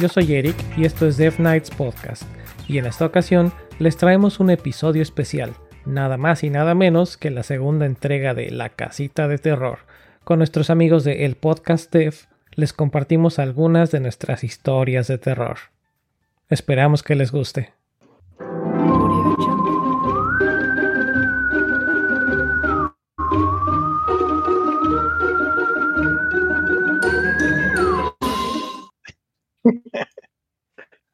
[0.00, 2.24] yo soy Eric y esto es Dev Nights Podcast.
[2.68, 5.54] Y en esta ocasión les traemos un episodio especial,
[5.84, 9.80] nada más y nada menos que la segunda entrega de La Casita de Terror.
[10.24, 12.14] Con nuestros amigos de El Podcast Dev
[12.52, 15.58] les compartimos algunas de nuestras historias de terror.
[16.48, 17.72] Esperamos que les guste.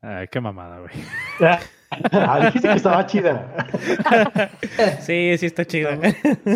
[0.02, 0.92] Ay, qué mamada, güey.
[2.12, 3.54] Ah, dijiste que estaba chida.
[5.00, 5.98] sí, sí está chida.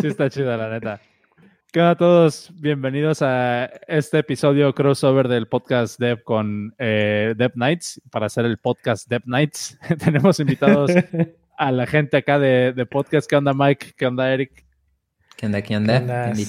[0.01, 0.99] Sí está chida, la neta.
[1.71, 2.51] ¿Qué onda a todos?
[2.55, 8.01] Bienvenidos a este episodio crossover del podcast Dev con eh, Dev Nights.
[8.11, 10.91] Para hacer el podcast Dev Nights, tenemos invitados
[11.57, 13.29] a la gente acá de, de, podcast.
[13.29, 13.93] ¿Qué onda, Mike?
[13.95, 14.65] ¿Qué onda, Eric?
[15.37, 15.61] ¿Qué onda?
[15.61, 16.31] ¿Qué onda?
[16.33, 16.43] ¿Qué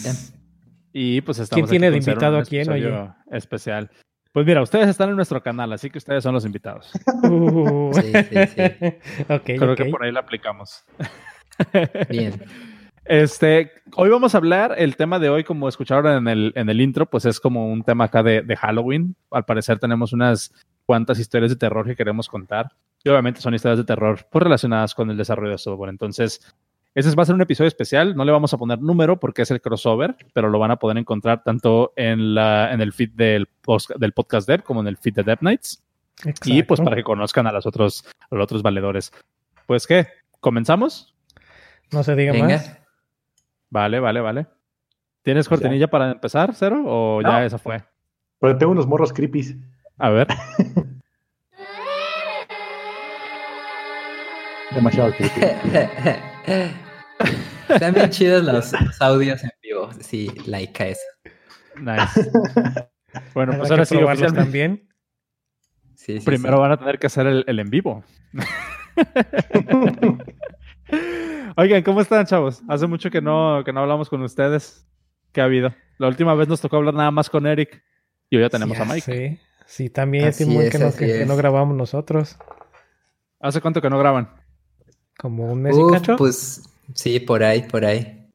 [0.93, 2.71] Y pues estamos ¿Quién tiene de invitado a quién?
[2.71, 3.11] Oye?
[3.31, 3.91] Especial.
[4.37, 6.93] Pues mira, ustedes están en nuestro canal, así que ustedes son los invitados.
[7.23, 7.91] Uh.
[7.95, 8.63] Sí, sí, sí.
[9.33, 9.87] okay, Creo okay.
[9.87, 10.85] que por ahí la aplicamos.
[12.11, 12.35] Bien.
[13.07, 16.83] Este, hoy vamos a hablar, el tema de hoy, como escucharon en el, en el
[16.83, 19.17] intro, pues es como un tema acá de, de Halloween.
[19.31, 20.53] Al parecer tenemos unas
[20.85, 22.73] cuantas historias de terror que queremos contar.
[23.05, 25.89] Y obviamente son historias de terror pues, relacionadas con el desarrollo de software.
[25.89, 26.55] Entonces,
[26.97, 28.17] ese va a ser un episodio especial.
[28.17, 30.97] No le vamos a poner número porque es el crossover, pero lo van a poder
[30.97, 34.97] encontrar tanto en, la, en el feed del, post, del podcast Dev como en el
[34.97, 35.83] feed de Dev Nights.
[36.25, 36.51] Exacto.
[36.51, 39.13] Y pues para que conozcan a los otros, a los otros valedores.
[39.67, 40.07] Pues, ¿qué?
[40.41, 41.15] ¿Comenzamos?
[41.93, 42.47] No se diga Venga.
[42.57, 42.79] más.
[43.69, 44.47] Vale, vale, vale.
[45.23, 46.83] ¿Tienes cortinilla para empezar, Cero?
[46.87, 47.29] ¿O No.
[47.29, 47.83] ya esa fue?
[48.39, 49.57] Pero tengo unos morros creepies.
[49.99, 50.29] A ver.
[54.75, 55.41] Demasiado creepy.
[57.69, 59.91] Están bien chidos los, los audios en vivo.
[60.01, 61.01] Sí, like a eso.
[61.81, 62.31] Nice.
[63.33, 64.89] Bueno, pues ahora sí, oficialmente, también.
[65.95, 66.61] Sí, sí, primero sí.
[66.61, 68.05] van a tener que hacer el, el en vivo.
[71.57, 72.63] Oigan, ¿cómo están, chavos?
[72.69, 74.87] Hace mucho que no, que no hablamos con ustedes.
[75.33, 75.73] ¿Qué ha habido?
[75.97, 77.83] La última vez nos tocó hablar nada más con Eric.
[78.29, 79.01] Y hoy ya tenemos a Mike.
[79.01, 82.37] Sí, sí, también Así es, que, no, que- no grabamos nosotros.
[83.41, 84.29] ¿Hace cuánto que no graban?
[85.19, 86.17] Como un mes y Uf, cacho.
[86.17, 86.63] pues
[86.95, 88.29] sí, por ahí, por ahí.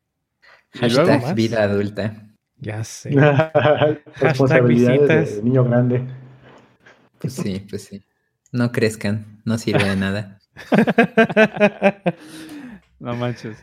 [0.74, 2.28] ¿Y Hashtag vida adulta.
[2.60, 3.10] Ya sé.
[4.20, 5.36] Responsabilidades visitas.
[5.38, 6.08] de niño grande.
[7.20, 8.04] Pues sí, pues sí.
[8.52, 10.40] No crezcan, no sirve de nada.
[13.00, 13.58] No manches.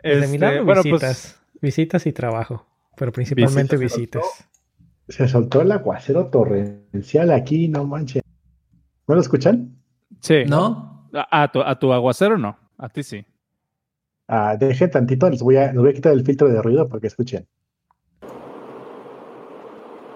[0.00, 1.40] Este, mi lado, bueno, visitas.
[1.60, 2.64] Visitas y trabajo.
[2.96, 4.50] Pero principalmente Visitas se visitas.
[5.08, 8.22] Se soltó el aguacero torrencial aquí, no manches.
[9.08, 9.76] ¿No lo escuchan?
[10.10, 10.44] pues, sí.
[10.46, 11.08] ¿No?
[11.12, 12.56] A, a tu, a tu aguacero no.
[12.78, 13.24] A ti sí.
[14.28, 17.00] Ah, dejen tantito, les voy, a, les voy a quitar el filtro de ruido para
[17.00, 17.46] que escuchen.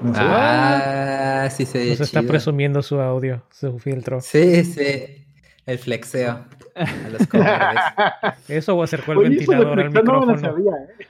[0.00, 0.20] No sé.
[0.24, 2.30] Ah, sí se Nos está chido.
[2.30, 4.20] presumiendo su audio, su filtro.
[4.20, 5.24] Sí, sí.
[5.66, 7.82] El flexeo a los cobardes.
[8.48, 10.38] Eso o acercó el Oye, ventilador al flexar no lo micrófono.
[10.38, 11.06] sabía, ¿eh?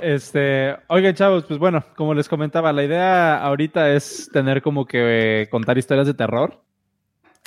[0.00, 5.42] Este, oigan, chavos, pues bueno, como les comentaba, la idea ahorita es tener como que
[5.42, 6.60] eh, contar historias de terror,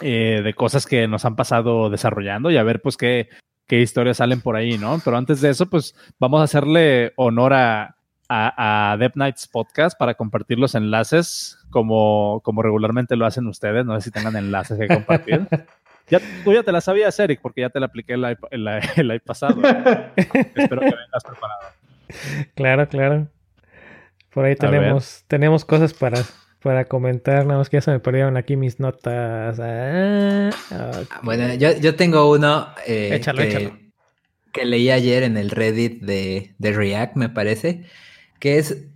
[0.01, 3.29] eh, de cosas que nos han pasado desarrollando y a ver, pues, qué,
[3.67, 4.99] qué historias salen por ahí, ¿no?
[5.03, 7.95] Pero antes de eso, pues, vamos a hacerle honor a,
[8.29, 13.85] a, a Dev Nights Podcast para compartir los enlaces como, como regularmente lo hacen ustedes.
[13.85, 15.47] No sé si tengan enlaces que compartir.
[16.07, 19.21] Ya, tú ya te la sabías, Eric, porque ya te la apliqué el año el,
[19.21, 19.59] pasado.
[20.15, 21.61] Espero que vengas preparado.
[22.53, 23.27] Claro, claro.
[24.29, 26.21] Por ahí tenemos, tenemos cosas para,
[26.65, 29.59] para comentar, nada más que ya se me perdieron aquí mis notas.
[29.61, 30.49] Ah,
[30.99, 31.21] ok.
[31.21, 33.77] Bueno, yo, yo tengo uno eh, Échalo, que, échalo.
[34.51, 37.85] que leí ayer en el Reddit de, de React, me parece,
[38.39, 38.87] que es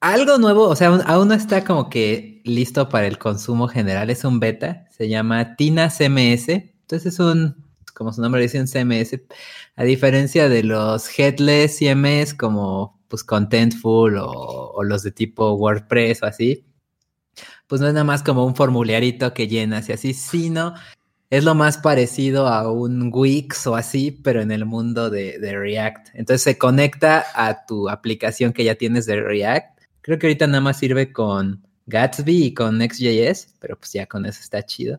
[0.00, 4.08] algo nuevo, o sea, aún, aún no está como que listo para el consumo general,
[4.08, 8.66] es un beta, se llama Tina CMS, entonces es un, como su nombre dice, un
[8.66, 9.20] CMS,
[9.76, 16.22] a diferencia de los headless CMS como pues Contentful o, o los de tipo WordPress
[16.22, 16.64] o así,
[17.70, 20.74] pues no es nada más como un formulierito que llenas y así, sino
[21.30, 25.56] es lo más parecido a un Wix o así, pero en el mundo de, de
[25.56, 26.08] React.
[26.14, 29.82] Entonces se conecta a tu aplicación que ya tienes de React.
[30.00, 34.26] Creo que ahorita nada más sirve con Gatsby y con Next.js, pero pues ya con
[34.26, 34.98] eso está chido.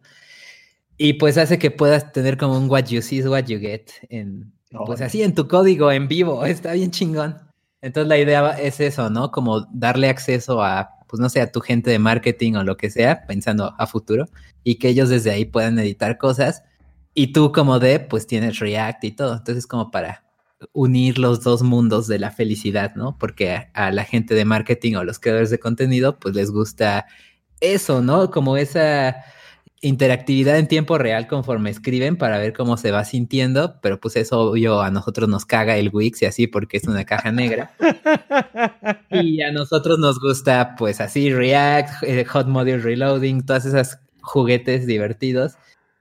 [0.96, 3.88] Y pues hace que puedas tener como un what you see is what you get
[4.08, 4.54] en,
[4.86, 6.46] pues así en tu código en vivo.
[6.46, 7.38] Está bien chingón.
[7.82, 9.30] Entonces la idea es eso, ¿no?
[9.30, 12.90] Como darle acceso a, pues no sé, a tu gente de marketing o lo que
[12.90, 14.30] sea, pensando a futuro,
[14.64, 16.64] y que ellos desde ahí puedan editar cosas.
[17.14, 19.36] Y tú como dev, pues tienes React y todo.
[19.36, 20.24] Entonces como para
[20.72, 23.18] unir los dos mundos de la felicidad, ¿no?
[23.18, 27.08] Porque a, a la gente de marketing o los creadores de contenido, pues les gusta
[27.60, 28.32] eso, ¿no?
[28.32, 29.26] Como esa
[29.82, 34.40] interactividad en tiempo real conforme escriben para ver cómo se va sintiendo, pero pues eso
[34.40, 37.74] obvio a nosotros nos caga el Wix y así porque es una caja negra.
[39.10, 44.86] y a nosotros nos gusta pues así React, eh, Hot Module Reloading, todas esas juguetes
[44.86, 45.54] divertidos.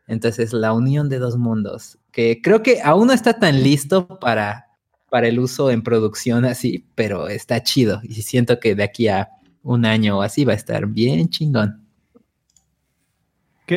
[0.07, 4.67] Entonces la unión de dos mundos, que creo que aún no está tan listo para,
[5.09, 9.31] para el uso en producción así, pero está chido y siento que de aquí a
[9.63, 11.80] un año o así va a estar bien chingón.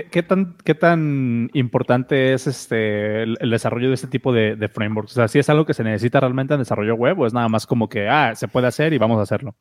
[0.02, 5.12] ¿Qué, tan, ¿Qué tan importante es este el, desarrollo de este tipo de, frameworks?
[5.12, 7.48] O sea, ¿si es algo que se necesita realmente en desarrollo web o es nada
[7.48, 9.56] más como que, ah, se puede hacer y vamos a hacerlo?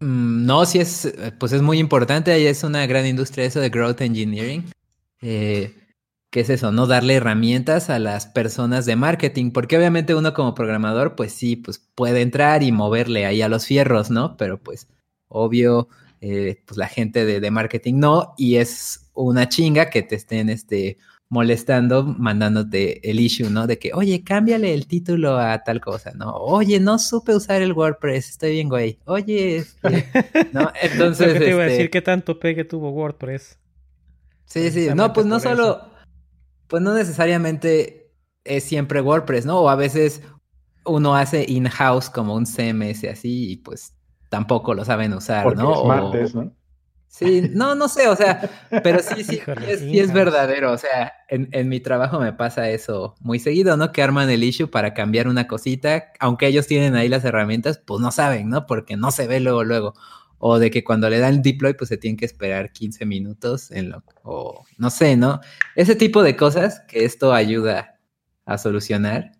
[0.00, 2.50] Mm, no, sí es, pues es muy importante.
[2.50, 4.66] Es una gran industria eso de growth engineering.
[5.22, 5.74] Eh,
[6.28, 6.70] ¿Qué es eso?
[6.70, 11.56] No darle herramientas a las personas de marketing, porque obviamente uno como programador, pues sí,
[11.56, 14.36] pues puede entrar y moverle ahí a los fierros, ¿no?
[14.36, 14.86] Pero pues,
[15.28, 15.88] obvio,
[16.20, 20.98] eh, pues la gente de, marketing no, y es una chinga que te estén este,
[21.28, 23.66] molestando, mandándote el issue, ¿no?
[23.66, 26.34] De que, oye, cámbiale el título a tal cosa, ¿no?
[26.34, 28.98] Oye, no supe usar el WordPress, estoy bien, güey.
[29.04, 30.08] Oye, este",
[30.52, 30.72] ¿no?
[30.82, 31.34] Entonces.
[31.34, 31.80] ¿Qué te iba a decir?
[31.82, 33.58] Este ¿Qué tanto pegue tuvo WordPress?
[34.46, 35.88] Sí, sí, no, pues no solo.
[36.66, 38.10] Pues no necesariamente
[38.44, 39.60] es siempre WordPress, ¿no?
[39.60, 40.22] O a veces
[40.84, 43.94] uno hace in-house como un CMS así y pues
[44.28, 46.14] tampoco lo saben usar, ¿no?
[46.14, 46.52] Es ¿no?
[47.08, 48.50] Sí, no, no sé, o sea,
[48.82, 49.40] pero sí, sí,
[49.78, 53.92] sí, es, verdadero, o sea, en, en, mi trabajo me pasa eso muy seguido, ¿no?
[53.92, 58.00] Que arman el issue para cambiar una cosita, aunque ellos tienen ahí las herramientas, pues
[58.02, 58.66] no saben, ¿no?
[58.66, 59.94] Porque no se ve luego, luego.
[60.38, 63.90] O de que cuando le dan deploy, pues se tienen que esperar 15 minutos en
[63.90, 65.40] lo, o no sé, ¿no?
[65.74, 67.98] Ese tipo de cosas que esto ayuda
[68.44, 69.32] a solucionar.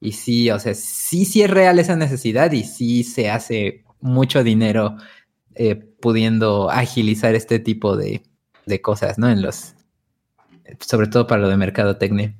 [0.00, 4.42] Y sí, o sea, sí, sí es real esa necesidad y sí se hace mucho
[4.44, 4.96] dinero
[5.54, 8.22] eh, pudiendo agilizar este tipo de,
[8.82, 9.28] cosas, ¿no?
[9.28, 9.74] En los,
[10.80, 12.34] sobre todo para lo de mercado técnico.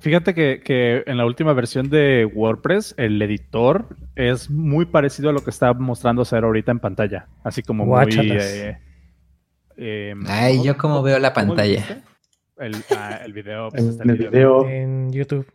[0.00, 5.42] Fíjate que, en la última versión de WordPress, el editor es muy parecido a lo
[5.42, 7.28] que está mostrando ser ahorita en pantalla.
[7.42, 8.14] Así como muy.
[8.20, 8.76] Eh,
[9.76, 12.02] em, Ay, yo como veo la pantalla.
[12.58, 13.70] El, ah, el video.
[13.70, 14.68] Pues, en, el video.
[14.68, 15.46] En YouTube.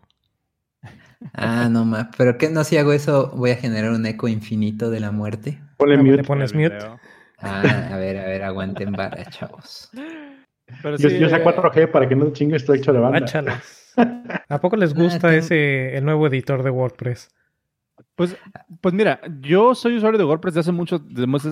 [1.34, 2.08] Ah, no más.
[2.18, 5.60] Pero que no si hago eso, voy a generar un eco infinito de la muerte.
[5.78, 6.24] Ponle ah, mute.
[6.24, 6.78] pones mute.
[7.40, 9.90] Ah, a ver, a ver, aguanten vara, chavos.
[10.84, 13.62] yo, yo sé 4G eh, para que no chingue esto hecho de banda.
[14.50, 17.30] ¿A poco les gusta ah, ese el nuevo editor de WordPress?
[18.16, 18.36] Pues,
[18.82, 21.02] pues mira, yo soy usuario de WordPress desde hace mucho,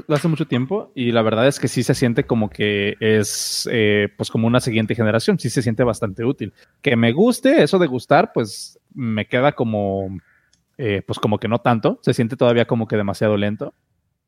[0.09, 4.09] hace mucho tiempo y la verdad es que sí se siente como que es eh,
[4.17, 6.53] pues como una siguiente generación, sí se siente bastante útil.
[6.81, 10.17] Que me guste, eso de gustar, pues me queda como,
[10.77, 13.73] eh, pues como que no tanto, se siente todavía como que demasiado lento,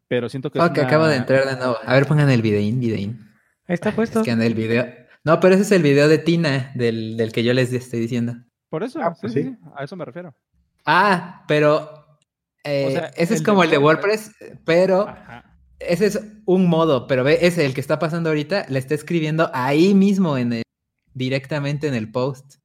[0.08, 0.60] pero siento que...
[0.60, 1.78] Ok, acabo de entrar de nuevo.
[1.84, 3.30] A ver, pongan el videín, videín.
[3.68, 4.20] Ahí está puesto.
[4.20, 4.86] Es que el video.
[5.24, 8.36] No, pero ese es el video de Tina, del, del que yo les estoy diciendo.
[8.70, 10.34] Por eso, ah, pues sí, a eso me refiero.
[10.86, 12.18] Ah, pero
[12.64, 14.36] eh, ese es como el de WordPress,
[14.66, 15.14] pero
[15.80, 19.50] ese es un modo, pero ve, ese, el que está pasando ahorita, le está escribiendo
[19.54, 20.64] ahí mismo, en el,
[21.14, 22.56] directamente en el post.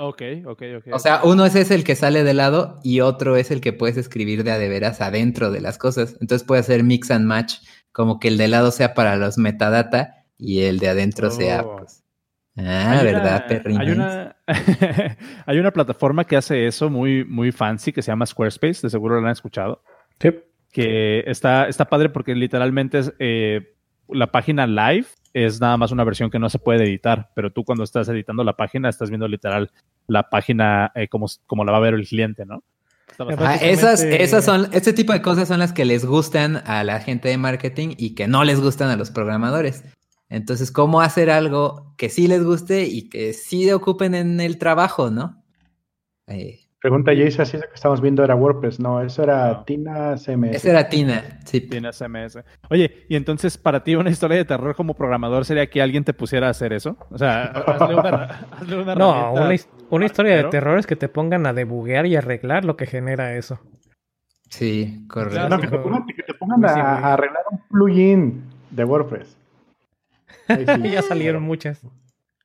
[0.00, 0.86] Ok, ok, ok.
[0.92, 3.72] O sea, uno es ese el que sale de lado y otro es el que
[3.72, 6.16] puedes escribir de a de veras adentro de las cosas.
[6.20, 7.54] Entonces puede hacer mix and match,
[7.90, 11.78] como que el de lado sea para los metadata y el de adentro sea oh.
[11.78, 12.04] pues,
[12.56, 13.44] Ah, ¿verdad,
[13.76, 14.36] Hay una,
[15.46, 19.20] hay una plataforma que hace eso muy, muy fancy que se llama Squarespace, de seguro
[19.20, 19.82] lo han escuchado.
[20.20, 20.30] Sí.
[20.70, 23.74] Que está, está padre porque literalmente es, eh,
[24.08, 27.64] la página live es nada más una versión que no se puede editar, pero tú
[27.64, 29.70] cuando estás editando la página estás viendo literal
[30.08, 32.64] la página eh, como, como la va a ver el cliente, ¿no?
[33.38, 37.00] Ah, esas, esas son, este tipo de cosas son las que les gustan a la
[37.00, 39.84] gente de marketing y que no les gustan a los programadores.
[40.28, 45.10] Entonces, ¿cómo hacer algo que sí les guste y que sí ocupen en el trabajo,
[45.10, 45.42] no?
[46.26, 50.54] Eh, Pregunta Jace, así es que estamos viendo era WordPress, no, eso era Tina CMS.
[50.54, 51.60] Eso era Tina, sí.
[51.60, 52.38] Tina CMS.
[52.70, 56.14] Oye, y entonces para ti una historia de terror como programador sería que alguien te
[56.14, 56.96] pusiera a hacer eso?
[57.10, 57.96] O sea, hazle
[58.80, 59.56] una, No, una,
[60.04, 63.60] historia de terror es que te pongan a debuguear y arreglar lo que genera eso.
[64.48, 65.48] Sí, correcto.
[65.48, 69.36] No, que te pongan, a arreglar un plugin de WordPress.
[70.82, 71.82] ya salieron muchas.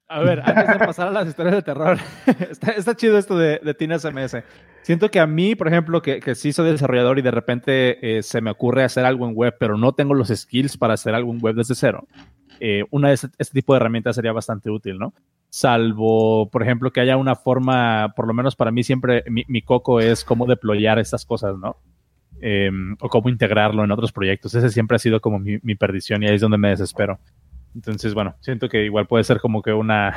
[0.08, 1.98] A ver, antes de pasar a las historias de terror,
[2.76, 4.44] está, chido esto de, de Tina SMS.
[4.84, 8.22] Siento que a mí, por ejemplo, que, que sí soy desarrollador y de repente eh,
[8.22, 11.32] se me ocurre hacer algo en web, pero no tengo los skills para hacer algo
[11.32, 12.06] en web desde cero,
[12.60, 15.14] eh, una de este, este, tipo de herramientas sería bastante útil, ¿no?
[15.56, 19.62] Salvo, por ejemplo, que haya una forma, por lo menos para mí siempre, mi, mi
[19.62, 21.78] coco es cómo deployar estas cosas, ¿no?
[22.42, 24.54] em, o cómo integrarlo en otros proyectos.
[24.54, 27.20] Ese siempre ha sido como mi, mi perdición y ahí es donde me desespero.
[27.74, 30.14] Entonces, bueno, siento que igual puede ser como que una,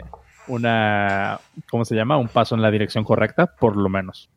[0.48, 2.18] una, ¿cómo se llama?
[2.18, 4.28] Un paso en la dirección correcta, por lo menos.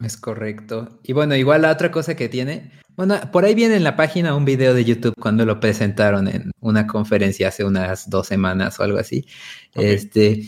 [0.00, 0.88] Es correcto.
[1.02, 4.34] Y bueno, igual la otra cosa que tiene, bueno, por ahí viene en la página
[4.34, 8.82] un video de YouTube cuando lo presentaron en una conferencia hace unas dos semanas o
[8.82, 9.24] algo así.
[9.72, 10.46] Este,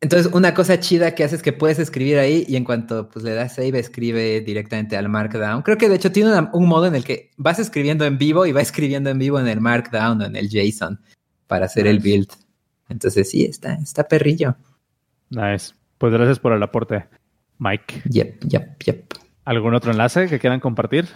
[0.00, 3.24] entonces, una cosa chida que hace es que puedes escribir ahí y en cuanto pues,
[3.24, 5.62] le das save, escribe directamente al Markdown.
[5.62, 8.50] Creo que de hecho tiene un modo en el que vas escribiendo en vivo y
[8.50, 11.00] va escribiendo en vivo en el Markdown o en el JSON
[11.46, 12.32] para hacer el build.
[12.88, 14.56] Entonces, sí, está, está perrillo.
[15.30, 15.74] Nice.
[15.98, 17.04] Pues gracias por el aporte.
[17.60, 18.02] Mike.
[18.06, 19.14] Yep, yep, yep.
[19.44, 21.06] ¿Algún otro enlace que quieran compartir?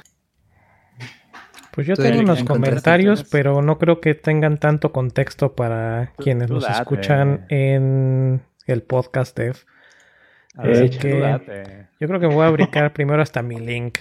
[1.77, 6.69] Pues yo tengo unos comentarios, pero no creo que tengan tanto contexto para quienes nos
[6.69, 9.57] escuchan en el podcast Dev.
[10.57, 13.99] Así que yo creo que voy a brincar primero hasta mi link.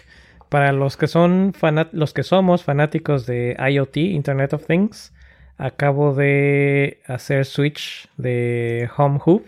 [0.50, 1.53] Para los que son
[1.91, 5.13] los que somos fanáticos de IoT, Internet of Things,
[5.58, 9.46] acabo de hacer switch de Home Hub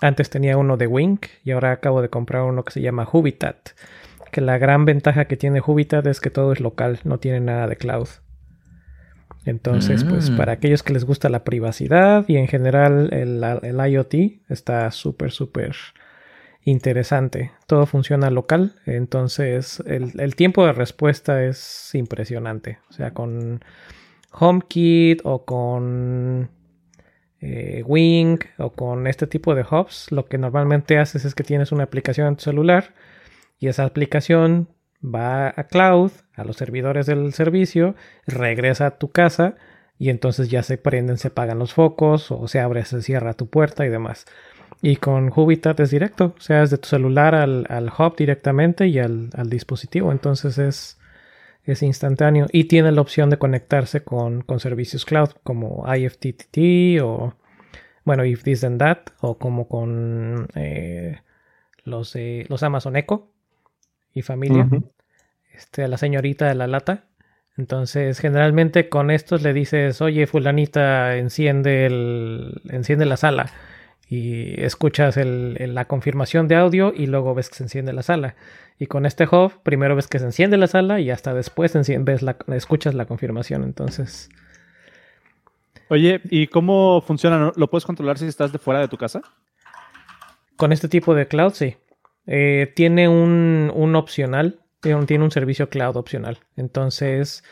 [0.00, 3.70] antes tenía uno de Wink y ahora acabo de comprar uno que se llama Hubitat.
[4.30, 7.66] Que la gran ventaja que tiene Hubitat es que todo es local, no tiene nada
[7.66, 8.08] de cloud.
[9.44, 10.36] Entonces, pues mm.
[10.36, 14.14] para aquellos que les gusta la privacidad y en general el, IoT
[14.48, 15.74] está súper, súper
[16.62, 17.52] interesante.
[17.66, 22.78] Todo funciona local, entonces el, el, tiempo de respuesta es impresionante.
[22.90, 23.64] O sea, con
[24.32, 26.50] HomeKit o con
[27.40, 31.72] eh, Wing o con este tipo de hubs, lo que normalmente haces es que tienes
[31.72, 32.92] una aplicación en tu celular
[33.60, 34.68] y esa aplicación
[35.04, 37.94] va a cloud, a los servidores del servicio,
[38.26, 39.54] regresa a tu casa
[39.98, 43.48] y entonces ya se prenden, se apagan los focos o se abre, se cierra tu
[43.48, 44.24] puerta y demás.
[44.82, 48.98] Y con Hubitat es directo, o sea, es de tu celular al, hub directamente y
[48.98, 50.10] al, al dispositivo.
[50.10, 50.98] Entonces es,
[51.64, 57.34] es instantáneo y tiene la opción de conectarse con, servicios cloud como IFTTT o
[58.04, 61.20] bueno, If This Then That o como con eh,
[61.84, 62.16] los,
[62.48, 63.29] los Amazon Echo
[64.14, 64.68] y familia,
[65.54, 67.04] este, la señorita de la lata.
[67.56, 73.52] Entonces, generalmente con estos le dices, oye, fulanita, enciende, el, enciende la sala
[74.08, 78.34] y escuchas la confirmación de audio y luego ves que se enciende la sala.
[78.78, 82.22] Y con este hub, primero ves que se enciende la sala y hasta después ves
[82.22, 83.62] la, escuchas la confirmación.
[83.62, 84.28] Entonces.
[85.88, 87.52] Oye, ¿y cómo funciona?
[87.54, 89.22] ¿Lo puedes controlar si estás de fuera de tu casa?
[90.56, 91.76] Con este tipo de cloud, sí.
[92.26, 96.38] Eh, tiene un, un opcional, tiene un servicio cloud opcional.
[96.56, 97.44] Entonces,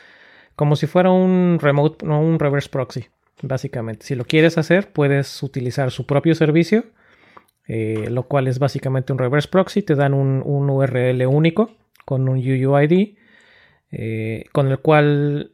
[0.56, 3.06] como si fuera un remote, no un reverse proxy
[3.42, 4.06] básicamente.
[4.06, 6.84] Si lo quieres hacer, puedes utilizar su propio servicio,
[7.66, 9.82] eh, lo cual es básicamente un reverse proxy.
[9.82, 11.70] Te dan un, URL único
[12.04, 13.16] con un UUID,
[13.90, 15.52] eh, con el cual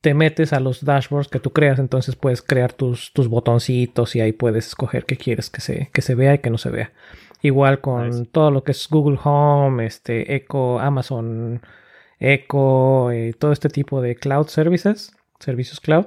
[0.00, 1.78] te metes a los dashboards que tú creas.
[1.78, 6.02] Entonces puedes crear tus, tus botoncitos y ahí puedes escoger qué quieres que se, que
[6.02, 6.92] se vea y que no se vea.
[7.42, 11.60] Igual con todo lo que es Google Home, este, Echo, Amazon
[12.18, 16.06] Echo, eh, todo este tipo de cloud services, servicios cloud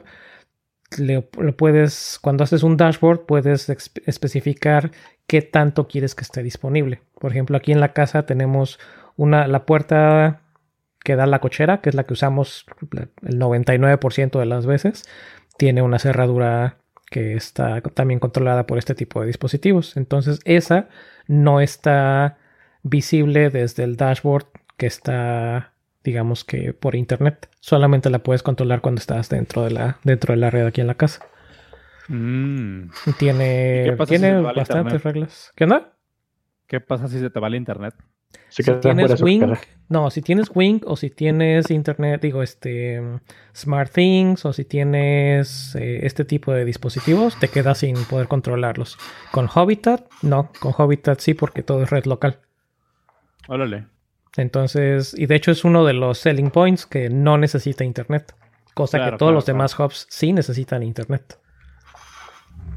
[0.98, 4.92] le, puedes, cuando haces un dashboard, puedes especificar
[5.28, 7.02] qué tanto quieres que esté disponible.
[7.20, 8.80] Por ejemplo, aquí en la casa tenemos
[9.16, 10.42] una, la puerta
[11.04, 12.66] que da la cochera, que es la que usamos
[13.22, 15.08] el 99% de las veces,
[15.58, 16.79] tiene una cerradura
[17.10, 19.98] que está también controlada por este tipo de dispositivos.
[19.98, 20.90] Entonces, esa
[21.28, 22.38] no está
[22.84, 24.48] visible desde el dashboard
[24.78, 25.74] que está
[26.04, 27.50] digamos que por internet.
[27.60, 30.88] Solamente la puedes controlar cuando estás dentro de la, dentro de la red aquí en
[30.88, 31.26] la casa.
[32.08, 32.90] Mm.
[33.18, 35.52] Tiene, tiene bastantes reglas.
[35.56, 35.94] ¿Qué onda?
[36.68, 37.94] ¿Qué pasa si se te va el internet?
[38.50, 39.54] Si, tienes Wing,
[39.90, 43.02] no, si tienes Wing o si tienes internet, digo, este
[43.56, 48.98] Smart Things o si tienes eh, este tipo de dispositivos, te quedas sin poder controlarlos.
[49.32, 52.40] Con Habitat, no, con Habitat sí, porque todo es red local.
[53.48, 53.86] Órale.
[54.38, 58.34] Entonces, y de hecho es uno de los selling points que no necesita internet.
[58.74, 61.38] Cosa que todos los demás hubs sí necesitan internet.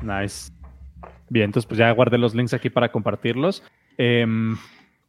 [0.02, 0.50] Nice.
[1.28, 3.62] Bien, entonces pues ya guardé los links aquí para compartirlos.
[3.98, 4.56] Em,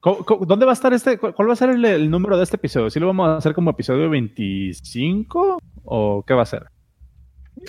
[0.03, 1.17] ¿Dónde va a estar este?
[1.17, 2.89] ¿Cuál va a ser el, número de este episodio?
[2.89, 5.59] ¿Sí lo vamos a hacer como episodio 25?
[5.85, 6.67] ¿O qué va a ser?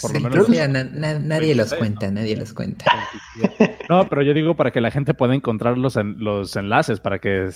[0.00, 0.48] Por lo menos.
[0.48, 2.84] nadie los cuenta, nadie los cuenta.
[3.88, 7.50] No, pero yo digo para que la gente pueda encontrar los, los enlaces, para que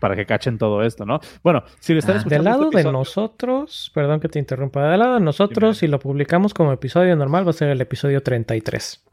[0.00, 1.20] para que cachen todo esto, ¿no?
[1.42, 2.44] Bueno, si le están ah, escuchando.
[2.44, 5.98] Del lado este de nosotros, perdón que te interrumpa, del lado de nosotros, si lo
[5.98, 9.04] publicamos como episodio normal, va a ser el episodio 33.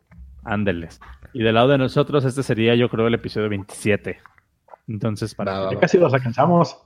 [0.43, 0.99] Ándeles.
[1.33, 4.19] Y del lado de nosotros, este sería, yo creo, el episodio 27.
[4.93, 5.69] Entonces, para.
[5.79, 6.77] casi los alcanzamos.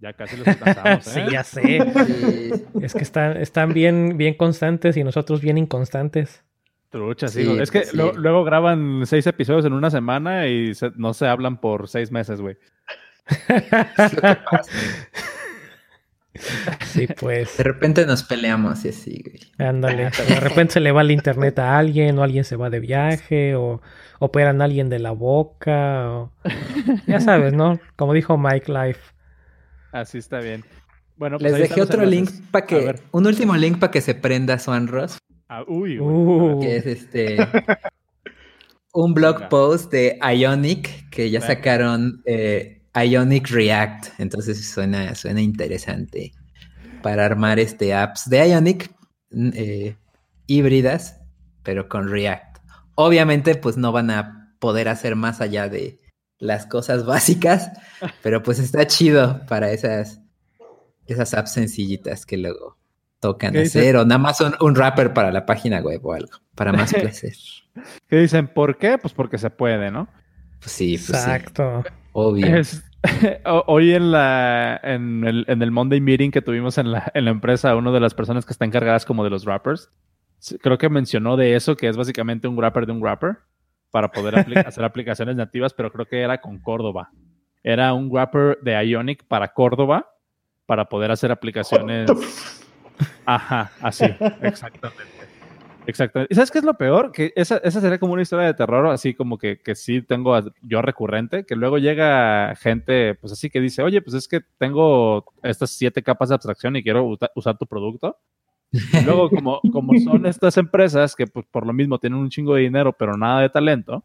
[0.00, 1.26] Ya casi los alcanzamos, sí, ¿eh?
[1.32, 1.62] ya sé.
[1.62, 2.64] Sí.
[2.82, 6.44] Es que están, están bien, bien constantes y nosotros bien inconstantes.
[6.90, 7.48] Trucha, sí.
[7.60, 7.96] Es que sí.
[7.96, 12.10] lo- luego graban seis episodios en una semana y se- no se hablan por seis
[12.12, 12.56] meses, güey.
[16.86, 17.56] Sí, pues.
[17.56, 19.68] De repente nos peleamos y así, güey.
[19.68, 20.10] Ándale.
[20.28, 23.54] De repente se le va el internet a alguien, o alguien se va de viaje,
[23.54, 23.80] o
[24.18, 26.32] operan a alguien de la boca, o...
[27.06, 27.78] Ya sabes, ¿no?
[27.96, 29.00] Como dijo Mike Life.
[29.92, 30.64] Así está bien.
[31.16, 32.94] Bueno, pues Les dejé otro link para que.
[33.12, 35.18] Un último link para que se prenda Swan Ross.
[35.48, 36.16] Ah, uy, güey.
[36.16, 37.36] Uh, que es este
[38.94, 39.48] un blog Venga.
[39.48, 41.54] post de Ionic que ya Venga.
[41.54, 44.18] sacaron eh, Ionic React.
[44.18, 46.32] Entonces suena, suena interesante
[47.02, 48.90] para armar este apps de Ionic
[49.54, 49.96] eh,
[50.46, 51.20] híbridas,
[51.62, 52.53] pero con React.
[52.94, 55.98] Obviamente, pues no van a poder hacer más allá de
[56.38, 57.70] las cosas básicas,
[58.22, 60.20] pero pues está chido para esas,
[61.06, 62.76] esas apps sencillitas que luego
[63.20, 66.72] tocan hacer, o nada más un, un wrapper para la página web o algo, para
[66.72, 67.34] más placer.
[68.08, 68.48] ¿Qué dicen?
[68.48, 68.98] ¿Por qué?
[68.98, 70.08] Pues porque se puede, ¿no?
[70.60, 71.84] Pues sí, pues sí, Exacto.
[72.12, 72.46] obvio.
[72.56, 72.82] Es-
[73.44, 77.26] o- hoy en la en el, en el Monday meeting que tuvimos en la, en
[77.26, 80.13] la empresa, una de las personas que está encargadas como de los rappers, sí,
[80.60, 83.38] creo que mencionó de eso, que es básicamente un wrapper de un wrapper
[83.90, 87.10] para poder apli- hacer aplicaciones nativas, pero creo que era con Córdoba.
[87.62, 90.10] Era un wrapper de Ionic para Córdoba
[90.66, 92.10] para poder hacer aplicaciones.
[93.26, 94.04] Ajá, así,
[94.42, 95.12] exactamente.
[95.86, 96.32] Exactamente.
[96.32, 97.12] ¿Y sabes qué es lo peor?
[97.12, 100.38] Que esa, esa sería como una historia de terror, así como que, que sí tengo
[100.62, 105.26] yo recurrente, que luego llega gente, pues así que dice, oye, pues es que tengo
[105.42, 108.18] estas siete capas de abstracción y quiero usar tu producto.
[108.92, 112.54] Y luego, como, como son estas empresas que pues, por lo mismo tienen un chingo
[112.54, 114.02] de dinero, pero nada de talento,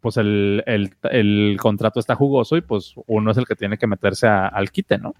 [0.00, 3.86] pues el, el- el contrato está jugoso y pues uno es el que tiene que
[3.86, 5.14] meterse a- al quite, ¿no?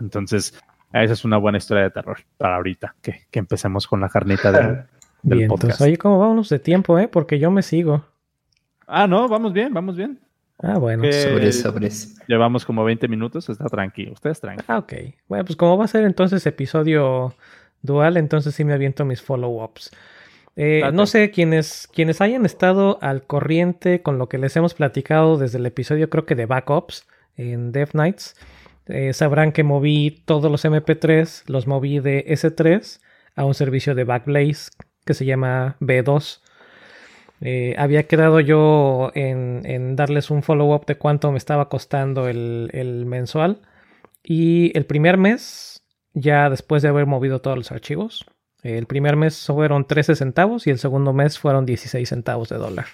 [0.00, 0.54] Entonces,
[0.92, 4.50] esa es una buena historia de terror para ahorita, que, que empecemos con la carnita
[4.52, 4.84] del,
[5.22, 5.64] del Bien, podcast.
[5.64, 7.08] entonces, oye, ¿cómo vamos de tiempo, eh?
[7.08, 8.04] Porque yo me sigo.
[8.86, 10.18] Ah, no, vamos bien, vamos bien.
[10.60, 11.02] Ah, bueno.
[11.02, 11.12] ¿Qué?
[11.12, 12.20] Sobres, sobres.
[12.28, 14.66] Llevamos como 20 minutos, está tranquilo, ustedes tranquilos.
[14.68, 14.92] Ah, ok.
[15.28, 17.34] Bueno, pues como va a ser entonces episodio
[17.84, 19.92] dual, entonces sí me aviento mis follow-ups.
[20.56, 25.36] Eh, no sé, quienes, quienes hayan estado al corriente con lo que les hemos platicado
[25.36, 28.36] desde el episodio, creo que de backups en Dev Nights,
[28.86, 33.00] eh, sabrán que moví todos los MP3, los moví de S3
[33.34, 34.70] a un servicio de Backblaze
[35.04, 36.40] que se llama B2.
[37.40, 42.70] Eh, había quedado yo en, en darles un follow-up de cuánto me estaba costando el,
[42.72, 43.60] el mensual.
[44.22, 45.73] Y el primer mes,
[46.14, 48.24] ya después de haber movido todos los archivos,
[48.62, 52.86] el primer mes fueron 13 centavos y el segundo mes fueron 16 centavos de dólar.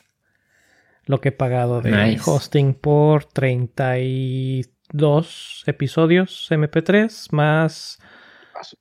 [1.05, 2.23] Lo que he pagado de Nice.
[2.27, 7.99] hosting por 32 episodios MP3 más...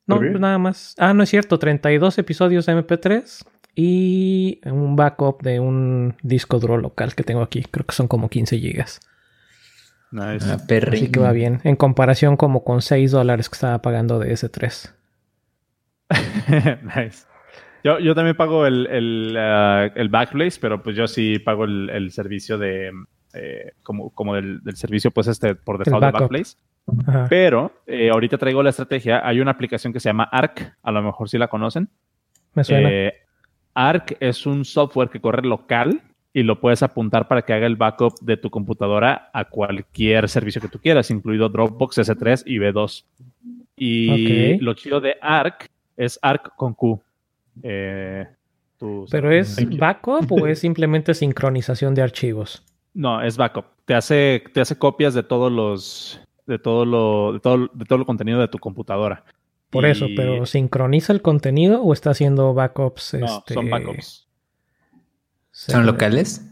[0.07, 0.33] No, bien.
[0.33, 0.95] pues nada más.
[0.97, 7.15] Ah, no es cierto, 32 episodios MP3 y un backup de un disco duro local
[7.15, 7.63] que tengo aquí.
[7.63, 8.99] Creo que son como 15 gigas.
[10.11, 10.51] Nice.
[10.51, 11.03] Ah, perrín.
[11.03, 11.61] Así que va bien.
[11.63, 14.93] En comparación como con 6 dólares que estaba pagando de S3.
[16.95, 17.25] nice.
[17.83, 21.89] Yo, yo también pago el, el, ah, el Backblaze, pero pues yo sí pago el,
[21.89, 22.91] el servicio de,
[23.33, 26.11] eh, como, como del, del servicio, pues este, por default de.
[26.11, 26.57] Backblaze.
[27.07, 27.27] Ajá.
[27.29, 29.25] Pero eh, ahorita traigo la estrategia.
[29.25, 31.89] Hay una aplicación que se llama Arc, a lo mejor sí la conocen.
[32.53, 32.89] Me suena.
[32.91, 33.13] Eh,
[33.75, 36.01] Arc es un software que corre local
[36.33, 40.61] y lo puedes apuntar para que haga el backup de tu computadora a cualquier servicio
[40.61, 43.05] que tú quieras, incluido Dropbox, S3 y B2.
[43.75, 47.01] Y lo chido de Arc es Arc con Q.
[47.63, 48.27] Eh,
[49.09, 52.63] ¿Pero es backup o es simplemente sincronización de archivos?
[52.93, 53.65] No, es backup.
[53.85, 57.99] Te hace, te hace copias de todos los de todo lo de todo, de todo
[57.99, 59.23] el contenido de tu computadora.
[59.69, 63.15] Por eso, pero ¿sincroniza el contenido o está haciendo backups?
[63.15, 64.28] no, este, son backups.
[65.67, 66.45] ¿Son locales?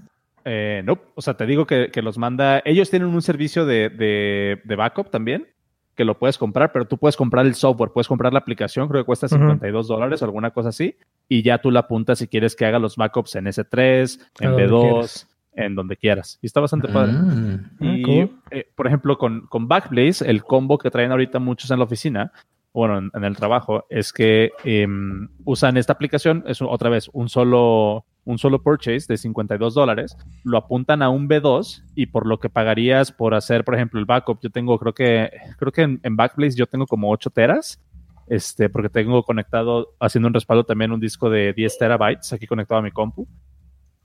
[0.45, 2.61] Eh, no, o sea, te digo que, que los manda.
[2.65, 5.47] Ellos tienen un servicio de, de, de backup también,
[5.95, 9.01] que lo puedes comprar, pero tú puedes comprar el software, puedes comprar la aplicación, creo
[9.01, 9.35] que cuesta Ujú.
[9.37, 10.95] 52 dólares o alguna cosa así,
[11.27, 14.51] y ya tú la apuntas si quieres que haga los backups en S3, en A
[14.51, 15.27] donde B2, quieras.
[15.55, 16.39] en donde quieras.
[16.41, 17.13] Y está bastante padre.
[17.13, 17.55] Mm.
[17.81, 18.31] Ah, Y, cool.
[18.51, 22.31] eh, por ejemplo, con, con Backblaze, el combo que traen ahorita muchos en la oficina,
[22.73, 27.27] bueno, en, en el trabajo, es que em, usan esta aplicación, es otra vez un
[27.27, 32.39] solo, un solo purchase de 52 dólares, lo apuntan a un B2 y por lo
[32.39, 36.15] que pagarías por hacer, por ejemplo, el backup, yo tengo, creo que, creo que en,
[36.17, 37.81] Backblaze yo tengo como 8 teras,
[38.27, 42.79] este, porque tengo conectado, haciendo un respaldo también un disco de 10 terabytes aquí conectado
[42.79, 43.25] a mi compu.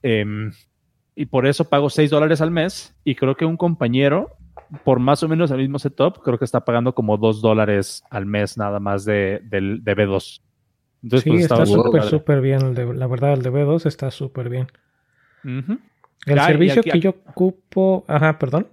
[0.02, 0.52] Em,
[1.16, 4.36] y por eso pago 6 dólares al mes y creo que un compañero
[4.84, 8.26] por más o menos el mismo setup, creo que está pagando como 2 dólares al
[8.26, 10.40] mes nada más de, del de B2.
[11.02, 12.60] Entonces, sí, pues, está súper, súper bien.
[12.62, 14.68] El de, la verdad, el de B2 está súper bien.
[15.44, 18.04] El servicio que yo ocupo.
[18.06, 18.68] Ajá, perdón.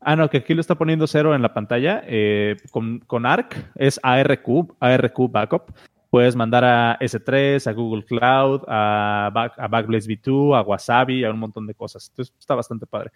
[0.00, 2.02] Ah, no, que aquí lo está poniendo cero en la pantalla.
[2.06, 5.72] Eh, con, con, ARC es ARQ, ARQ Backup.
[6.10, 11.38] Puedes mandar a S3, a Google Cloud, a, a Backblaze V2, a Wasabi, a un
[11.38, 12.08] montón de cosas.
[12.10, 13.12] Entonces está bastante padre.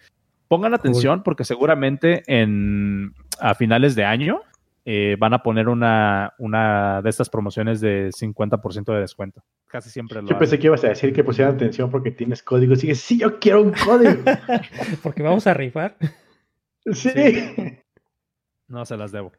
[0.47, 4.41] Pongan atención porque seguramente en, a finales de año
[4.89, 9.43] eh, van a poner una, una de estas promociones de 50% de descuento.
[9.67, 12.73] Casi siempre lo Yo pensé que ibas a decir que pusieran atención porque tienes código.
[12.73, 14.23] Y sí, yo quiero un código.
[15.03, 15.97] porque vamos a rifar.
[16.93, 17.11] Sí.
[18.69, 19.31] No se las debo.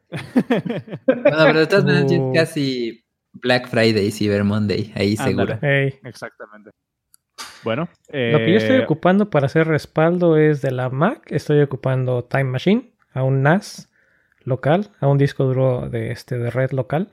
[1.05, 2.33] bueno, pero de todas maneras uh.
[2.33, 5.59] casi Black Friday, Cyber Monday, ahí seguro.
[5.61, 6.71] Exactamente.
[7.63, 7.87] Bueno.
[8.07, 11.31] Lo que yo estoy eh, ocupando para hacer respaldo es de la Mac.
[11.31, 13.88] Estoy ocupando Time Machine a un NAS
[14.49, 17.09] local, a un disco duro de, este, de red local.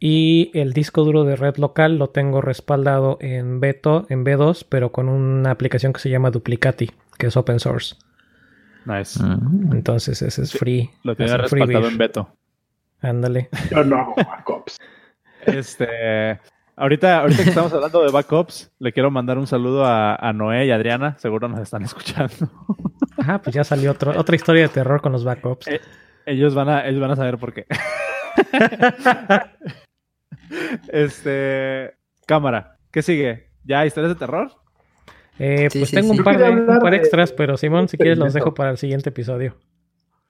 [0.00, 4.90] Y el disco duro de red local lo tengo respaldado en, Beto, en B2, pero
[4.90, 7.96] con una aplicación que se llama Duplicati, que es open source.
[8.86, 9.22] Nice.
[9.22, 9.72] Mm.
[9.74, 10.90] Entonces ese es free.
[11.02, 12.34] Lo tiene respaldado en Beto.
[13.02, 13.50] Ándale.
[13.70, 14.78] Yo no backups.
[15.46, 16.38] Este,
[16.76, 20.70] ahorita, ahorita que estamos hablando de backups, le quiero mandar un saludo a, Noé y
[20.70, 21.16] Adriana.
[21.18, 22.50] Seguro nos están escuchando.
[23.16, 25.68] Ajá, pues ya salió otra historia de terror con los backups.
[25.68, 25.80] Eh,
[26.30, 27.66] ellos van a, ellos van a saber por qué.
[30.92, 31.94] este,
[32.26, 33.48] cámara, ¿qué sigue?
[33.64, 34.50] ¿Ya historias de terror?
[35.38, 38.54] Eh, pues tengo un par, de, un par extras, pero Simón, si quieres los dejo
[38.54, 39.56] para el siguiente episodio.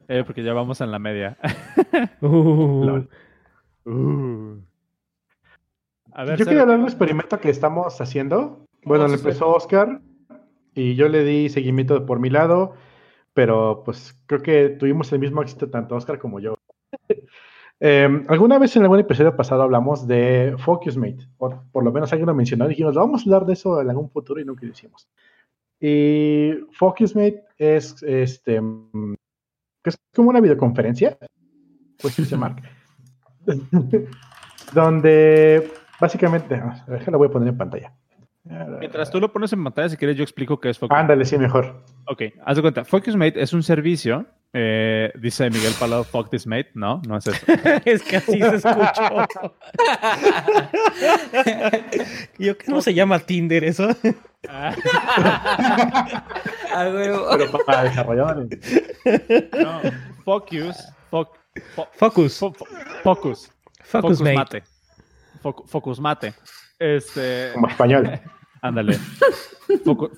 [0.09, 1.37] Eh, porque ya vamos en la media.
[2.21, 3.05] uh.
[3.85, 4.61] Uh.
[6.13, 8.65] A ver, yo quería hablar de un experimento que estamos haciendo.
[8.85, 10.01] Bueno, le empezó Oscar
[10.75, 12.75] y yo le di seguimiento por mi lado
[13.35, 16.55] pero pues creo que tuvimos el mismo éxito tanto Oscar como yo.
[17.83, 22.27] Em, alguna vez en algún episodio pasado hablamos de FocusMate, o por lo menos alguien
[22.27, 25.09] lo mencionó dijimos, vamos a hablar de eso en algún futuro y nunca lo hicimos.
[25.81, 28.61] Y FocusMate es, este,
[29.83, 31.17] es como una videoconferencia,
[32.03, 32.69] pues se marca,
[34.75, 37.95] donde básicamente, ah, la voy a poner en pantalla.
[38.45, 41.01] Mientras tú lo pones en pantalla, si quieres, yo explico qué es FocusMate.
[41.01, 41.85] Ándale, sí, mejor.
[42.07, 42.85] Ok, haz de cuenta.
[42.85, 44.27] FocusMate es un servicio.
[44.53, 46.71] Eh, dice Miguel Palau, fuck this mate.
[46.75, 47.47] No, no es eso.
[47.85, 49.29] es que así se escuchó.
[52.39, 53.89] Yo que no se llama Tinder eso.
[54.49, 54.75] ah,
[56.73, 58.49] Pero para desarrolladores.
[59.63, 59.81] No,
[60.25, 60.77] focus.
[61.11, 62.39] focus.
[63.05, 63.53] focus.
[63.85, 64.63] Focus mate.
[65.43, 66.35] Focus mate.
[66.81, 67.51] Este.
[67.55, 68.11] Como español.
[68.63, 68.99] Ándale.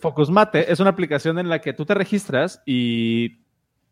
[0.01, 3.43] Focusmate es una aplicación en la que tú te registras y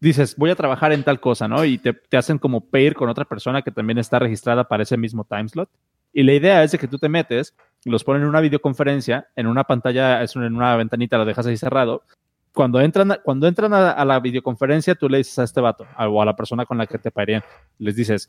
[0.00, 1.64] dices, voy a trabajar en tal cosa, ¿no?
[1.64, 5.24] Y te, hacen como pedir con otra persona que también está registrada para ese mismo
[5.24, 5.68] timeslot.
[6.12, 7.54] Y la idea es de que tú te metes,
[7.84, 11.56] los ponen en una videoconferencia, en una pantalla, es en una ventanita, lo dejas ahí
[11.56, 12.02] cerrado.
[12.52, 16.24] Cuando entran, cuando entran a, la videoconferencia, tú le dices a este vato o a
[16.24, 17.44] la persona con la que te pairían,
[17.78, 18.28] les dices,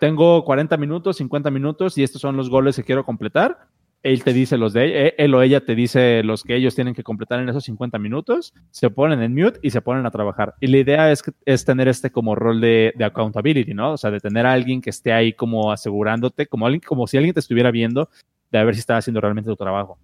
[0.00, 3.68] tengo 40 minutos, 50 minutos y estos son los goles que quiero completar
[4.02, 7.02] él te dice los de él o ella te dice los que ellos tienen que
[7.02, 10.54] completar en esos 50 minutos, se ponen en mute y se ponen a trabajar.
[10.60, 13.92] Y la idea es, es tener este como rol de, accountability, ¿no?
[13.92, 17.16] O sea, de tener a alguien que esté ahí como asegurándote, como, alguien, como si
[17.16, 18.08] alguien te estuviera viendo,
[18.50, 19.98] de ver si estás haciendo realmente tu trabajo.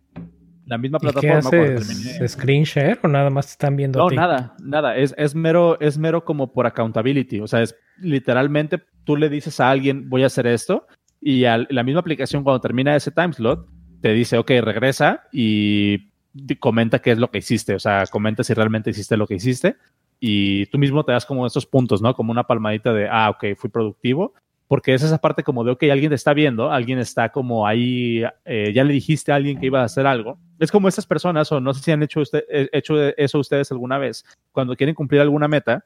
[0.67, 1.51] La misma plataforma.
[1.51, 2.33] ¿Qué haces?
[2.33, 3.99] ¿Screen share o nada más te están viendo?
[3.99, 4.97] No, nada, nada.
[4.97, 7.41] Es, es, mero, es mero como por accountability.
[7.41, 10.87] O sea, es literalmente tú le dices a alguien, voy a hacer esto,
[11.21, 13.67] y la misma aplicación cuando termina ese time slot,
[14.01, 16.11] te dice, ok, regresa y
[16.59, 19.77] comenta qué es lo que hiciste, o sea, comenta si realmente hiciste lo que hiciste
[20.21, 22.15] y tú mismo te das como esos puntos, ¿no?
[22.15, 24.35] Como una palmadita de, ah, ok, fui productivo,
[24.69, 28.23] porque es esa parte como de, ok, alguien te está viendo, alguien está como ahí,
[28.45, 30.39] eh, ya le dijiste a alguien que iba a hacer algo.
[30.59, 33.71] Es como esas personas, o no sé si han hecho, usted, eh, hecho eso ustedes
[33.73, 35.85] alguna vez, cuando quieren cumplir alguna meta,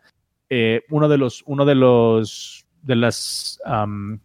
[0.49, 3.61] eh, uno de los, uno de los de las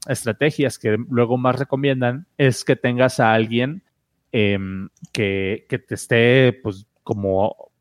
[0.07, 3.83] estrategias que luego más recomiendan es que tengas a alguien
[4.31, 7.71] em, que, te esté, pues, como,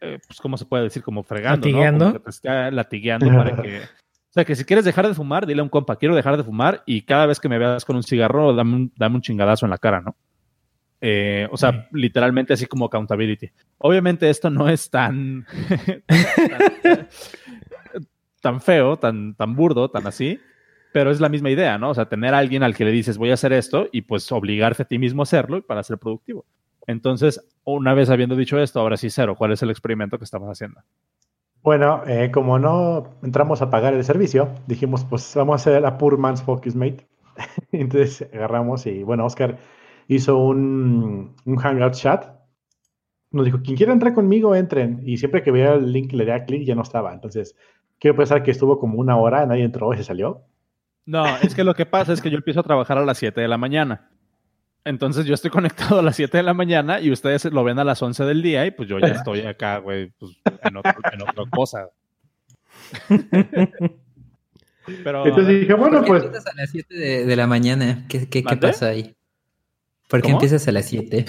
[0.00, 1.02] eh, pues, ¿cómo se puede decir?
[1.02, 2.12] Como fregando, ¿Latigueando?
[2.12, 3.80] que te esté latigueando para que...
[4.30, 6.44] O sea, que si quieres dejar de fumar, dile a un compa, quiero dejar de
[6.44, 9.66] fumar y cada vez que me veas con un cigarro, dame un, dame un chingadazo
[9.66, 10.14] en la cara, ¿no?
[11.00, 13.50] Eh, o sea, literalmente así como accountability.
[13.78, 15.46] Obviamente esto no es tan,
[18.40, 20.38] tan feo, tan, tan burdo, tan así,
[20.92, 21.90] pero es la misma idea, ¿no?
[21.90, 24.30] O sea, tener a alguien al que le dices voy a hacer esto y pues
[24.30, 26.44] obligarte a ti mismo a hacerlo para ser productivo.
[26.86, 30.48] Entonces, una vez habiendo dicho esto, ahora sí, cero, ¿cuál es el experimento que estamos
[30.48, 30.82] haciendo?
[31.62, 35.98] Bueno, eh, como no entramos a pagar el servicio, dijimos, pues vamos a hacer la
[35.98, 37.06] Poor Man's Focus Mate.
[37.72, 39.58] Entonces agarramos y, bueno, Oscar
[40.08, 42.26] hizo un, un Hangout chat.
[43.30, 45.02] Nos dijo, quien quiera entrar conmigo, entren.
[45.04, 47.12] Y siempre que veía el link le daba clic, ya no estaba.
[47.12, 47.54] Entonces,
[47.98, 50.46] quiero pensar que estuvo como una hora, nadie entró y se salió.
[51.06, 53.40] No, es que lo que pasa es que yo empiezo a trabajar a las 7
[53.40, 54.10] de la mañana.
[54.84, 57.84] Entonces yo estoy conectado a las 7 de la mañana y ustedes lo ven a
[57.84, 60.96] las 11 del día y pues yo ya estoy acá, güey, pues, en, otra
[61.50, 61.88] cosa.
[65.04, 66.24] Pero, Entonces dije, bueno, pues...
[66.24, 68.06] empiezas a las 7 de, la mañana?
[68.08, 69.14] ¿Qué, qué, qué pasa ahí?
[70.08, 71.24] ¿Por qué empiezas a las 7?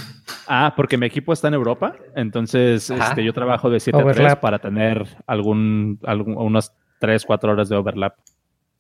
[0.48, 4.36] Ah, porque mi equipo está en Europa, entonces este, yo trabajo de 7 a 3
[4.38, 8.16] para tener algún, algún, unas 3, 4 horas de overlap.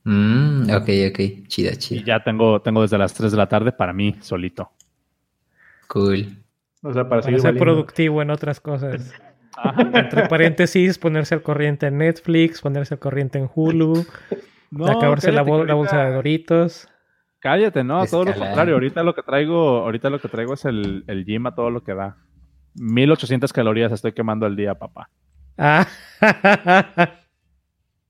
[0.03, 2.01] Mm, ok, ok, chida, chida.
[2.01, 4.71] Y ya tengo, tengo desde las 3 de la tarde para mí solito.
[5.87, 6.37] Cool.
[6.81, 9.13] O sea, para, ser productivo en otras cosas.
[9.93, 14.05] Entre paréntesis, ponerse al corriente en Netflix, ponerse al corriente en Hulu,
[14.87, 16.87] acabarse la, bolsa de Doritos.
[17.39, 18.75] Cállate, no, todo lo contrario.
[18.75, 21.83] Ahorita lo que traigo, ahorita lo que traigo es el, el gym a todo lo
[21.83, 22.17] que da.
[22.75, 25.09] 1800 calorías estoy quemando al día, papá.
[25.57, 25.87] Ah.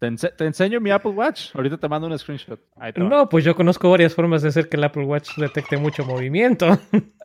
[0.01, 1.55] Te, enseño mi Apple Watch.
[1.55, 2.59] Ahorita te mando un screenshot.
[2.95, 6.79] no, pues yo conozco varias formas de hacer que el Apple Watch detecte mucho movimiento.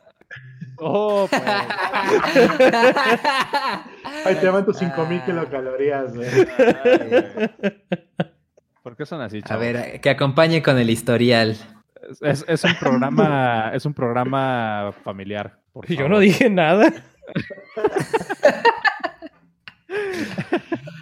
[0.79, 1.41] Oh, pues.
[4.25, 6.29] Ahí te mando 5000 kilocalorías, güey.
[8.83, 9.57] ¿Por qué son así, chaval?
[9.57, 11.57] A ver, que acompañe con el historial.
[12.21, 15.57] Es, un programa, es un programa familiar.
[15.73, 16.93] Por Yo no dije nada.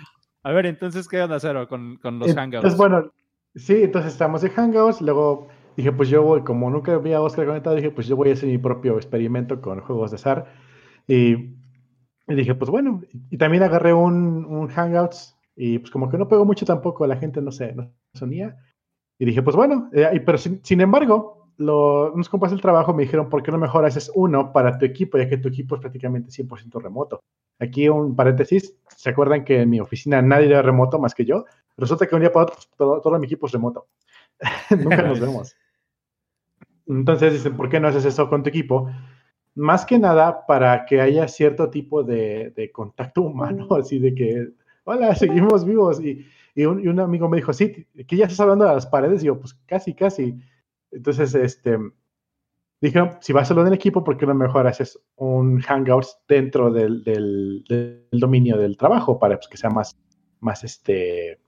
[0.45, 2.57] A ver, entonces, ¿qué onda, Cero, con, con los Hangouts?
[2.57, 3.11] Entonces, bueno,
[3.55, 7.75] sí, entonces estamos en Hangouts, luego dije, pues yo voy, como nunca había Oscar conectado,
[7.75, 10.45] dije, pues yo voy a hacer mi propio experimento con juegos de SAR.
[11.07, 11.55] Y,
[12.27, 16.45] dije, pues bueno, y también agarré un, un, Hangouts y pues como que no pegó
[16.45, 18.55] mucho tampoco, la gente no se, no sonía.
[19.17, 23.29] Y dije, pues bueno, eh, pero sin, embargo, lo, unos compas del trabajo me dijeron,
[23.29, 26.29] ¿por qué no mejor haces uno para tu equipo, ya que tu equipo es prácticamente
[26.29, 27.23] 100% remoto?
[27.59, 31.45] Aquí un paréntesis, ¿se acuerdan que en mi oficina nadie era remoto más que yo?
[31.77, 33.87] Resulta que un día para otro todo, todo mi equipo es remoto.
[34.71, 35.55] Nunca nos vemos.
[36.87, 38.89] Entonces dicen, ¿por qué no haces eso con tu equipo?
[39.55, 44.49] Más que nada para que haya cierto tipo de, de contacto humano, así de que,
[44.83, 45.99] hola, seguimos vivos.
[46.01, 48.85] Y, y, un, y, un, amigo me dijo, sí, que ya estás hablando de las
[48.85, 49.23] paredes.
[49.23, 50.37] Y yo, pues casi, casi.
[50.95, 51.77] Entonces, este,
[52.81, 56.71] Dije, si vas a hacerlo en equipo, ¿por qué no mejor haces un Hangouts dentro
[56.71, 59.97] del, del, dominio del trabajo para pues, que sea más,
[60.39, 61.39] más, este,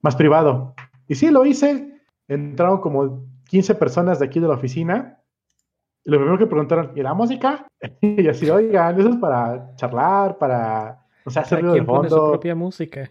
[0.00, 0.74] más privado?
[1.06, 2.02] Y sí, lo hice.
[2.28, 5.20] Entraron como 15 personas de aquí de la oficina.
[6.04, 7.66] Y lo primero que preguntaron, ¿y la música?
[8.02, 12.00] y así, oigan, eso es para charlar, para, o sea, hacer ruido de fondo.
[12.00, 13.10] Pone su propia música.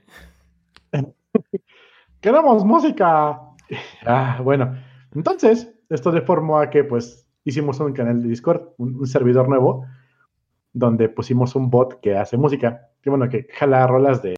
[2.22, 3.42] Queremos música.
[4.06, 4.76] ah, bueno,
[5.14, 9.86] entonces, esto deformó a que, pues, hicimos un canal de Discord, un, servidor nuevo,
[10.74, 14.36] donde pusimos un bot que hace música, que bueno, que jala rolas de,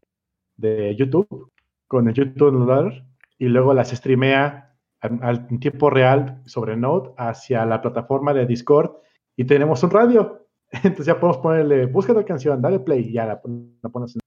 [0.56, 1.52] de YouTube
[1.86, 3.04] con el YouTube Loader
[3.38, 8.92] y luego las streamea al, tiempo real sobre Node hacia la plataforma de Discord
[9.36, 10.46] y tenemos un radio.
[10.72, 14.18] Entonces ya podemos ponerle, busca la canción, dale play y ya la, pones.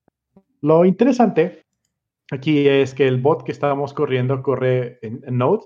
[0.62, 1.63] Lo interesante
[2.31, 5.65] aquí es que el bot que estábamos corriendo corre en Node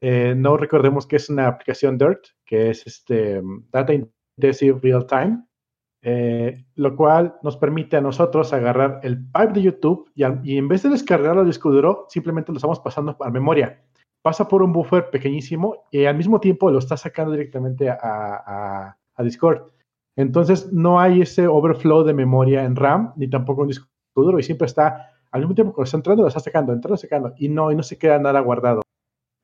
[0.00, 5.44] eh, no recordemos que es una aplicación DIRT, que es este, Data Intensive Real Time,
[6.02, 10.82] eh, lo cual nos permite a nosotros agarrar el pipe de YouTube y, en vez
[10.82, 13.82] de descargarlo al disco duro, simplemente lo estamos pasando a memoria.
[14.22, 19.72] Pasa por un buffer pequeñísimo y al mismo tiempo lo está sacando directamente a, Discord.
[20.14, 24.42] Entonces no hay ese overflow de memoria en RAM ni tampoco en disco duro y
[24.42, 27.72] siempre está al mismo tiempo que está entrando, lo está sacando, entrando, sacando y no,
[27.72, 28.82] y no se queda nada guardado.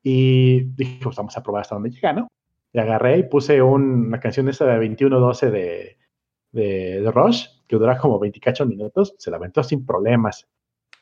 [0.03, 2.27] Y dije, pues vamos a probar hasta dónde llega, ¿no?
[2.73, 5.97] Y agarré y puse una canción esa de 21-12 de,
[6.51, 10.45] de, de, Rush, que dura como 28 minutos, se la aventó sin problemas.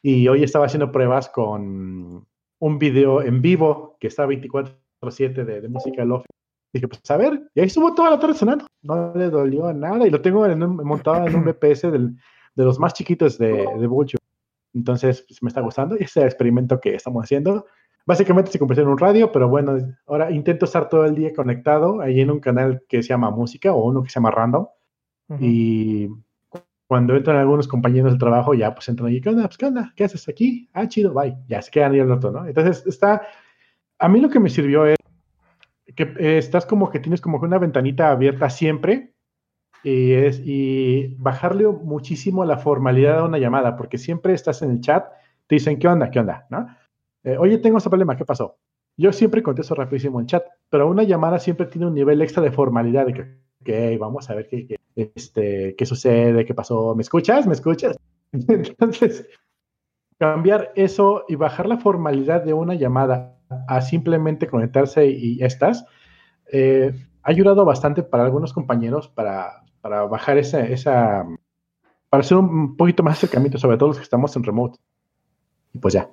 [0.04, 2.28] Y hoy estaba haciendo pruebas con
[2.60, 4.76] un video en vivo que está 24-7
[5.46, 6.28] de, de, música lofi.
[6.74, 8.68] Dije, pues a ver, y ahí estuvo toda la tarde sonando.
[8.84, 12.16] No le dolió nada y lo tengo montado en un BPS del,
[12.56, 14.18] de los más chiquitos de, de
[14.74, 17.66] Entonces, pues, me está gustando y ese experimento que estamos haciendo
[18.06, 22.02] Básicamente se convirtió en un radio, pero bueno, ahora intento estar todo el día conectado
[22.02, 24.68] ahí en un canal que se llama música o uno que se llama random.
[25.40, 26.10] Y
[26.88, 29.44] cuando entran algunos compañeros del trabajo, ya pues entran y ¿qué onda?
[29.44, 29.94] Pues, ¿qué onda?
[29.96, 30.70] ¿Qué haces aquí?
[30.74, 31.38] Ah, chido, bye.
[31.48, 32.46] Ya se quedan ahí al otro, ¿no?
[32.46, 33.22] Entonces está,
[33.98, 34.98] a mí lo que me sirvió es
[35.96, 39.14] que eh, estás como que tienes como que una ventanita abierta siempre
[39.84, 44.82] y, es, y bajarle muchísimo la formalidad a una llamada, porque siempre estás en el
[44.82, 45.06] chat,
[45.48, 46.12] te dicen, ¿qué onda?
[46.12, 46.46] ¿Qué onda?
[46.50, 46.68] ¿No?
[47.23, 48.57] Eh, Oye, tengo este problema, ¿qué pasó?
[48.97, 52.51] Yo siempre contesto rapidísimo en chat, pero una llamada siempre tiene un nivel extra de
[52.51, 57.47] formalidad de que, vamos a ver qué, este, qué sucede, qué pasó, ¿me escuchas?
[57.47, 57.97] ¿Me escuchas?
[58.31, 59.27] Entonces,
[60.17, 65.86] cambiar eso y bajar la formalidad de una llamada a simplemente conectarse y, estás,
[66.51, 71.25] eh, ha ayudado bastante para algunos compañeros para, para bajar esa, esa,
[72.10, 74.79] para hacer un poquito más acercamiento, sobre todo los que estamos en remote.
[75.73, 76.10] Y pues ya.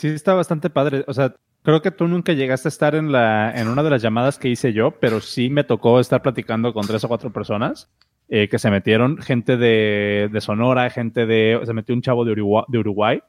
[0.00, 1.04] Sí, está bastante padre.
[1.08, 4.00] O sea, creo que tú nunca llegaste a estar en, la, en una de las
[4.00, 7.90] llamadas que hice yo, pero sí me tocó estar platicando con tres o cuatro personas
[8.30, 11.60] eh, que se metieron, gente de, de, Sonora, gente de...
[11.66, 13.20] Se metió un chavo de Uruguay, de Uruguay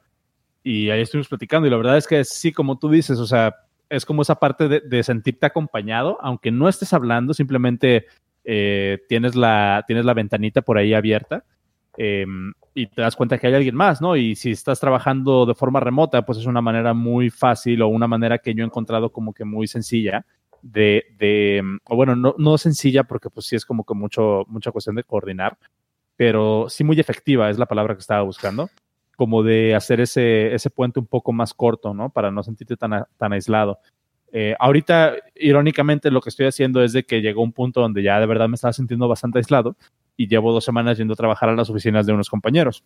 [0.62, 1.66] y ahí estuvimos platicando.
[1.66, 3.54] Y la verdad es que sí, como tú dices, o sea,
[3.90, 8.06] es como esa parte de, de sentirte acompañado, aunque no estés hablando, simplemente
[8.44, 11.44] eh, tienes, la, tienes la ventanita por ahí abierta.
[11.98, 12.24] Eh,
[12.74, 14.16] y te das cuenta que hay alguien más, ¿no?
[14.16, 18.06] Y si estás trabajando de forma remota, pues es una manera muy fácil o una
[18.06, 20.24] manera que yo he encontrado como que muy sencilla
[20.62, 24.96] de, o bueno, no, no sencilla porque pues sí es como que mucho, mucha cuestión
[24.96, 25.58] de coordinar,
[26.16, 28.70] pero sí muy efectiva es la palabra que estaba buscando,
[29.16, 32.10] como de hacer ese, ese puente un poco más corto, ¿no?
[32.10, 33.80] Para no sentirte tan, tan aislado.
[34.32, 38.18] Eh, ahorita, irónicamente, lo que estoy haciendo es de que llegó un punto donde ya
[38.18, 39.76] de verdad me estaba sintiendo bastante aislado
[40.16, 42.84] y llevo dos semanas yendo a trabajar a las oficinas de unos compañeros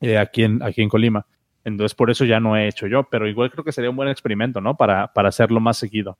[0.00, 1.26] eh, aquí, en, aquí en Colima.
[1.64, 4.08] Entonces, por eso ya no he hecho yo, pero igual creo que sería un buen
[4.08, 4.76] experimento, ¿no?
[4.76, 6.18] Para, para hacerlo más seguido.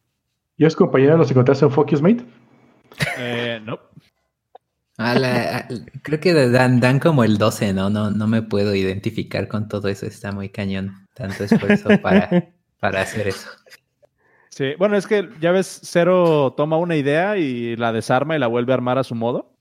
[0.56, 2.24] ¿Y es compañero los encontraste en FocusMate?
[3.18, 3.78] Eh, no.
[6.02, 7.88] creo que dan, dan como el 12, ¿no?
[7.88, 8.10] ¿no?
[8.10, 11.08] No me puedo identificar con todo eso, está muy cañón.
[11.14, 13.48] Tanto esfuerzo para, para hacer eso.
[14.50, 18.48] Sí, bueno, es que ya ves, Cero toma una idea y la desarma y la
[18.48, 19.56] vuelve a armar a su modo.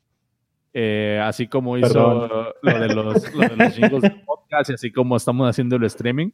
[0.74, 4.92] Eh, así como hizo lo de, los, lo de los jingles de podcast y así
[4.92, 6.30] como estamos haciendo el streaming.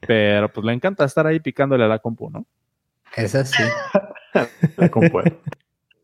[0.00, 2.46] Pero pues le encanta estar ahí picándole a la compu, ¿no?
[3.16, 3.62] Es así.
[4.76, 5.20] la compu.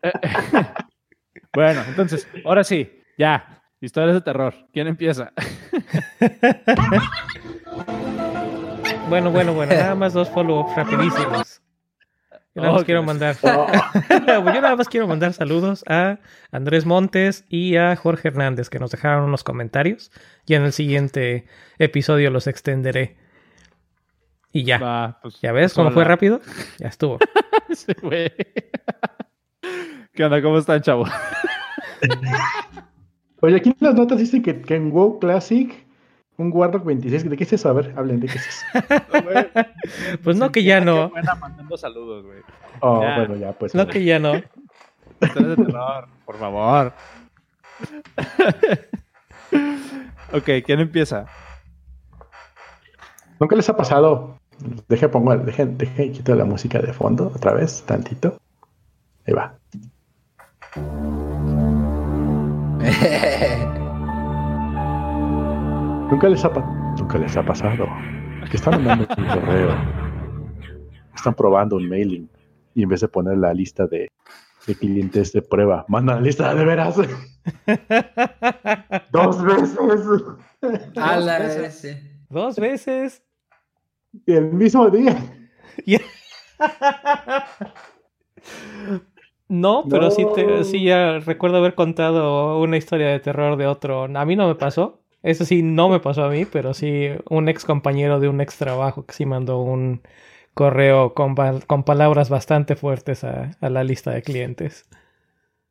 [1.55, 3.63] bueno, entonces, ahora sí, ya.
[3.81, 4.55] Historias de terror.
[4.73, 5.33] ¿Quién empieza?
[9.09, 9.75] bueno, bueno, bueno.
[9.75, 11.62] Nada más dos follow-ups rapidísimos.
[12.55, 13.37] Yo nada, más quiero mandar...
[14.27, 16.19] yo nada más quiero mandar saludos a
[16.51, 20.13] Andrés Montes y a Jorge Hernández que nos dejaron unos comentarios
[20.47, 21.47] y en el siguiente
[21.79, 23.17] episodio los extenderé.
[24.53, 25.19] Y ya.
[25.23, 26.43] pues, ¿Ya ves pues cómo fue rápido?
[26.79, 27.19] Ya estuvo.
[27.75, 27.95] sí.
[30.13, 30.43] ¿Qué onda?
[30.43, 31.07] ¿Cómo están, chavo?
[33.41, 35.87] Oye, aquí en las notas dice que, que en WoW Classic
[36.39, 37.69] un Warlock 26, ¿de qué es eso?
[37.69, 38.65] A ver, hablen de qué es eso.
[40.25, 41.11] pues no que ya no.
[41.11, 42.41] Buena mandando saludos, güey.
[42.81, 43.75] Oh, bueno, ya, pues.
[43.75, 44.35] No que ya no.
[45.21, 46.93] Historias de terror, por favor.
[50.33, 51.27] ok, ¿quién empieza?
[53.39, 54.39] ¿Nunca les ha pasado?
[54.89, 58.39] Deje, pongo, deje, deje, quito la música de fondo otra vez, tantito.
[59.27, 59.55] Ahí va.
[66.13, 66.51] ¿Nunca les ha,
[66.99, 67.87] nunca les ha pasado
[68.51, 69.71] que están mandando un correo,
[71.15, 72.29] están probando un mailing
[72.75, 74.11] y en vez de poner la lista de,
[74.67, 76.97] de clientes de prueba, mandan la lista de veras.
[79.11, 79.79] Dos veces.
[80.97, 81.97] A la vez.
[82.29, 83.23] Dos veces.
[84.27, 85.17] Y el mismo día.
[89.49, 94.05] No, pero Sí, te, sí ya recuerdo haber contado una historia de terror de otro.
[94.05, 97.49] A mí no me pasó, eso sí, no me pasó a mí, pero sí un
[97.49, 100.03] ex compañero de un ex trabajo que sí mandó un
[100.55, 101.35] correo con,
[101.67, 104.89] con palabras bastante fuertes a, a, la lista de clientes.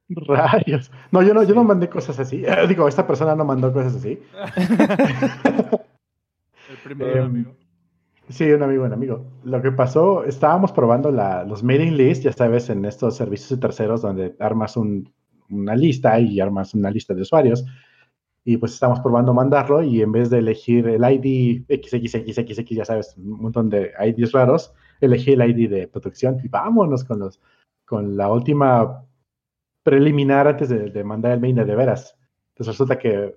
[0.10, 0.92] Rayos.
[1.12, 2.44] No, yo no, yo no mandé cosas así.
[2.46, 4.20] Eh, digo, esta persona no mandó cosas así.
[6.70, 7.56] El primer eh, amigo.
[8.30, 9.26] Sí, un amigo, un amigo.
[9.44, 13.58] Lo que pasó, estábamos probando la, los mailing lists, ya sabes, en estos servicios de
[13.58, 15.13] terceros donde armas un,
[15.50, 17.65] una lista y armas una lista de usuarios
[18.44, 23.15] y pues estamos probando mandarlo y en vez de elegir el ID XXXX, ya sabes,
[23.17, 27.39] un montón de IDs raros, elegí el ID de protección y vámonos con los
[27.85, 29.06] con la última
[29.83, 32.17] preliminar antes de, mandar el mail de, veras.
[32.50, 33.35] Entonces resulta que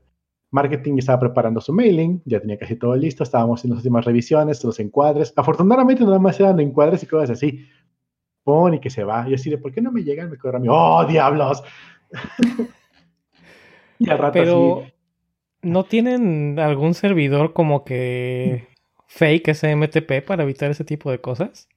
[0.50, 4.62] marketing estaba preparando su mailing, ya tenía casi todo listo, estábamos en las últimas revisiones,
[4.62, 5.32] los encuadres.
[5.34, 7.66] Afortunadamente nada más eran encuadres y cosas así.
[8.44, 9.28] Pon y que se va.
[9.28, 10.30] Y así de, ¿por qué no me llegan?
[10.30, 10.68] Me corre a mí.
[10.70, 11.64] ¡Oh, diablos!
[13.98, 14.82] y al rato Pero...
[15.64, 18.68] ¿No tienen algún servidor como que
[19.06, 21.68] fake SMTP para evitar ese tipo de cosas?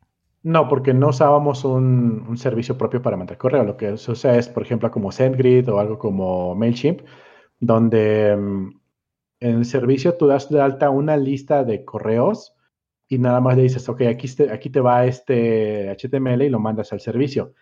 [0.43, 3.63] No, porque no usábamos un, servicio propio para mandar correo.
[3.63, 7.01] Lo que se usa es, por ejemplo, como SendGrid o algo como MailChimp,
[7.59, 8.79] donde mm,
[9.39, 12.55] en el servicio tú das de alta una lista de correos
[13.07, 16.59] y nada más le dices, ok, aquí te, aquí te va este HTML y lo
[16.59, 17.53] mandas al servicio.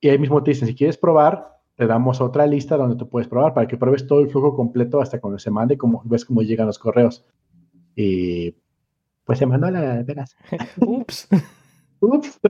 [0.00, 3.28] Y ahí mismo te dicen, si quieres probar, te damos otra lista donde tú puedes
[3.28, 6.24] probar para que pruebes todo el flujo completo hasta cuando se mande y como, ves
[6.24, 7.24] cómo llegan los correos.
[7.94, 8.54] Y
[9.24, 10.36] pues se mandó la veras.
[10.80, 11.28] Ups.
[12.00, 12.40] Ups.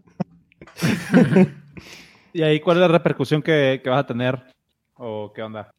[2.33, 4.43] ¿Y ahí cuál es la repercusión que, que vas a tener?
[4.95, 5.70] ¿O qué onda?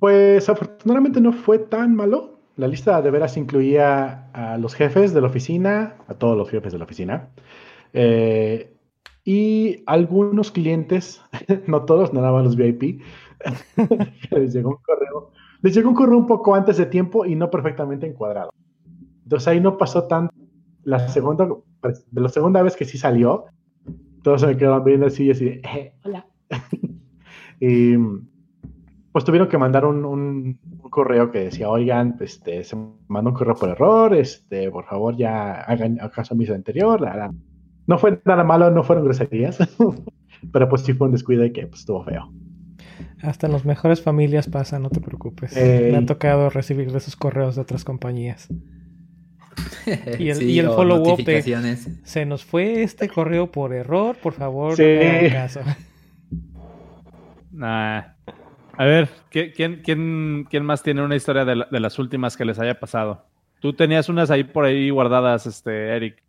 [0.00, 2.40] Pues afortunadamente no fue tan malo.
[2.56, 6.72] La lista de veras incluía a los jefes de la oficina, a todos los jefes
[6.72, 7.28] de la oficina,
[7.92, 8.73] eh,
[9.24, 11.22] y algunos clientes,
[11.66, 13.00] no todos, nada más los VIP,
[14.30, 15.30] les llegó un correo.
[15.62, 18.52] Les llegó un correo un poco antes de tiempo y no perfectamente encuadrado.
[19.22, 20.34] Entonces ahí no pasó tanto.
[20.84, 23.46] La segunda, de la segunda vez que sí salió,
[24.22, 26.26] todos se me quedaron viendo así y así, eh, hola.
[27.60, 27.96] y
[29.10, 30.58] pues tuvieron que mandar un,
[30.90, 32.76] correo que decía, oigan, este, se
[33.08, 37.00] mandó un correo por error, este, por favor ya hagan caso mi anterior.
[37.86, 39.58] No fue nada malo, no fueron groserías,
[40.52, 42.32] pero pues sí fue un descuido y que pues, estuvo feo.
[43.22, 45.56] Hasta en las mejores familias pasa, no te preocupes.
[45.56, 48.48] Me ha tocado recibir esos correos de otras compañías.
[50.18, 51.22] y el, follow-up
[52.02, 55.60] se nos fue este correo por error, por favor, no hagan caso.
[57.52, 58.02] Nah.
[58.76, 62.80] A ver, ¿quién, quién, quién más tiene una historia de, las últimas que les haya
[62.80, 63.24] pasado?
[63.60, 66.23] Tú tenías unas ahí por ahí guardadas, este, Eric.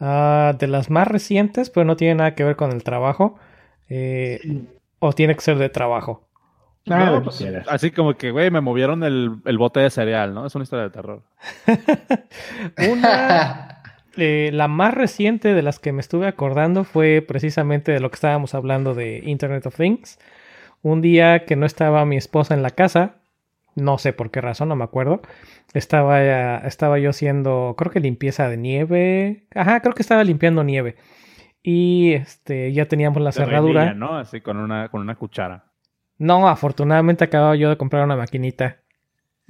[0.00, 3.38] Ah, de las más recientes, pero no tiene nada que ver con el trabajo.
[3.88, 4.40] Eh,
[4.98, 6.26] o tiene que ser de trabajo.
[6.88, 10.46] Ah, pues, así como que, güey, me movieron el, bote de cereal, ¿no?
[10.46, 11.22] Es una historia de terror.
[12.90, 13.82] una,
[14.16, 18.14] eh, la más reciente de las que me estuve acordando fue precisamente de lo que
[18.14, 20.18] estábamos hablando de Internet of Things.
[20.82, 23.16] Un día que no estaba mi esposa en la casa,
[23.80, 25.22] no sé por qué razón, no me acuerdo.
[25.74, 29.46] Estaba, estaba yo haciendo, creo que limpieza de nieve.
[29.54, 30.96] Ajá, creo que estaba limpiando nieve.
[31.62, 33.94] Y este, ya teníamos la cerradura.
[33.94, 34.16] ¿no?
[34.16, 35.64] Así con una, con una cuchara.
[36.18, 38.78] No, afortunadamente acababa yo de comprar una maquinita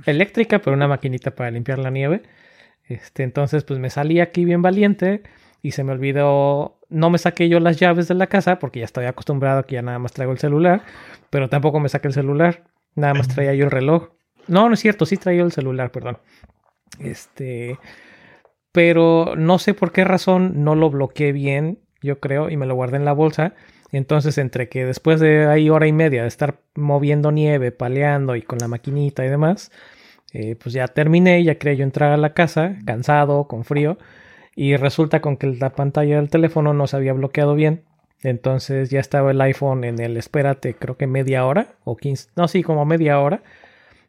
[0.06, 2.22] eléctrica, pero una maquinita para limpiar la nieve.
[2.84, 5.22] Este, entonces, pues me salí aquí bien valiente
[5.62, 8.84] y se me olvidó, no me saqué yo las llaves de la casa porque ya
[8.84, 10.82] estoy acostumbrado que ya nada más traigo el celular,
[11.30, 12.64] pero tampoco me saqué el celular,
[12.94, 14.10] nada más traía yo el reloj.
[14.50, 16.18] No, no es cierto, sí traía el celular, perdón.
[16.98, 17.78] Este,
[18.72, 22.74] pero no sé por qué razón no lo bloqueé bien, yo creo, y me lo
[22.74, 23.54] guardé en la bolsa.
[23.92, 28.42] Entonces, entre que después de ahí hora y media de estar moviendo nieve, paleando y
[28.42, 29.70] con la maquinita y demás,
[30.32, 33.98] eh, pues ya terminé, ya quería yo entrar a la casa, cansado, con frío.
[34.56, 37.84] Y resulta con que la pantalla del teléfono no se había bloqueado bien.
[38.22, 42.48] Entonces ya estaba el iPhone en el espérate, creo que media hora o 15, no,
[42.48, 43.42] sí, como media hora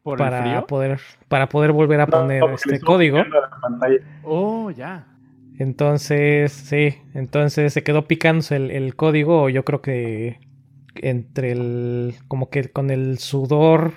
[0.02, 3.18] para poder para poder volver a poner este código.
[4.24, 5.06] Oh, ya.
[5.58, 10.40] Entonces, sí, entonces se quedó picándose el, el, código, yo creo que
[10.96, 13.92] entre el, como que con el sudor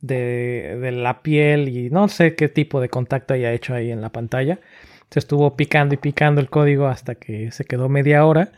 [0.00, 4.00] de, de la piel y no sé qué tipo de contacto haya hecho ahí en
[4.00, 4.58] la pantalla,
[5.10, 8.50] se estuvo picando y picando el código hasta que se quedó media hora.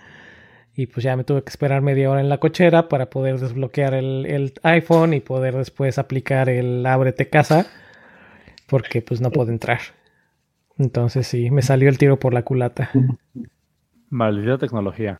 [0.75, 3.93] Y pues ya me tuve que esperar media hora en la cochera para poder desbloquear
[3.95, 7.66] el, iPhone y poder después aplicar el ábrete casa.
[8.66, 9.81] Porque pues no puedo entrar.
[10.79, 12.91] Entonces sí, me salió el tiro por la culata.
[14.09, 15.18] Maldita tecnología.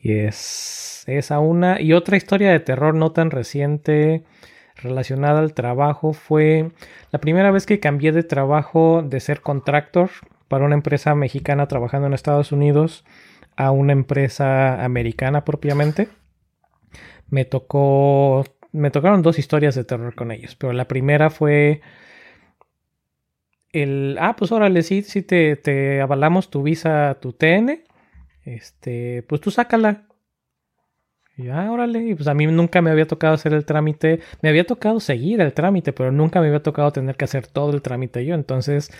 [0.00, 1.80] Y es esa una.
[1.80, 4.24] Y otra historia de terror no tan reciente
[4.76, 6.70] relacionada al trabajo fue
[7.12, 10.10] la primera vez que cambié de trabajo de ser contractor
[10.48, 13.04] para una empresa mexicana trabajando en Estados Unidos
[13.60, 16.08] a una empresa americana propiamente.
[17.28, 21.82] Me tocó me tocaron dos historias de terror con ellos, pero la primera fue
[23.72, 27.84] el ah, pues órale, sí, sí te, te avalamos tu visa, tu TN.
[28.44, 30.06] Este, pues tú sácala.
[31.36, 34.48] Y ya, órale, y pues a mí nunca me había tocado hacer el trámite, me
[34.48, 37.82] había tocado seguir el trámite, pero nunca me había tocado tener que hacer todo el
[37.82, 38.34] trámite yo.
[38.34, 38.90] Entonces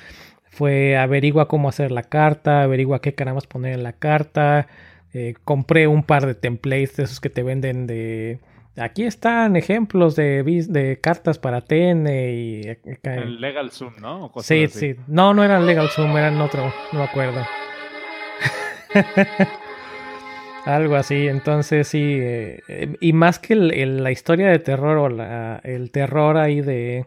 [0.51, 4.67] fue averigua cómo hacer la carta, averigua qué queramos poner en la carta.
[5.15, 8.41] Eh, compré un par de templates de esos que te venden de...
[8.77, 12.63] Aquí están ejemplos de, de cartas para TN y...
[12.63, 14.33] Eh, el Legal Zoom, ¿no?
[14.39, 14.97] sí, sí.
[15.07, 17.45] No, no eran Legal Zoom, eran otro, no me acuerdo.
[20.65, 25.07] Algo así, entonces sí, eh, y más que la historia de terror o
[25.65, 27.07] el terror ahí de,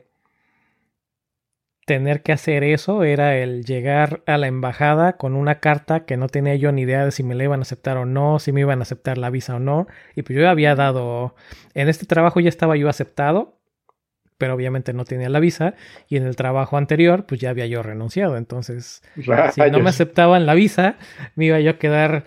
[1.85, 6.27] tener que hacer eso era el llegar a la embajada con una carta que no
[6.29, 8.61] tenía yo ni idea de si me la iban a aceptar o no, si me
[8.61, 9.87] iban a aceptar la visa o no.
[10.15, 11.35] Y pues yo había dado,
[11.73, 13.59] en este trabajo ya estaba yo aceptado,
[14.37, 15.75] pero obviamente no tenía la visa.
[16.07, 18.37] Y en el trabajo anterior pues ya había yo renunciado.
[18.37, 20.95] Entonces, si no me aceptaban la visa,
[21.35, 22.23] me iba yo a quedar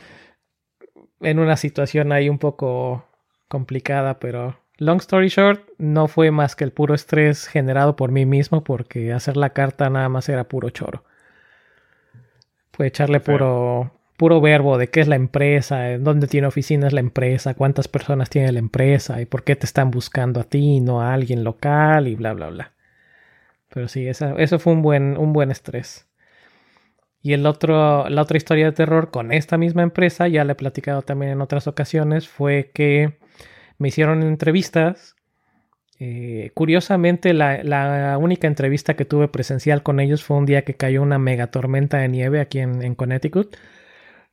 [1.20, 3.06] en una situación ahí un poco
[3.48, 8.26] complicada, pero Long story short, no fue más que el puro estrés generado por mí
[8.26, 11.04] mismo porque hacer la carta nada más era puro choro.
[12.72, 17.00] Fue echarle puro, puro verbo de qué es la empresa, en dónde tiene oficinas la
[17.00, 21.00] empresa, cuántas personas tiene la empresa y por qué te están buscando a ti, no
[21.00, 22.72] a alguien local y bla, bla, bla.
[23.70, 26.06] Pero sí, eso fue un buen, un buen estrés.
[27.22, 30.54] Y el otro, la otra historia de terror con esta misma empresa, ya le he
[30.56, 33.18] platicado también en otras ocasiones, fue que
[33.78, 35.16] me hicieron entrevistas.
[35.98, 41.02] Eh, curiosamente, la, única entrevista que tuve presencial con ellos fue un día que cayó
[41.02, 43.56] una mega tormenta de nieve aquí en, Connecticut.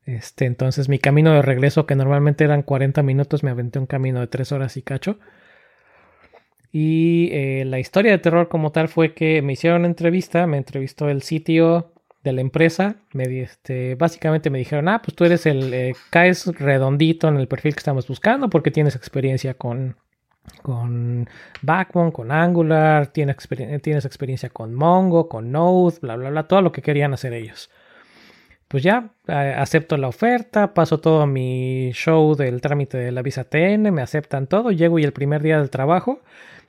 [0.06, 4.20] Este, entonces mi camino de regreso, que normalmente eran 40 minutos, me aventé un camino
[4.20, 5.20] de 3 horas y cacho.
[6.74, 11.08] Y eh, la historia de terror como tal fue que me hicieron entrevista, me entrevistó
[11.08, 11.93] el sitio
[12.24, 16.47] de la empresa, me, este, básicamente me dijeron, ah, pues tú eres el, eh, caes
[16.47, 19.97] redondito en el perfil que estamos buscando porque tienes experiencia con,
[20.61, 21.28] con
[21.61, 23.38] Backbone, con Angular, tienes,
[23.82, 27.69] tienes experiencia con Mongo, con Node, bla, bla, bla, todo lo que querían hacer ellos.
[28.69, 33.91] Pues ya, acepto la oferta, paso todo mi show del trámite de la visa TN,
[33.91, 36.21] me aceptan todo, llego y el primer día del trabajo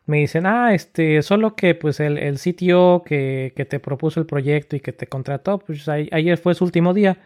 [0.06, 4.76] me dicen, ah, este, solo que pues el, el sitio que, te propuso el proyecto
[4.76, 7.18] y que te contrató, pues ayer fue su último día.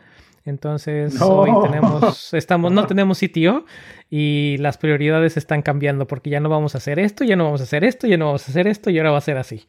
[0.44, 3.66] Entonces hoy tenemos, estamos, no tenemos sitio
[4.08, 7.60] y las prioridades están cambiando porque ya no vamos a hacer esto, ya no vamos
[7.60, 9.66] a hacer esto, ya no vamos a hacer esto y ahora va a ser así.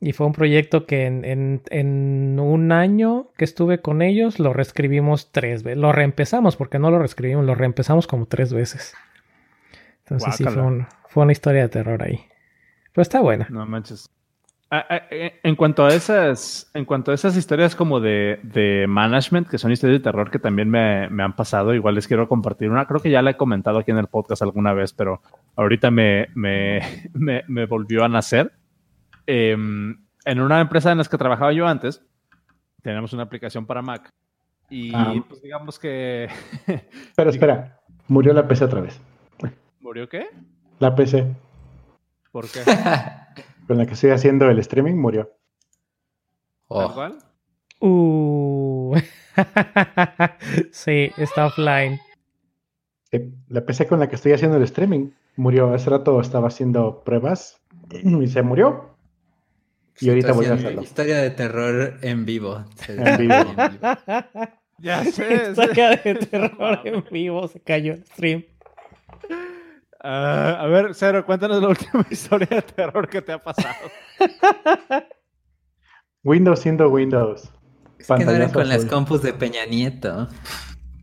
[0.00, 5.32] Y fue un proyecto que en, en, un año que estuve con ellos lo reescribimos
[5.32, 5.78] tres veces.
[5.78, 8.94] Lo reempezamos porque no lo reescribimos, lo reempezamos como tres veces.
[10.00, 12.26] Entonces sí fue un, fue una historia de terror ahí.
[12.92, 13.46] Pero está buena.
[13.48, 14.10] No manches.
[14.68, 18.86] Ah, ah, eh, en cuanto a esas, en cuanto a esas historias como de, de
[18.88, 22.28] management, que son historias de terror que también me, me, han pasado, igual les quiero
[22.28, 22.86] compartir una.
[22.86, 25.22] Creo que ya la he comentado aquí en el podcast alguna vez, pero
[25.54, 26.80] ahorita me, me,
[27.46, 28.50] me, volvió a nacer.
[29.24, 32.02] Em, en una empresa en la que trabajaba yo antes,
[32.82, 34.10] tenemos una aplicación para Mac.
[34.68, 35.14] Y ah.
[35.28, 36.28] pues digamos que.
[37.14, 39.00] Pero espera, murió la PC otra vez.
[39.78, 40.26] ¿Murió qué?
[40.84, 41.34] La PC.
[42.30, 42.60] ¿Por qué?
[43.66, 45.32] Con la que estoy haciendo el streaming murió.
[46.68, 47.08] Oh.
[47.80, 48.94] Uh.
[50.72, 51.98] sí, está offline.
[53.48, 55.72] La PC con la que estoy haciendo el streaming murió.
[55.72, 58.94] Hace rato estaba haciendo pruebas y se murió.
[60.00, 60.82] Y ahorita voy a hacerlo.
[60.82, 62.62] Historia de terror en vivo.
[62.88, 63.54] En vivo.
[64.80, 65.48] ya sé.
[65.48, 67.48] Historia de terror en vivo.
[67.48, 68.44] Se cayó el stream.
[70.06, 73.74] Ah, a ver, Cero, cuéntanos la última historia de terror que te ha pasado.
[76.22, 77.50] Windows siendo Windows.
[77.98, 80.28] Es que no con las compus de Peña Nieto.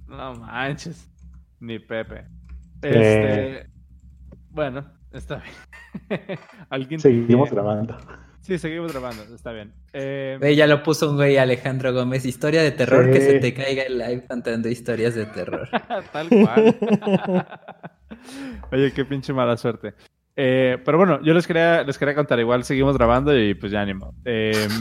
[0.07, 1.09] No manches.
[1.59, 2.27] Ni Pepe.
[2.83, 3.63] Eh.
[3.63, 3.71] Este.
[4.49, 5.41] Bueno, está
[6.07, 6.39] bien.
[6.69, 7.97] ¿Alguien seguimos grabando.
[8.41, 9.71] Sí, seguimos grabando, está bien.
[9.93, 10.53] Eh...
[10.55, 12.25] ya lo puso un güey Alejandro Gómez.
[12.25, 15.69] Historia de terror que se te caiga el live contando historias de terror.
[16.11, 16.75] Tal cual.
[18.71, 19.93] Oye, qué pinche mala suerte.
[20.35, 23.81] Eh, pero bueno, yo les quería, les quería contar, igual seguimos grabando y pues ya
[23.81, 24.13] ánimo.
[24.23, 24.71] Em,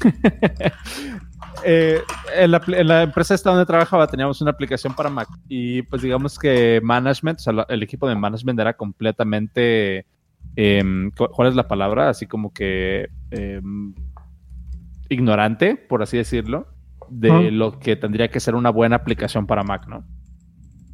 [1.64, 2.00] eh,
[2.34, 6.80] en, la, empresa esta donde trabajaba teníamos una aplicación para Mac y pues digamos que
[6.82, 10.06] management, o sea, el equipo de management era completamente,
[10.56, 12.08] em, ¿cuál es la palabra?
[12.08, 13.94] Así como que em,
[15.08, 16.68] ignorante, por así decirlo,
[17.08, 20.04] de lo que tendría que ser una buena aplicación para Mac, ¿no?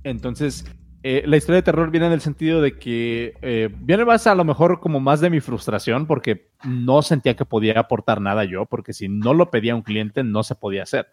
[0.02, 0.64] Entonces,
[1.02, 4.34] eh, la historia de terror viene en el sentido de que eh, viene más a
[4.34, 8.66] lo mejor como más de mi frustración porque no sentía que podía aportar nada yo,
[8.66, 11.06] porque si no lo pedía un cliente no se podía hacer.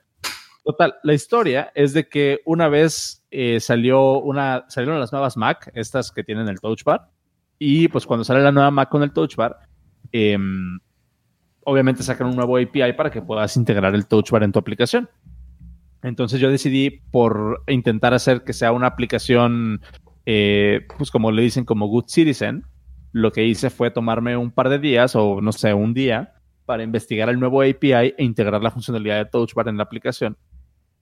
[0.63, 5.69] Total, la historia es de que una vez eh, salió una, salieron las nuevas Mac,
[5.75, 7.09] estas que tienen el Touch Bar,
[7.59, 9.57] y pues cuando sale la nueva Mac con el Touch Bar,
[10.11, 10.79] em,
[11.65, 15.09] obviamente sacan un nuevo API para que puedas integrar el Touch Bar en tu aplicación.
[16.01, 19.81] Entonces yo decidí por intentar hacer que sea una aplicación,
[20.25, 22.65] eh, pues como le dicen, como Good Citizen.
[23.13, 26.33] Lo que hice fue tomarme un par de días o no sé, un día
[26.65, 30.37] para investigar el nuevo API e integrar la funcionalidad de Touch Bar en la aplicación.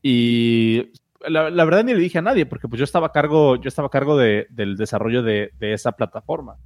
[0.03, 0.91] Y
[1.27, 3.87] la, verdad ni le dije a nadie porque pues yo estaba a cargo, yo estaba
[3.87, 6.57] a cargo del desarrollo de, esa plataforma.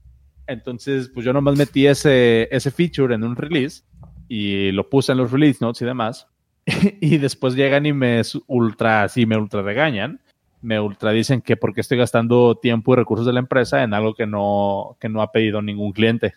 [0.47, 3.84] Entonces, pues yo nomás metí ese, ese feature en un release
[4.28, 6.28] y lo puse en los release notes y demás.
[7.01, 10.20] y después llegan y me ultra, así me ultra regañan.
[10.62, 14.16] Me ultra dicen que porque estoy gastando tiempo y recursos de la empresa en algo
[14.16, 16.34] que no, que no ha pedido ningún cliente.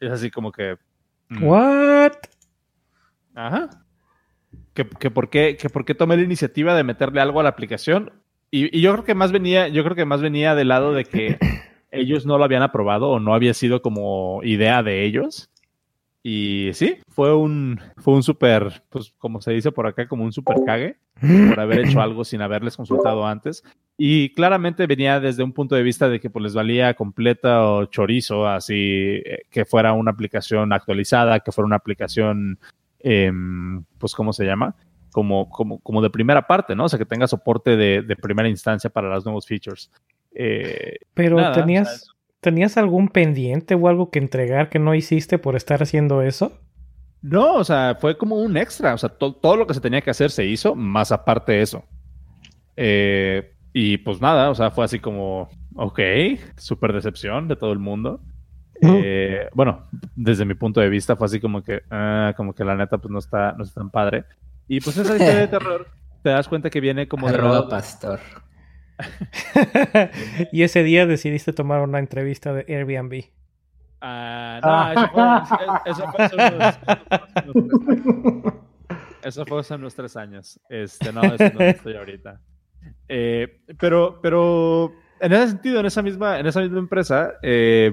[0.00, 0.76] Es así como que.
[1.28, 1.44] Mm.
[1.44, 2.12] ¿What?
[3.34, 3.70] Ajá.
[4.78, 7.48] Que, que, por qué, que por qué tomé la iniciativa de meterle algo a la
[7.48, 8.12] aplicación.
[8.52, 11.04] Y, y, yo creo que más venía, yo creo que más venía del lado de
[11.04, 11.36] que
[11.90, 15.50] ellos no lo habían aprobado o no había sido como idea de ellos.
[16.22, 20.32] Y sí, fue un, fue un súper, pues como se dice por acá, como un
[20.32, 23.64] súper cague por haber hecho algo sin haberles consultado antes.
[23.96, 27.86] Y claramente venía desde un punto de vista de que pues, les valía completa o
[27.86, 32.60] chorizo, así eh, que fuera una aplicación actualizada, que fuera una aplicación,
[33.00, 34.74] em, pues, ¿cómo se llama?
[35.12, 36.84] Como, como, como de primera parte, ¿no?
[36.84, 39.90] O sea, que tenga soporte de, de primera instancia para los nuevos features.
[40.34, 45.82] Eh, Pero tenías, ¿tenías algún pendiente o algo que entregar que no hiciste por estar
[45.82, 46.52] haciendo eso?
[47.20, 48.94] No, o sea, fue como un extra.
[48.94, 51.84] O sea, todo lo que se tenía que hacer se hizo, más aparte de eso.
[52.76, 56.00] Eh, y pues nada, o sea, fue así como, ok,
[56.56, 58.20] súper decepción de todo el mundo.
[58.80, 62.76] Eh, bueno, desde mi punto de vista fue así como que, ah, como que la
[62.76, 64.24] neta pues no está, no está tan padre.
[64.68, 65.88] Y pues esa historia de terror,
[66.22, 67.34] te das cuenta que viene como de...
[67.34, 68.20] Arroba pastor.
[70.52, 73.24] y ese día decidiste tomar una entrevista de Airbnb.
[74.00, 75.24] Ah, no, eso fue,
[75.90, 76.78] eso fue, hace unos,
[79.22, 80.58] eso fue hace unos tres años.
[80.68, 82.40] Este, no, eso no estoy ahorita.
[83.08, 87.92] Eh, pero, pero en ese sentido, en esa misma, en esa misma empresa, eh,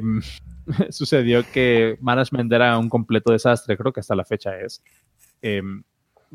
[0.90, 4.82] sucedió que management era un completo desastre, creo que hasta la fecha es.
[5.42, 5.62] Eh,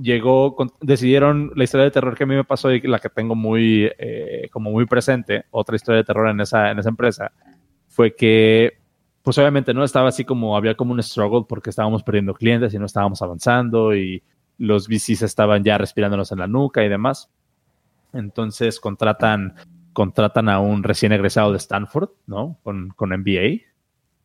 [0.01, 3.35] llegó, decidieron la historia de terror que a mí me pasó y la que tengo
[3.35, 7.33] muy, eh, como muy presente, otra historia de terror en esa, en esa empresa,
[7.89, 8.79] fue que,
[9.23, 12.79] pues obviamente no estaba así como, había como un struggle porque estábamos perdiendo clientes y
[12.79, 14.23] no estábamos avanzando y
[14.59, 17.31] los VCs estaban ya respirándonos en la nuca y demás.
[18.13, 19.55] Entonces contratan,
[19.93, 22.59] contratan a un recién egresado de Stanford, ¿no?
[22.63, 23.70] Con, con MBA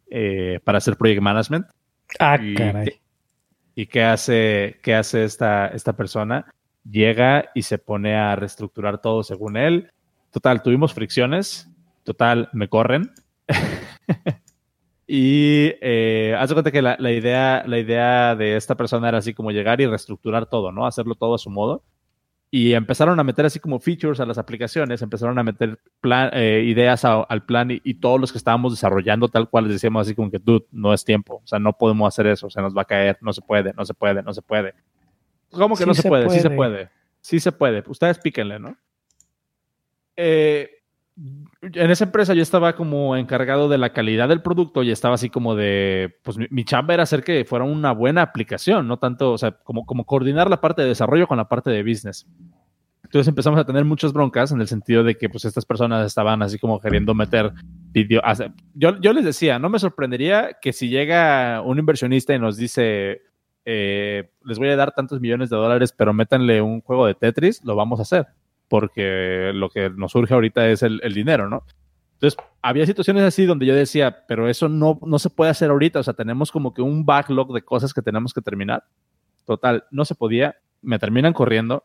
[0.10, 1.68] eh, para hacer project management.
[2.20, 3.02] Ah, caray.
[3.76, 6.46] ¿Y qué hace, qué hace esta, esta persona?
[6.90, 9.92] Llega y se pone a reestructurar todo según él.
[10.32, 11.70] Total, tuvimos fricciones.
[12.04, 13.12] Total, me corren.
[15.08, 19.18] y eh, haz de cuenta que la, la, idea, la idea de esta persona era
[19.18, 20.86] así como llegar y reestructurar todo, ¿no?
[20.86, 21.84] Hacerlo todo a su modo
[22.52, 26.64] y empezaron a meter así como features a las aplicaciones, empezaron a meter plan, eh,
[26.66, 30.32] ideas al plan y, todos los que estábamos desarrollando tal cual les decíamos así como
[30.32, 32.86] que, dude, no es tiempo, o sea, no podemos hacer eso, se nos va a
[32.86, 34.74] caer, no se puede, no se puede, no se puede.
[35.52, 36.30] ¿Cómo que no se, puede?
[36.30, 36.90] Sí se puede,
[37.20, 38.78] sí se puede, ustedes píquenle, ¿no?
[40.16, 40.75] Eh,
[41.18, 45.30] en esa empresa yo estaba como encargado de la calidad del producto y estaba así
[45.30, 49.38] como de, pues mi, chamba era hacer que fuera una buena aplicación, no tanto, o
[49.38, 52.28] sea, como, coordinar la parte de desarrollo con la parte de business.
[53.04, 56.42] Entonces empezamos a tener muchas broncas en el sentido de que pues estas personas estaban
[56.42, 57.54] así como queriendo meter
[57.92, 58.22] video.
[58.74, 63.22] Yo, yo les decía, no me sorprendería que si llega un inversionista y nos dice,
[63.64, 67.64] eh, les voy a dar tantos millones de dólares, pero métanle un juego de Tetris,
[67.64, 68.28] lo vamos a hacer
[68.68, 71.64] porque lo que nos surge ahorita es el, dinero, ¿no?
[72.14, 76.00] Entonces, había situaciones así donde yo decía, pero eso no, no se puede hacer ahorita,
[76.00, 78.84] o sea, tenemos como que un backlog de cosas que tenemos que terminar.
[79.46, 81.84] Total, no se podía, me terminan corriendo,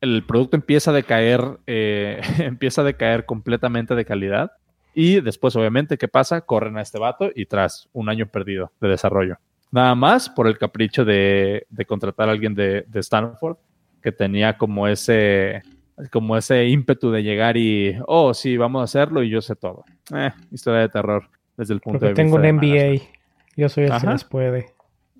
[0.00, 4.52] el producto empieza a decaer, eh, empieza a decaer completamente de calidad
[4.94, 6.42] y después, obviamente, ¿qué pasa?
[6.42, 9.38] Corren a este vato y tras un año perdido de desarrollo.
[9.70, 13.56] Nada más por el capricho de, contratar a alguien de, de Stanford
[14.02, 15.62] que tenía como ese,
[16.10, 19.84] como ese ímpetu de llegar y, oh, sí, vamos a hacerlo y yo sé todo.
[20.14, 22.22] Eh, historia de terror desde el punto de vista.
[22.22, 23.02] Tengo un MBA,
[23.56, 24.66] yo soy el que les puede.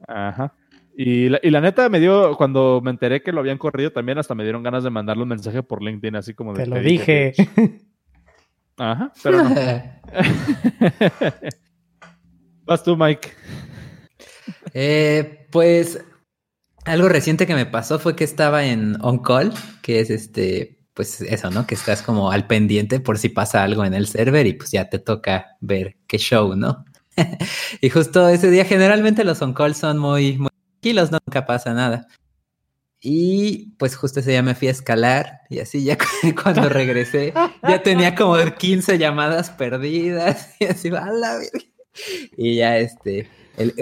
[0.07, 0.55] Ajá.
[0.97, 4.19] Y la, y la, neta me dio, cuando me enteré que lo habían corrido también,
[4.19, 6.65] hasta me dieron ganas de mandarle un mensaje por LinkedIn, así como de...
[6.65, 7.33] Te lo dije.
[8.77, 9.55] Ajá, pero no.
[12.65, 13.29] Vas tú, Mike.
[14.75, 16.05] Eh, pues
[16.85, 19.53] algo reciente que me pasó fue que estaba en On Call,
[19.83, 21.67] que es este, pues eso, ¿no?
[21.67, 24.89] Que estás como al pendiente por si pasa algo en el server y pues ya
[24.89, 26.85] te toca ver qué show, ¿no?
[27.81, 32.07] y justo ese día, generalmente los On Call son muy, muy tranquilos, nunca pasa nada.
[33.05, 35.99] Y pues justo ese día me fui a escalar y así ya
[36.43, 37.35] cuando regresé
[37.67, 41.39] ya tenía como 15 llamadas perdidas y así, a la
[42.37, 43.29] Y ya este,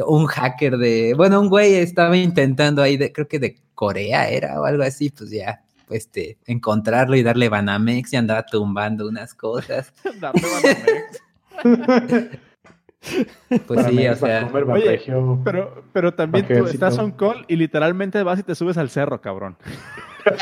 [0.07, 4.61] un hacker de, bueno, un güey estaba intentando ahí, de, creo que de Corea era
[4.61, 9.93] o algo así, pues ya, este, encontrarlo y darle Banamex y andaba tumbando unas cosas.
[13.66, 14.51] Pues sí, o sea.
[14.53, 15.03] Oye,
[15.43, 19.21] pero, pero también tú estás on call y literalmente vas y te subes al cerro,
[19.21, 19.57] cabrón.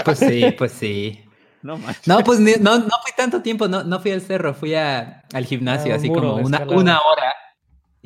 [0.04, 1.24] Pues sí, pues sí.
[1.62, 5.22] No, no, pues no, no fui tanto tiempo, no, no fui al cerro, fui a,
[5.32, 7.34] al gimnasio, ah, así como una, una hora.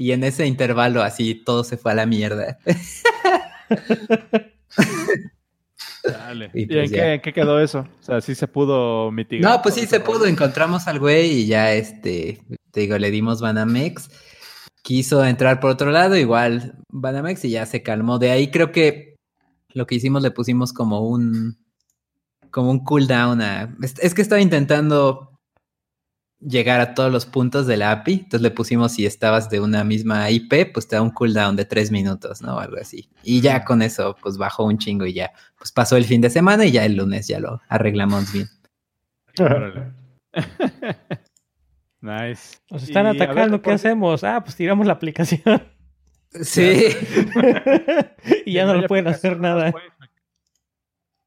[0.03, 2.59] Y en ese intervalo así todo se fue a la mierda.
[6.03, 6.50] Dale.
[6.55, 7.86] ¿Y, pues en, qué, quedó eso?
[8.00, 9.48] O sea, sí se pudo mitigar.
[9.48, 10.26] No, pues sí se pudo.
[10.26, 12.42] Encontramos al güey y ya, este,
[12.72, 14.11] te digo, le dimos Banamex.
[14.82, 18.18] Quiso entrar por otro lado, igual Banamex y ya se calmó.
[18.18, 19.14] De ahí creo que
[19.68, 21.64] lo que hicimos le pusimos como un,
[22.50, 23.76] como un cooldown a...
[24.00, 25.32] Es que estaba intentando
[26.47, 28.12] llegar a todos los puntos de la API.
[28.14, 31.64] Entonces le pusimos si estabas de una misma IP, pues te da un cooldown de
[31.64, 32.59] tres minutos, ¿no?
[32.59, 33.09] Algo así.
[33.22, 36.30] Y ya con eso, pues bajó un chingo y ya, pues pasó el fin de
[36.30, 38.49] semana y ya el lunes ya lo arreglamos bien.
[42.01, 42.59] nice.
[42.70, 44.24] Nos están atacando, ¿qué hacemos?
[44.24, 45.62] Ah, pues tiramos la aplicación.
[46.30, 46.86] Sí.
[48.47, 49.72] y ya no, lo pueden hacer nada.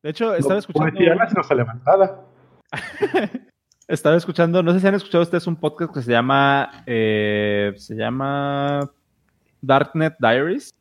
[0.04, 0.98] De hecho, estaba escuchando.
[0.98, 2.22] Tirarla se nos levantada.
[3.88, 7.96] Estaba escuchando, no sé si han escuchado ustedes un podcast que se llama, eh, se
[7.96, 8.92] llama
[9.62, 10.74] Darknet Diaries.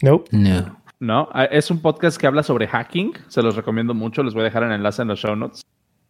[0.00, 0.24] No.
[0.30, 0.82] No.
[0.98, 3.12] No, ah, es un podcast que habla sobre hacking.
[3.28, 4.22] Se los recomiendo mucho.
[4.22, 5.62] Les voy a dejar el enlace en los show notes.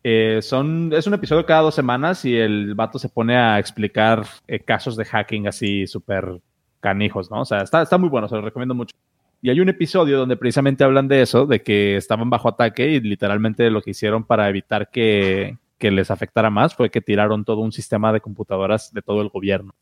[0.05, 4.25] Eh, son, es un episodio cada dos semanas y el vato se pone a explicar
[4.47, 6.41] eh, casos de hacking así súper
[6.79, 7.41] canijos, ¿no?
[7.41, 8.95] O sea, está, está muy bueno, se los recomiendo mucho.
[9.43, 13.01] Y hay un episodio donde precisamente hablan de eso, de que estaban bajo ataque y
[13.01, 17.71] literalmente lo que hicieron para evitar que, les afectara más fue que tiraron todo un
[17.71, 19.75] sistema de computadoras de todo el gobierno.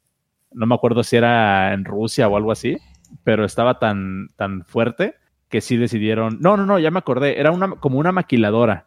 [0.52, 2.76] No me acuerdo si era en Rusia o algo así,
[3.22, 5.14] pero estaba tan, tan fuerte
[5.48, 8.86] que sí decidieron, no, no, no, ya me acordé, era una, como una maquiladora,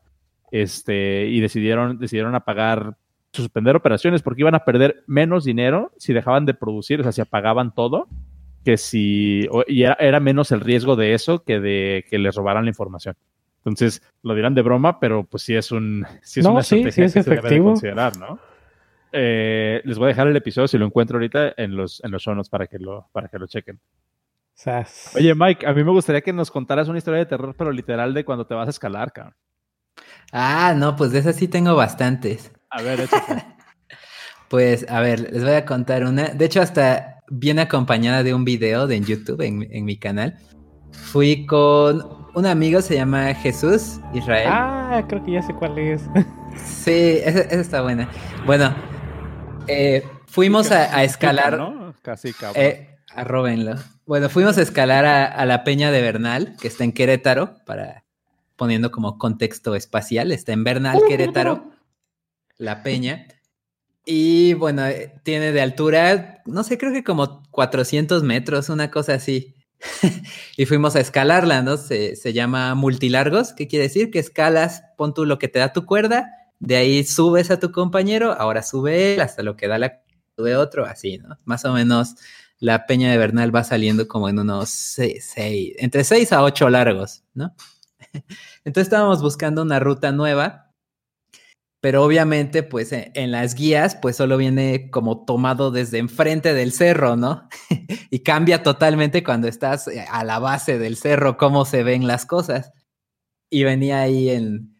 [0.52, 2.98] este, y decidieron, decidieron apagar,
[3.32, 7.22] suspender operaciones porque iban a perder menos dinero si dejaban de producir, o sea, si
[7.22, 8.08] apagaban todo,
[8.68, 12.70] que si, y era, menos el riesgo de eso que de que les robaran la
[12.70, 13.16] información.
[13.60, 17.24] Entonces, lo dirán de broma, pero pues sí es un sí es una estrategia que
[17.24, 18.38] se debe considerar, ¿no?
[19.14, 22.22] Eh, les voy a dejar el episodio si lo encuentro ahorita en los, en los
[22.22, 23.80] show notes para que lo, para que lo chequen.
[25.16, 28.14] Oye, Mike, a mí me gustaría que nos contaras una historia de terror, pero literal
[28.14, 29.36] de cuando te vas a escalar, cabrón.
[30.34, 32.52] Ah, no, pues de esas sí tengo bastantes.
[32.70, 33.46] A ver, échate.
[34.50, 36.30] pues, a ver, les voy a contar una.
[36.30, 40.38] De hecho, hasta viene acompañada de un video de YouTube en, mi canal.
[40.92, 44.48] Fui con un amigo, se llama Jesús Israel.
[44.50, 46.04] Ah, creo que ya sé cuál es.
[46.66, 48.10] sí, esa, está buena.
[48.46, 48.74] Bueno,
[49.68, 51.58] eh, fuimos a, escalar.
[51.58, 51.94] ¿no?
[52.02, 52.64] Casi cabrón.
[52.64, 52.90] Eh,
[54.06, 58.06] Bueno, fuimos a escalar a, la Peña de Bernal, que está en Querétaro, para
[58.56, 60.32] poniendo como contexto espacial.
[60.32, 61.72] Está en Bernal, Querétaro,
[62.58, 63.28] la Peña.
[64.10, 69.16] Y bueno, eh, tiene de altura, no sé, creo que como 400 metros, una cosa
[69.16, 69.54] así.
[70.58, 71.76] y fuimos a escalarla, ¿no?
[71.76, 74.10] Se, llama multilargos, ¿qué quiere decir?
[74.10, 77.74] Que escalas, pon tú lo que te da tu cuerda, de ahí subes a tu
[77.74, 80.02] compañero, ahora sube él, hasta lo que da la
[80.38, 81.38] sube otro, así, ¿no?
[81.44, 82.16] Más o menos
[82.60, 87.26] la peña de Bernal va saliendo como en unos seis, entre 6 a 8 largos,
[87.34, 87.54] ¿no?
[88.64, 90.67] Entonces estábamos buscando una ruta nueva
[91.88, 96.74] pero obviamente pues e, en, las guías pues solo viene como tomado desde enfrente del
[96.74, 97.48] cerro, ¿no?
[98.12, 102.26] y cambia totalmente cuando estás eh, a la base del cerro cómo se ven las
[102.26, 102.74] cosas.
[103.50, 104.76] Y venía ahí en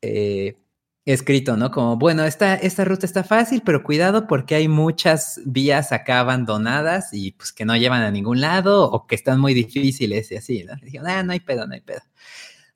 [0.00, 0.56] eh,
[1.04, 1.70] escrito, ¿no?
[1.70, 7.12] Como, bueno, esta, esta ruta está fácil, pero cuidado porque hay muchas vías acá abandonadas
[7.12, 10.64] y pues que no llevan a ningún lado o que están muy difíciles y así,
[10.64, 10.72] ¿no?
[10.82, 12.00] Y ah, no hay pedo, no hay pedo.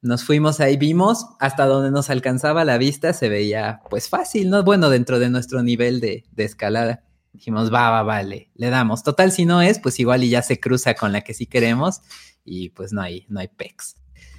[0.02, 4.64] Nos fuimos ahí, vimos hasta donde nos alcanzaba la vista, se veía pues fácil, ¿no?
[4.64, 7.04] Bueno, dentro de nuestro nivel de, escalada.
[7.32, 9.04] Dijimos, va, va, vale, le damos.
[9.04, 12.00] Total, si no es, pues igual y ya se cruza con la que sí queremos
[12.44, 13.94] y pues no hay, no hay pecs.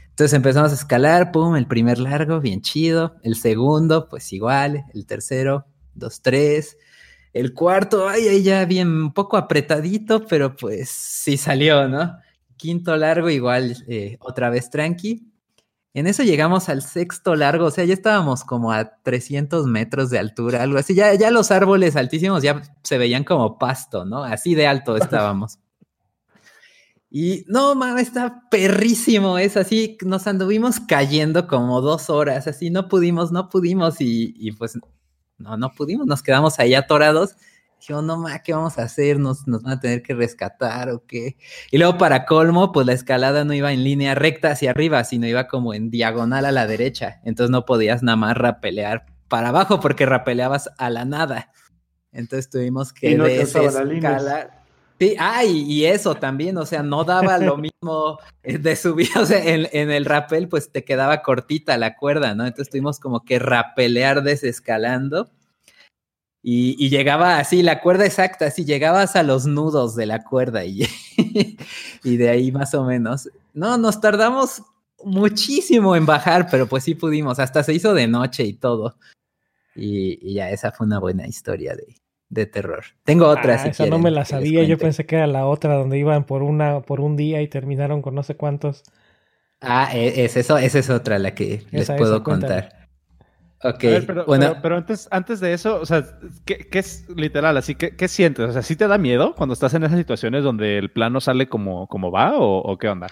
[0.09, 3.15] Entonces empezamos a escalar, pum, el primer largo, bien chido.
[3.23, 4.83] El segundo, pues igual.
[4.93, 6.77] El tercero, dos, tres.
[7.31, 12.17] El cuarto, ay, ahí ya bien un poco apretadito, pero pues sí salió, ¿no?
[12.57, 15.32] Quinto largo, igual, eh, otra vez tranqui.
[15.95, 20.17] En eso llegamos al sexto largo, o sea, ya estábamos como a 300 metros de
[20.17, 20.95] altura, algo así.
[20.95, 24.23] Ya, ya los árboles altísimos ya se veían como pasto, ¿no?
[24.23, 25.59] Así de alto estábamos.
[27.11, 29.37] Y no, mames, está perrísimo.
[29.37, 34.51] Es así, nos anduvimos cayendo como dos horas, así no pudimos, no pudimos y, y
[34.53, 34.79] pues
[35.37, 37.35] no, no pudimos, nos quedamos ahí atorados
[37.85, 39.19] Dijo, no ma, ¿qué vamos a hacer?
[39.19, 41.35] ¿Nos, ¿Nos van a tener que rescatar o qué?
[41.69, 45.27] Y luego para colmo, pues la escalada no iba en línea recta hacia arriba, sino
[45.27, 47.19] iba como en diagonal a la derecha.
[47.25, 51.51] Entonces no podías nada más rapelear para abajo porque rapeleabas a la nada.
[52.13, 54.63] Entonces tuvimos que desescalar.
[54.97, 59.25] Sí, ah, y, eso también, o sea, no daba lo mismo eh, de subir, o
[59.25, 62.45] sea, en, el rappel pues te quedaba cortita la cuerda, ¿no?
[62.45, 65.29] Entonces tuvimos como que rapelear desescalando
[66.45, 70.65] y, y llegaba así, la cuerda exacta, así llegabas a los nudos de la cuerda
[70.65, 70.85] y,
[72.03, 73.29] y de ahí más o menos.
[73.53, 74.61] No, nos tardamos
[75.05, 78.97] muchísimo en bajar, pero pues sí pudimos, hasta se hizo de noche y todo.
[79.73, 81.95] Y, ya, esa fue una buena historia de,
[82.27, 82.83] de terror.
[83.05, 83.61] Tengo otra.
[83.63, 86.43] Ah, esa no me la sabía, yo pensé que era la otra donde iban por
[86.43, 88.83] una, por un día y terminaron con no sé cuántos.
[89.61, 92.82] Ah, e, es eso, esa es otra la que les puedo contar.
[93.63, 94.57] Ok, pero, bueno.
[94.61, 96.05] Pero, antes, antes de eso, o sea,
[96.45, 97.55] ¿qué, es literal?
[97.55, 98.49] Así que, ¿qué sientes?
[98.49, 101.47] O sea, ¿sí te da miedo cuando estás en esas situaciones donde el plano sale
[101.47, 103.07] como, como va o, o qué onda?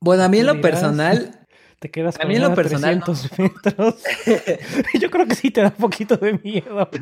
[0.00, 1.39] Bueno, a mí en lo personal,
[1.80, 3.30] te quedas con a mí en lo personal, metros.
[5.00, 6.88] Yo creo que sí te da un poquito de miedo.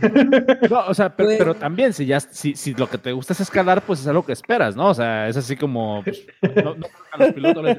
[0.70, 3.40] No, o sea, pero, pues también, si ya, si, si, lo que te gusta es
[3.40, 4.88] escalar, pues es algo que esperas, ¿no?
[4.88, 6.02] O sea, es así como.
[6.04, 6.26] Pues,
[6.64, 7.78] no, no, a los pilotos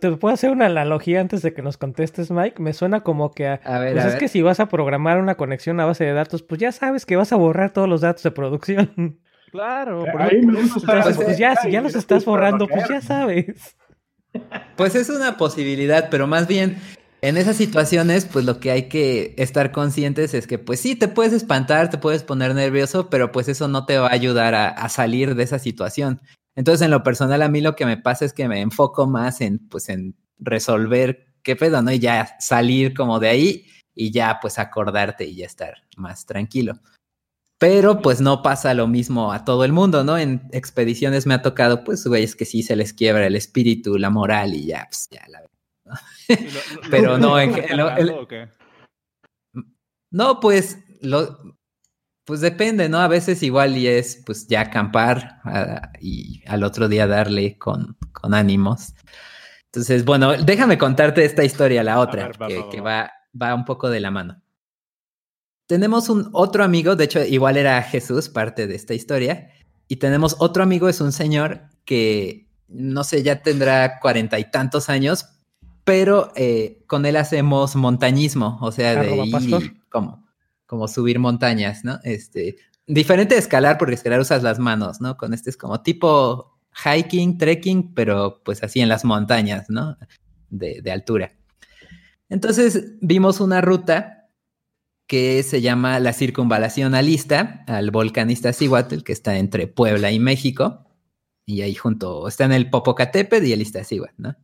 [0.00, 2.60] ¿Te puedo hacer una analogía antes de que nos contestes, Mike?
[2.60, 3.46] Me suena como que.
[3.46, 6.42] A, ver, pues es que si vas a programar una conexión a base de datos,
[6.42, 9.18] pues ya sabes que vas a borrar todos los datos de producción.
[9.50, 13.76] Claro, Ahí me gusta pues ya, si ya los estás borrando, pues ya sabes.
[14.76, 16.78] Pues es una posibilidad, pero más bien
[17.22, 21.08] en esas situaciones, pues lo que hay que estar conscientes es que, pues sí, te
[21.08, 24.88] puedes espantar, te puedes poner nervioso, pero pues eso no te va a ayudar a,
[24.88, 26.20] salir de esa situación.
[26.56, 29.40] Entonces, en lo personal, a mí lo que me pasa es que me enfoco más
[29.40, 31.92] en, pues, en resolver qué pedo, ¿no?
[31.92, 36.80] Y ya salir como de ahí y ya, pues, acordarte y ya estar más tranquilo.
[37.60, 40.16] Pero pues no pasa lo mismo a todo el mundo, ¿no?
[40.16, 44.08] En expediciones me ha tocado, pues, güeyes que sí se les quiebra el espíritu, la
[44.08, 45.42] moral y ya, pues, ya la
[46.90, 47.52] Pero no, en,
[50.10, 51.38] No, pues, lo,
[52.24, 52.98] pues depende, ¿no?
[52.98, 55.42] A veces igual y es, pues, ya acampar
[56.00, 58.94] y al otro día darle con, con ánimos.
[59.66, 62.30] Entonces, bueno, déjame contarte esta historia, la otra,
[62.70, 64.40] que, va, va un poco de la mano.
[65.70, 69.52] Tenemos un otro amigo, de hecho, igual era Jesús, parte de esta historia.
[69.86, 74.88] Y tenemos otro amigo, es un señor que, no sé, ya tendrá cuarenta y tantos
[74.88, 75.26] años,
[75.84, 80.26] pero eh, con él hacemos montañismo, o sea, de ir como,
[80.66, 82.00] como subir montañas, ¿no?
[82.02, 82.56] Este,
[82.88, 85.16] diferente de escalar, porque escalar usas las manos, ¿no?
[85.16, 89.96] Con este es como tipo hiking, trekking, pero pues así en las montañas, ¿no?
[90.48, 91.32] De, de altura.
[92.28, 94.19] Entonces vimos una ruta
[95.10, 100.86] que se llama la circunvalación alista al volcán Iztaccíhuatl, que está entre Puebla y México.
[101.44, 104.36] Y ahí junto, está en el Popocatépetl y el Iztaccíhuatl, ¿no?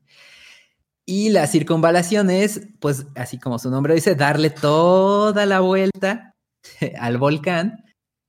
[1.04, 6.34] Y la circunvalación es, pues, así como su nombre dice, darle toda la vuelta
[6.98, 7.84] al volcán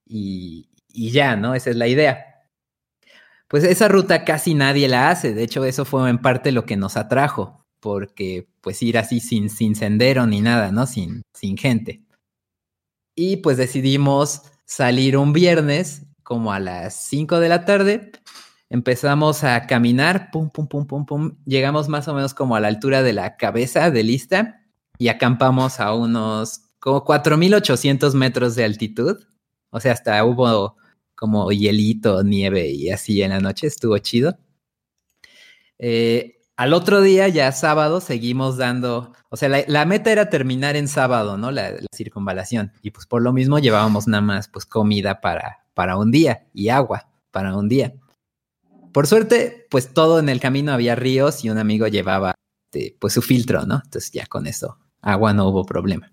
[0.05, 1.55] y, ya, ¿no?
[1.55, 2.23] Esa es la idea.
[3.47, 5.33] Pues esa ruta casi nadie la hace.
[5.33, 9.49] De hecho, eso fue en parte lo que nos atrajo, porque pues ir así sin,
[9.49, 10.85] sendero ni nada, ¿no?
[10.85, 11.23] Sin
[11.57, 12.06] gente.
[13.19, 18.11] Y pues decidimos salir un viernes como a las 5 de la tarde.
[18.69, 21.37] Empezamos a caminar, pum, pum, pum, pum, pum.
[21.43, 24.61] Llegamos más o menos como a la altura de la cabeza de lista
[24.99, 29.17] y acampamos a unos como 4.800 metros de altitud.
[29.71, 30.77] O sea, hasta hubo
[31.15, 33.65] como hielito, nieve y así en la noche.
[33.65, 34.37] Estuvo chido.
[35.79, 40.87] Eh, al otro día, ya sábado, seguimos dando, o sea, la, meta era terminar en
[40.87, 41.51] sábado, ¿no?
[41.51, 42.73] La, circunvalación.
[42.81, 46.69] Y pues por lo mismo llevábamos nada más pues comida para, para un día y
[46.69, 47.93] agua para un día.
[48.91, 52.33] Por suerte, pues todo en el camino había ríos y un amigo llevaba
[52.71, 53.81] este, pues su filtro, ¿no?
[53.83, 56.11] Entonces ya con eso, agua no hubo problema.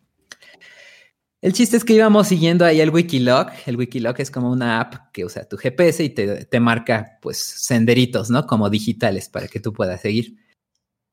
[1.45, 3.51] El chiste es que íbamos siguiendo ahí el Wikiloc.
[3.66, 8.30] El Wikiloc es como una app que usa tu GPS y te, marca pues senderitos,
[8.30, 8.47] ¿no?
[8.47, 10.38] Como digitales para que tú puedas seguir.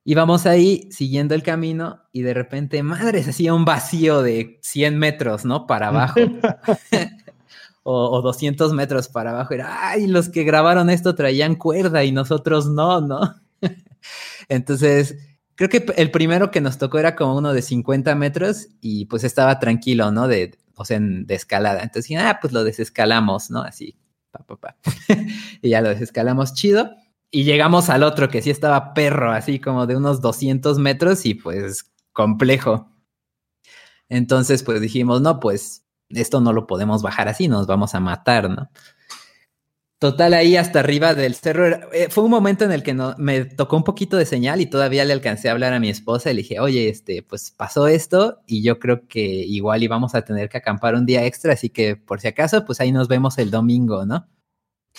[0.05, 4.97] Íbamos ahí siguiendo el camino y de repente, madre, se hacía un vacío de 100
[4.97, 5.67] metros, ¿no?
[5.67, 6.21] Para abajo.
[7.83, 9.53] o, o, 200 metros para abajo.
[9.53, 13.35] Era, ay, los que grabaron esto traían cuerda y nosotros no, ¿no?
[14.47, 15.17] Entonces
[15.61, 19.23] Creo que el primero que nos tocó era como uno de 50 metros y pues
[19.23, 20.27] estaba tranquilo, ¿no?
[20.27, 21.83] De, o sea, de escalada.
[21.83, 23.61] Entonces, ah, pues lo desescalamos, ¿no?
[23.61, 23.95] Así,
[24.31, 24.75] pa, pa, pa.
[25.61, 26.89] y ya lo desescalamos chido.
[27.29, 31.35] Y llegamos al otro que sí estaba perro, así como de unos 200 metros y
[31.35, 32.89] pues complejo.
[34.09, 38.49] Entonces, pues dijimos, no, pues esto no lo podemos bajar así, nos vamos a matar,
[38.49, 38.71] ¿no?
[40.01, 41.91] Total, ahí hasta arriba del cerro.
[41.93, 44.65] Eh, fue un momento en el que no, me tocó un poquito de señal y
[44.65, 47.87] todavía le alcancé a hablar a mi esposa y le dije, oye, este, pues pasó
[47.87, 51.69] esto y yo creo que igual íbamos a tener que acampar un día extra, así
[51.69, 54.27] que por si acaso, pues ahí nos vemos el domingo, ¿no?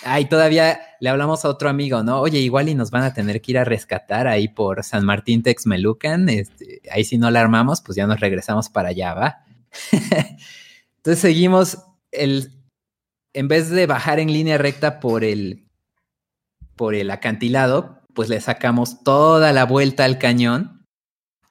[0.05, 2.21] Ahí todavía le hablamos a otro amigo, ¿no?
[2.21, 5.43] Oye, igual y nos van a tener que ir a rescatar ahí por San Martín
[5.43, 6.29] Texmelucan.
[6.29, 9.43] Este, ahí si no la armamos, pues ya nos regresamos para allá, ¿va?
[10.95, 11.79] Entonces seguimos
[12.09, 12.62] el,
[13.33, 15.67] en vez de bajar en línea recta por el,
[16.75, 20.85] por el acantilado, pues le sacamos toda la vuelta al cañón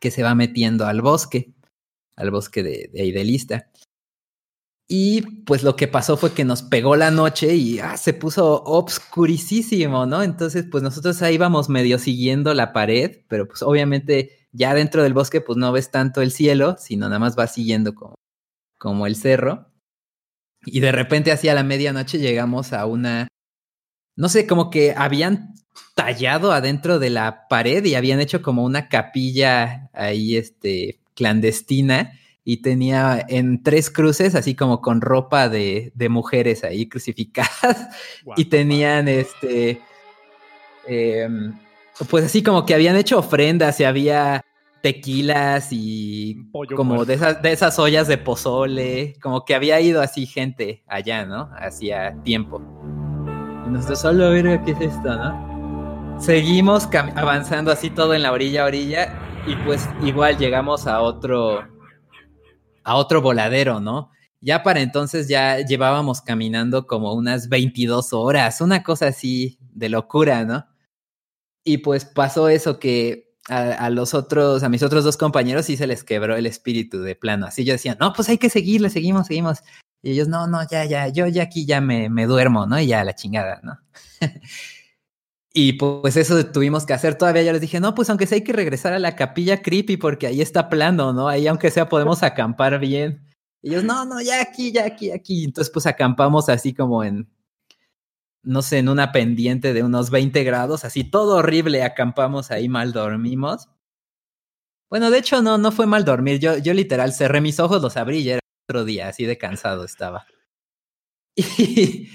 [0.00, 1.54] que se va metiendo al bosque,
[2.16, 3.70] al bosque de, de Idelista.
[4.88, 8.62] Y pues lo que pasó fue que nos pegó la noche y ah, se puso
[8.64, 10.22] obscurísimo, ¿no?
[10.22, 15.14] Entonces, pues nosotros ahí íbamos medio siguiendo la pared, pero pues obviamente ya dentro del
[15.14, 18.16] bosque pues no ves tanto el cielo, sino nada más vas siguiendo como,
[18.78, 19.71] como el cerro.
[20.64, 23.28] Y de repente hacia la medianoche llegamos a una,
[24.16, 25.54] no sé, como que habían
[25.94, 32.12] tallado adentro de la pared y habían hecho como una capilla ahí, este, clandestina
[32.44, 37.88] y tenía en tres cruces, así como con ropa de, de mujeres ahí crucificadas
[38.36, 39.80] y tenían, este,
[40.86, 41.54] em,
[42.08, 44.44] pues así como que habían hecho ofrendas y había
[44.82, 50.26] tequilas y como de esas, de esas ollas de pozole, como que había ido así
[50.26, 51.50] gente allá, ¿no?
[51.56, 52.60] Hacía tiempo.
[53.66, 56.18] Y nosotros solo, ver ¿qué es esto, no?
[56.20, 61.64] Seguimos avanzando así todo en la orilla orilla y pues igual llegamos a otro,
[62.84, 64.10] a otro voladero, ¿no?
[64.40, 70.44] Ya para entonces ya llevábamos caminando como unas 22 horas, una cosa así de locura,
[70.44, 70.66] ¿no?
[71.64, 75.86] Y pues pasó eso que a, los otros, a mis otros dos compañeros sí se
[75.86, 77.46] les quebró el espíritu de plano.
[77.46, 79.58] Así yo decía, no, pues hay que seguirle, seguimos, seguimos.
[80.02, 82.78] Y ellos, no, no, ya, ya, yo ya aquí ya me, me duermo, ¿no?
[82.80, 83.78] Y ya la chingada, ¿no?
[85.52, 87.16] y pues eso tuvimos que hacer.
[87.16, 89.96] Todavía yo les dije, no, pues aunque sea hay que regresar a la capilla creepy
[89.96, 91.28] porque ahí está plano, ¿no?
[91.28, 93.28] Ahí aunque sea podemos acampar bien.
[93.62, 95.44] Y ellos, no, no, ya aquí, ya aquí, aquí.
[95.44, 97.28] Entonces pues acampamos así como en,
[98.42, 102.92] no sé, en una pendiente de unos 20 grados, así todo horrible, acampamos ahí, mal
[102.92, 103.68] dormimos.
[104.90, 107.96] Bueno, de hecho no, no fue mal dormir, yo, yo literal cerré mis ojos, los
[107.96, 110.26] abrí y era otro día, así de cansado estaba.
[111.34, 112.10] Y,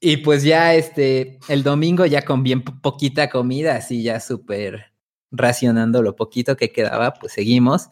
[0.00, 4.92] y pues ya este, el domingo ya con bien poquita comida, así ya súper
[5.30, 7.88] racionando lo poquito que quedaba, pues seguimos.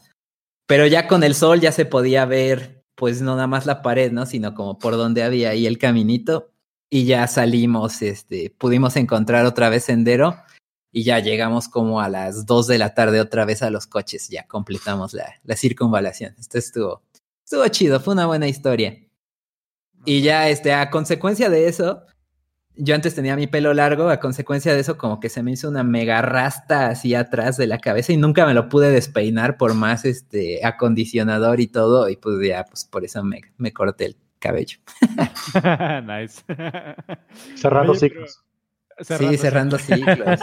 [0.66, 4.12] Pero ya con el sol ya se podía ver, pues no nada más la pared,
[4.12, 4.26] ¿no?
[4.26, 6.52] Sino como por donde había ahí el caminito
[6.90, 10.36] y ya salimos, este, pudimos encontrar otra vez sendero
[10.92, 14.28] y ya llegamos como a las 2 de la tarde otra vez a los coches,
[14.28, 16.34] ya completamos la, la circunvalación.
[16.38, 17.02] Esto estuvo,
[17.44, 18.98] estuvo chido, fue una buena historia.
[20.04, 22.02] Y ya, este, a consecuencia de eso,
[22.76, 25.68] yo antes tenía mi pelo largo, a consecuencia de eso, como que se me hizo
[25.68, 29.74] una mega rasta así atrás de la cabeza y nunca me lo pude despeinar por
[29.74, 32.08] más este acondicionador y todo.
[32.08, 34.16] Y pues ya, pues por eso me, me corté el
[34.46, 34.78] cabello.
[36.06, 36.42] nice.
[37.54, 38.42] Cerrando ciclos.
[39.00, 40.40] sí, cerrando ciclos.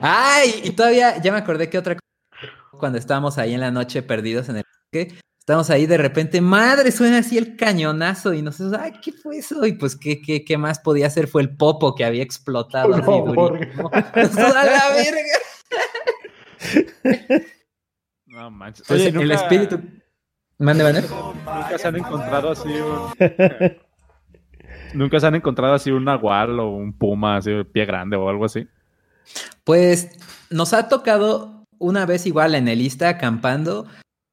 [0.00, 4.02] Ay, y todavía ya me acordé que otra cosa, cuando estábamos ahí en la noche
[4.02, 8.60] perdidos en el bosque, estábamos ahí de repente, madre, suena así el cañonazo y nos
[8.60, 9.64] ay, ¿qué fue eso?
[9.66, 11.28] Y pues, ¿qué, qué, qué más podía hacer?
[11.28, 13.90] Fue el popo que había explotado así durísimo.
[13.92, 15.38] ¡A la verga!
[18.26, 18.90] No manches.
[18.90, 19.80] Oye, el espíritu
[20.58, 21.02] Mande, mande.
[21.02, 23.76] Nunca se han encontrado así un...
[24.94, 28.44] Nunca se han encontrado así un nahual o un puma, así pie grande o algo
[28.44, 28.66] así.
[29.64, 30.10] Pues
[30.50, 33.86] nos ha tocado una vez igual en el Ista acampando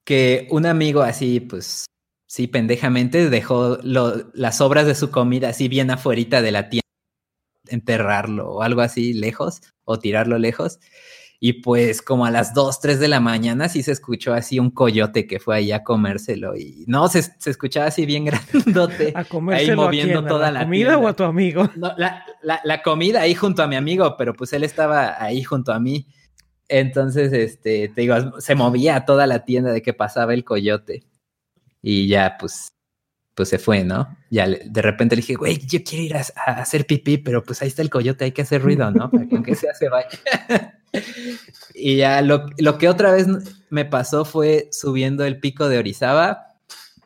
[0.05, 1.85] que un amigo así, pues
[2.27, 6.87] sí, pendejamente dejó las obras de su comida así bien afuerita de la tienda,
[7.67, 10.79] enterrarlo o algo así lejos o tirarlo lejos.
[11.45, 14.71] Y pues como a las 2, 3 de la mañana sí se escuchó así un
[14.71, 16.55] coyote que fue ahí a comérselo.
[16.55, 18.23] Y no, se, se escuchaba así bien
[18.53, 19.11] grandote.
[19.13, 21.69] ¿A comérselo ahí moviendo toda la, comida o a tu amigo?
[21.75, 25.73] la, la, la, comida ahí junto a mi amigo, pero pues él estaba ahí junto
[25.73, 26.07] a mí.
[26.69, 31.03] Entonces, este, te digo, se movía toda la tienda de que pasaba el coyote.
[31.81, 32.71] Y ya, pues,
[33.35, 34.17] pues se fue, ¿no?
[34.29, 36.21] Ya de repente le dije, güey, yo quiero ir a,
[36.61, 39.11] hacer pipí, pero pues ahí está el coyote, hay que hacer ruido, ¿no?
[39.11, 40.07] Para que aunque sea se vaya.
[41.73, 43.27] y ya lo, lo, que otra vez
[43.69, 46.47] me pasó fue subiendo el pico de Orizaba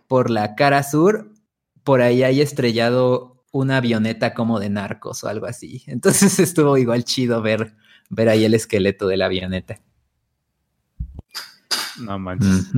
[0.07, 1.31] por la cara sur,
[1.83, 5.83] por ahí hay estrellado una avioneta como de narcos o algo así.
[5.87, 7.75] Entonces estuvo igual chido ver,
[8.09, 9.79] ver ahí el esqueleto de la avioneta.
[11.99, 12.71] No manches.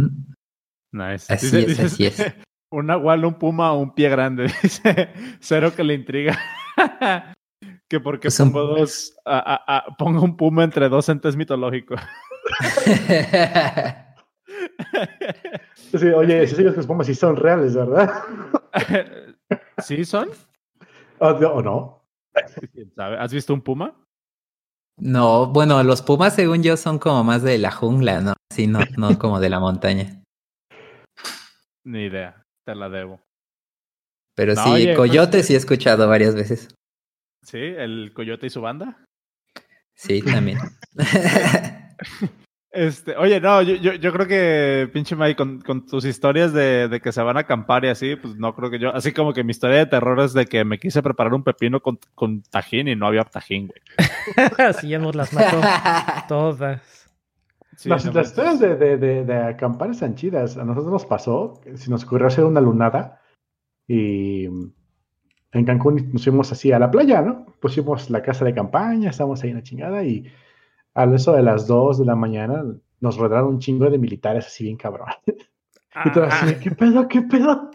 [0.92, 1.32] Nice.
[1.32, 2.18] Así es, así es.
[2.72, 4.44] Un nahual, un puma o un pie grande.
[4.62, 6.38] Dice, cero que le intriga.
[7.88, 9.16] Que porque pues pongo dos,
[9.98, 12.00] pongo un puma entre dos entes mitológicos.
[15.76, 18.24] sí, oye, si los pumas sí son reales, ¿verdad?
[19.84, 20.30] ¿Sí son?
[21.20, 22.04] ¿O no?
[22.98, 23.94] ¿Has visto un puma?
[24.98, 28.34] No, bueno, los pumas según yo son como más de la jungla, ¿no?
[28.54, 30.22] Sí, no, no como de la montaña.
[31.86, 33.22] Ni idea, te la debo.
[34.36, 36.70] Pero sí, pues coyote sí he escuchado varias veces.
[37.44, 37.58] ¿Sí?
[37.58, 39.04] ¿El coyote y su banda?
[39.96, 40.60] Sí, también.
[42.72, 46.88] Este, oye, no, yo, yo, yo creo que pinche Mike, con, con tus historias de,
[46.88, 49.34] de, que se van a acampar y así, pues no creo que yo, así como
[49.34, 52.44] que mi historia de terror es de que me quise preparar un pepino con, con
[52.44, 53.82] tajín y no había tajín, güey.
[54.80, 55.60] sí, ya nos las mató
[56.28, 57.10] todas.
[57.86, 60.56] las, historias de, de, de, acampar están chidas.
[60.56, 63.20] A nosotros nos pasó, si nos ocurrió hacer una lunada
[63.88, 64.48] y
[65.52, 67.46] en Cancún nos fuimos así a la playa, ¿no?
[67.60, 70.26] Pusimos la casa de campaña, estábamos ahí en la chingada y
[70.94, 72.64] a eso de las 2 de la mañana
[73.00, 75.08] nos rodearon un chingo de militares así bien cabrón.
[76.06, 77.72] y todo así, ¿qué pedo, qué pedo?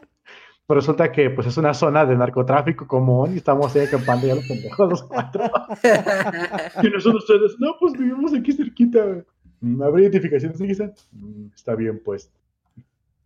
[0.67, 4.35] Pero resulta que pues es una zona de narcotráfico común y estamos ahí acampando ya
[4.37, 5.45] los pendejos los cuatro.
[6.83, 9.25] y nosotros ustedes, no, pues vivimos aquí cerquita.
[9.61, 12.33] Mm, ¿Habrá identificaciones de mm, Está bien, pues.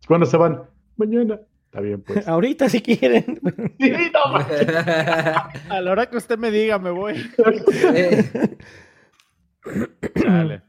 [0.05, 0.63] ¿Cuándo se van?
[0.97, 1.39] Mañana.
[1.69, 2.27] Está bien, pues.
[2.27, 3.39] Ahorita si quieren.
[3.79, 4.25] Sí, no,
[5.69, 7.13] A la hora que usted me diga, me voy.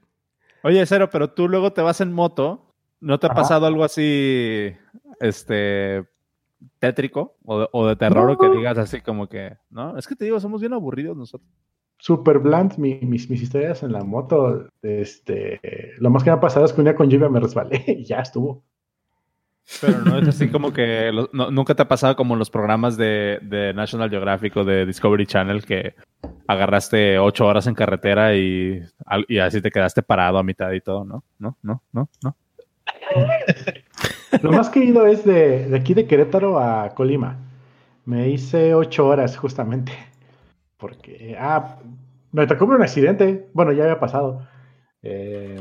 [0.62, 2.74] Oye, Cero, pero tú luego te vas en moto.
[3.00, 4.74] ¿No te ha pasado algo así,
[5.20, 6.04] este,
[6.78, 9.96] tétrico o de, terror o que digas así como que, no?
[9.96, 11.50] Es que te digo, somos bien aburridos nosotros.
[11.96, 14.68] Super bland mis, mis, historias en la moto.
[14.82, 15.62] Este,
[15.98, 18.04] lo más que me ha pasado es que un día con lluvia me resbalé y
[18.04, 18.62] ya estuvo.
[19.80, 23.38] Pero no es así como que nunca te ha pasado como en los programas de,
[23.42, 25.94] de, National Geographic o de Discovery Channel que
[26.46, 28.82] agarraste ocho horas en carretera y,
[29.28, 31.24] y así te quedaste parado a mitad y todo, ¿no?
[31.38, 32.36] No, no, no, no.
[34.42, 37.38] Lo más que he ido es de, de, aquí de Querétaro a Colima.
[38.04, 39.92] Me hice ocho horas justamente.
[40.76, 41.78] Porque, ah,
[42.32, 43.48] me tocó un accidente.
[43.52, 44.46] Bueno, ya había pasado.
[45.02, 45.60] Eh,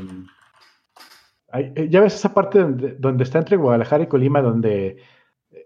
[1.88, 2.60] ya ves esa parte
[2.98, 4.98] donde, está entre Guadalajara y Colima, donde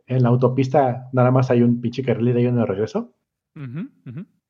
[0.07, 3.15] en la autopista nada más hay un pinche carril y uno de regreso.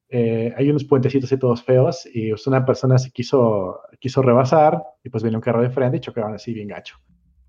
[0.08, 4.80] Eh, hay unos puentecitos y todos feos y pues, una persona se quiso, quiso rebasar
[5.02, 6.98] y pues viene un carro de frente y chocaron así bien gacho.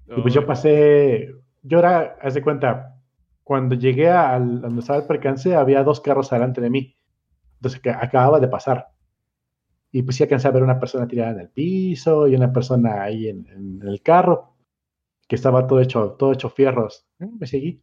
[0.07, 2.95] Y pues yo pasé, yo era, haz de cuenta,
[3.43, 6.97] cuando llegué al donde estaba el percance había dos carros delante de mí.
[7.55, 8.87] Entonces que acababa de pasar.
[9.95, 13.01] Y pues sí alcancé a ver una persona tirada en el piso y una persona
[13.01, 14.57] ahí en, el carro,
[15.25, 17.07] que estaba todo hecho, todo hecho fierros.
[17.17, 17.81] Eh, me seguí.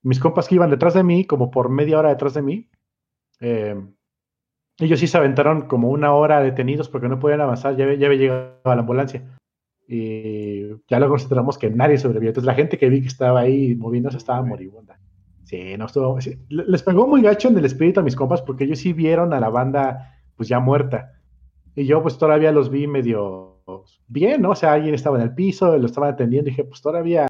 [0.00, 2.70] Mis compas que iban detrás de mí, como por media hora detrás de mí,
[3.40, 3.78] eh,
[4.78, 8.18] ellos sí se aventaron como una hora detenidos porque no podían avanzar, ya, ya había
[8.18, 9.22] llegado a la ambulancia.
[9.86, 12.30] Y ya luego concentramos que nadie sobrevivió.
[12.30, 14.98] Entonces la gente que vi que estaba ahí moviéndose estaba moribunda.
[15.44, 16.18] Sí, no estuvo.
[16.48, 19.40] les pegó muy gacho en el espíritu a mis compas porque ellos sí vieron a
[19.40, 21.18] la banda pues ya muerta.
[21.74, 23.62] Y yo pues todavía los vi medio
[24.08, 24.50] bien, ¿no?
[24.50, 27.28] O sea, alguien estaba en el piso, lo estaba atendiendo y dije, pues todavía,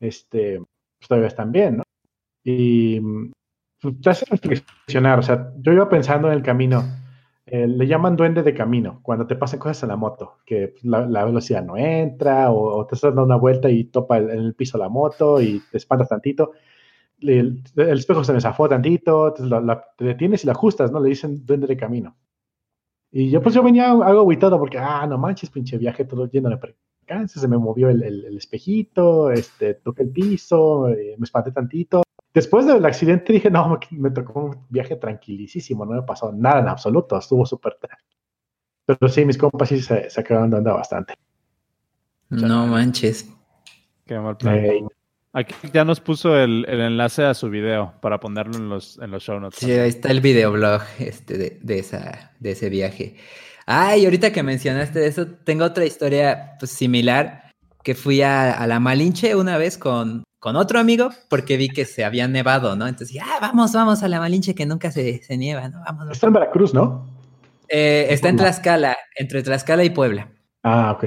[0.00, 1.82] este, pues todavía están bien, ¿no?
[2.44, 3.00] Y
[3.80, 6.84] pues, te hace reflexionar, o sea, yo iba pensando en el camino,
[7.46, 10.84] eh, le llaman duende de camino, cuando te pasan cosas en la moto, que pues,
[10.84, 14.78] la, velocidad no entra o, te estás dando una vuelta y topa en el piso
[14.78, 16.52] la moto y te espantas tantito.
[17.20, 21.00] El, espejo se me zafó tantito, te detienes y la ajustas, ¿no?
[21.00, 22.16] Le dicen duende de camino.
[23.10, 26.50] Y yo pues yo venía algo aguitado porque, ah, no manches, pinche viaje todo lleno
[26.50, 31.52] de percances, se me movió el, el, espejito, este, toqué el piso, eh, me espanté
[31.52, 32.02] tantito.
[32.34, 36.68] Después del accidente dije, no, me tocó un viaje tranquilísimo, no me pasó nada en
[36.68, 37.78] absoluto, estuvo súper
[38.84, 41.14] Pero sí, mis compas sí se, se acabaron dando bastante.
[42.28, 43.34] No manches.
[44.04, 44.56] Qué mal plan.
[44.56, 44.84] Eh,
[45.32, 49.22] Aquí ya nos puso el, enlace a su video para ponerlo en los, en los
[49.22, 49.58] show notes.
[49.58, 53.16] Sí, ahí está el videoblog este, de, esa, de ese viaje.
[53.66, 57.52] Ah, y ahorita que mencionaste eso, tengo otra historia pues, similar,
[57.84, 62.04] que fui a, la Malinche una vez con, con otro amigo, porque vi que se
[62.04, 62.86] había nevado, ¿no?
[62.86, 65.82] Entonces, ah, vamos, vamos a la Malinche, que nunca se, se nieva, ¿no?
[65.84, 67.06] Vamos, Está en Veracruz, ¿no?
[67.68, 70.30] Eh, está en Tlaxcala, entre Tlaxcala y Puebla.
[70.62, 71.04] Ah, ok.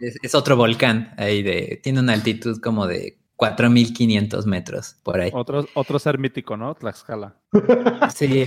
[0.00, 5.30] Es, es, otro volcán ahí de, tiene una altitud como de 4.500 metros por ahí.
[5.34, 6.74] Otro, otro ser mítico, ¿no?
[6.74, 7.34] Tlaxcala.
[8.14, 8.44] Sí.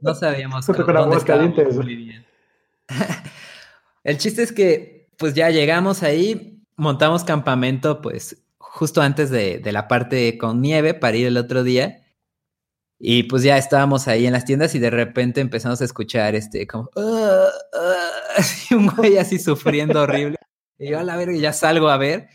[0.00, 2.24] No sabíamos dónde
[4.04, 9.72] El chiste es que, pues ya llegamos ahí, montamos campamento, pues justo antes de, de,
[9.72, 12.04] la parte con nieve para ir el otro día.
[12.98, 16.66] Y pues ya estábamos ahí en las tiendas y de repente empezamos a escuchar este
[16.66, 20.36] como ah, ah", un güey así sufriendo horrible.
[20.78, 22.28] Y yo a la verga ya salgo a ver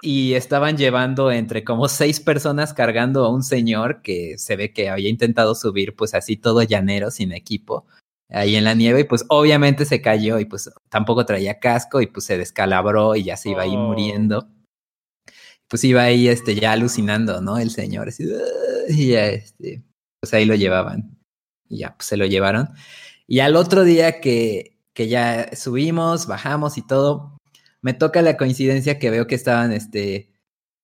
[0.00, 4.88] y estaban llevando entre como seis personas cargando a un señor que se ve que
[4.88, 7.86] había intentado subir pues así todo llanero sin equipo
[8.30, 12.06] ahí en la nieve y pues obviamente se cayó y pues tampoco traía casco y
[12.06, 13.80] pues se descalabró y ya se iba ahí oh.
[13.80, 14.48] muriendo.
[15.68, 17.58] Pues iba ahí este ya alucinando, ¿no?
[17.58, 18.26] El señor así,
[18.88, 19.82] y ya este
[20.20, 21.18] pues ahí lo llevaban.
[21.68, 22.70] Y ya pues se lo llevaron.
[23.26, 27.37] Y al otro día que que ya subimos, bajamos y todo,
[27.80, 30.32] me toca la coincidencia que veo que estaban este,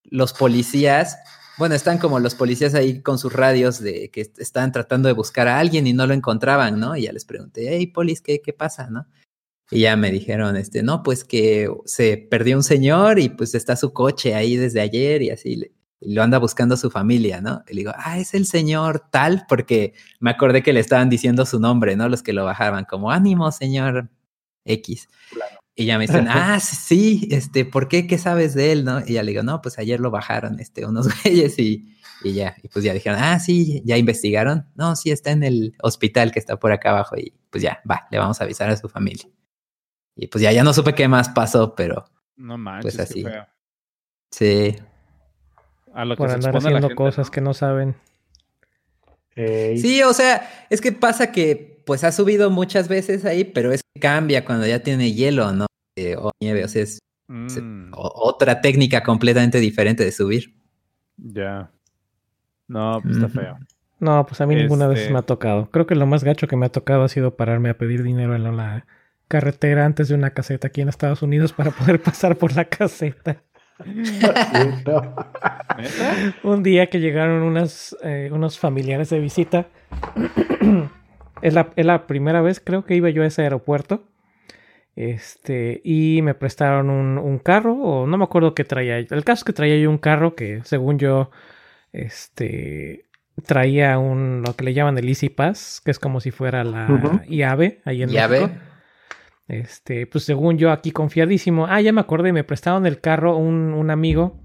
[0.04, 1.16] los policías,
[1.56, 5.46] bueno, están como los policías ahí con sus radios de que estaban tratando de buscar
[5.46, 6.96] a alguien y no lo encontraban, ¿no?
[6.96, 9.06] Y ya les pregunté, hey, polis, ¿qué, qué pasa, no?
[9.70, 13.76] Y ya me dijeron, este, no, pues que se perdió un señor y pues está
[13.76, 17.62] su coche ahí desde ayer y así, lo anda buscando su familia, ¿no?
[17.68, 21.46] Y le digo, ah, es el señor tal, porque me acordé que le estaban diciendo
[21.46, 22.08] su nombre, ¿no?
[22.08, 24.10] Los que lo bajaban, como ánimo, señor
[24.64, 25.08] X.
[25.30, 25.63] Claro.
[25.76, 28.06] Y ya me dicen, ah, sí, este, ¿por qué?
[28.06, 28.84] ¿Qué sabes de él?
[28.84, 29.00] ¿No?
[29.00, 32.56] Y ya le digo, no, pues ayer lo bajaron, este, unos güeyes y, y ya,
[32.62, 34.68] y pues ya dijeron, ah, sí, ya investigaron.
[34.76, 38.06] No, sí, está en el hospital que está por acá abajo y pues ya, va,
[38.10, 39.28] le vamos a avisar a su familia.
[40.14, 42.04] Y pues ya, ya no supe qué más pasó, pero.
[42.36, 43.24] No manches, pues así.
[44.30, 44.76] Sí.
[45.92, 47.96] A lo que por andar haciendo cosas que no saben.
[49.34, 53.82] Sí, o sea, es que pasa que pues ha subido muchas veces ahí, pero es
[53.82, 55.66] que cambia cuando ya tiene hielo, ¿no?
[55.96, 56.98] Eh, o nieve, o sea, es,
[57.28, 57.92] mm.
[57.92, 60.54] otra técnica completamente diferente de subir.
[61.16, 61.70] Ya.
[62.66, 63.58] No, pues está feo.
[64.00, 65.70] No, pues a mí ninguna vez este me ha tocado.
[65.70, 68.34] Creo que lo más gacho que me ha tocado ha sido pararme a pedir dinero
[68.34, 68.86] en la
[69.28, 73.42] carretera antes de una caseta aquí en Estados Unidos para poder pasar por la caseta.
[76.44, 79.66] Un día que llegaron unas, eh, unos familiares de visita.
[81.42, 84.04] es, la, es, la, primera vez, creo que iba yo a ese aeropuerto.
[84.96, 88.98] Este, y me prestaron un, un, carro, o no me acuerdo qué traía.
[88.98, 91.30] El caso es que traía yo un carro que, según yo,
[91.92, 93.06] este,
[93.44, 96.86] traía un, lo que le llaman el Easy Pass, que es como si fuera la
[97.28, 98.50] IAVE ahí en México.
[99.46, 101.66] Este, pues según yo aquí confiadísimo.
[101.66, 104.40] Ah, ya me acordé, me prestaron el carro un, un amigo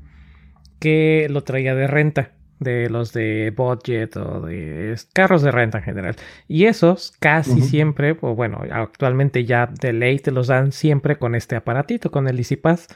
[0.80, 2.32] que lo traía de renta.
[2.60, 6.15] De los de budget o de carros de renta en general.
[6.48, 11.36] Y esos casi siempre, o bueno, actualmente ya de ley te los dan siempre con
[11.36, 12.88] este aparatito, con el EasyPass.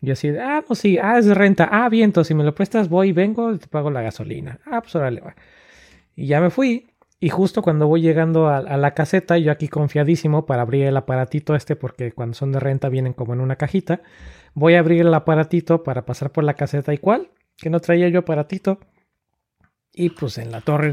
[0.00, 1.68] Yo así, ah, no, sí, ah, es de renta.
[1.70, 4.60] Ah, bien, entonces si me lo prestas, voy, vengo, y te pago la gasolina.
[4.66, 5.34] Ah, pues órale, va.
[6.14, 6.86] Y ya me fui.
[7.18, 11.54] Y justo cuando voy llegando a, la caseta, yo aquí confiadísimo para abrir el aparatito
[11.54, 14.02] este, porque cuando son de renta vienen como en una cajita,
[14.52, 18.08] voy a abrir el aparatito para pasar por la caseta y cuál, que no traía
[18.08, 18.80] yo aparatito.
[19.92, 20.92] Y pues en la torre,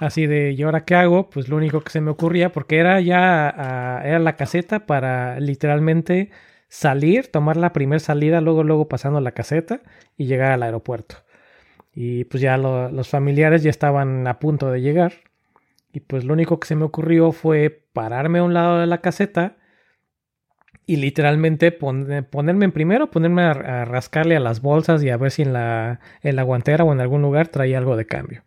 [0.00, 1.28] así de, ¿y ahora qué hago?
[1.28, 6.30] Pues lo único que se me ocurría, porque era ya, era la caseta para literalmente
[6.68, 9.82] salir, tomar la primera salida, luego, luego pasando la caseta
[10.16, 11.16] y llegar al aeropuerto.
[11.94, 15.12] Y pues ya los familiares ya estaban a punto de llegar.
[15.92, 19.02] Y pues lo único que se me ocurrió fue pararme a un lado de la
[19.02, 19.58] caseta
[20.86, 25.42] y literalmente ponerme en primero, ponerme a, rascarle a las bolsas y a ver si
[25.42, 28.42] en la, en la guantera o en algún lugar traía algo de cambio.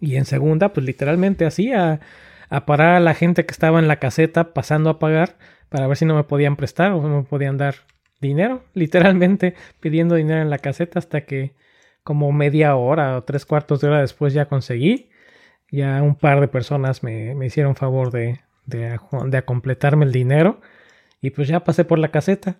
[0.00, 2.00] Y en segunda, pues literalmente así a,
[2.66, 6.04] parar a la gente que estaba en la caseta pasando a pagar para ver si
[6.04, 7.76] no me podían prestar o no me podían dar
[8.20, 8.64] dinero.
[8.74, 11.54] Literalmente pidiendo dinero en la caseta hasta que
[12.02, 15.08] como media hora o tres cuartos de hora después ya conseguí
[15.70, 20.60] ya un par de personas me, hicieron favor de, de, de completarme el dinero
[21.22, 22.56] y pues ya pasé por la caseta.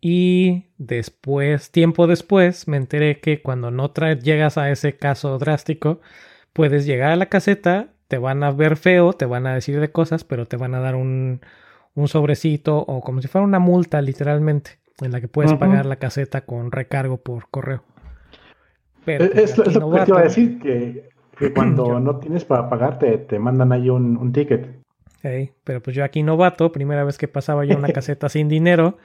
[0.00, 6.00] Y después, tiempo después, me enteré que cuando no llegas a ese caso drástico,
[6.52, 9.92] puedes llegar a la caseta, te van a ver feo, te van a decir de
[9.92, 11.40] cosas, pero te van a dar un,
[11.94, 15.96] un sobrecito o como si fuera una multa literalmente, en la que puedes pagar la
[15.96, 17.82] caseta con recargo por correo.
[19.04, 21.08] Pero, es, pues, lo que te iba a decir, que
[21.38, 24.77] que cuando no tienes para pagar te, mandan ahí un, ticket.
[25.22, 28.98] Pero pues yo aquí novato, primera vez que pasaba yo una caseta sin dinero.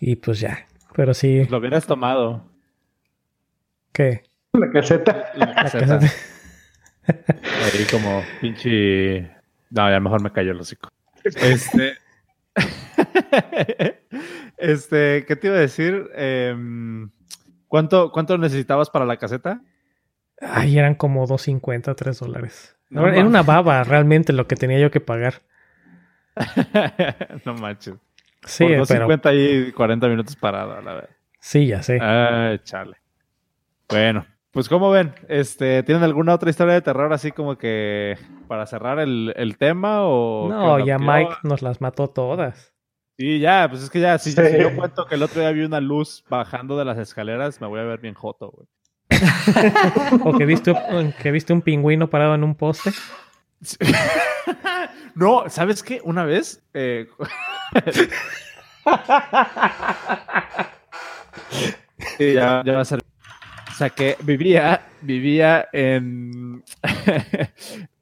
[0.00, 1.44] Y pues ya, pero sí.
[1.46, 2.44] Lo hubieras tomado.
[3.92, 4.24] ¿Qué?
[4.52, 5.32] La caseta.
[5.34, 6.00] La caseta.
[7.06, 9.30] Ahí como pinche...
[9.70, 10.88] No, ya mejor me cayó el hocico.
[11.24, 11.94] Este...
[14.58, 16.08] este, ¿qué te iba a decir?
[16.14, 17.10] Em,
[17.68, 19.62] ¿cuánto, ¿Cuánto necesitabas para la caseta?
[20.40, 22.73] Ay, eran como 2.50, 3 dólares.
[22.90, 25.42] Era una baba realmente lo que tenía yo que pagar.
[27.44, 27.94] no manches.
[28.44, 31.10] Sí, Por 2.50 y 40 minutos parado, a la vez.
[31.40, 31.98] Sí, ya sé.
[32.00, 32.96] Ah, chale.
[33.88, 38.16] Bueno, Pues como ven, este, ¿tienen alguna otra historia de terror así como que
[38.48, 42.72] para cerrar el, tema o No, ya Mike nos las mató todas.
[43.16, 45.80] Sí, ya, pues es que ya, si, yo cuento que el otro día vi una
[45.80, 48.66] luz bajando de las escaleras, me voy a ver bien joto, güey.
[50.24, 50.74] o que viste,
[51.22, 52.90] que viste un pingüino parado en un poste.
[55.14, 56.00] no, ¿sabes qué?
[56.04, 56.62] Una vez.
[56.74, 57.08] Eh...
[62.18, 63.00] ya, ya va a ser
[63.74, 66.62] o sea que vivía, vivía en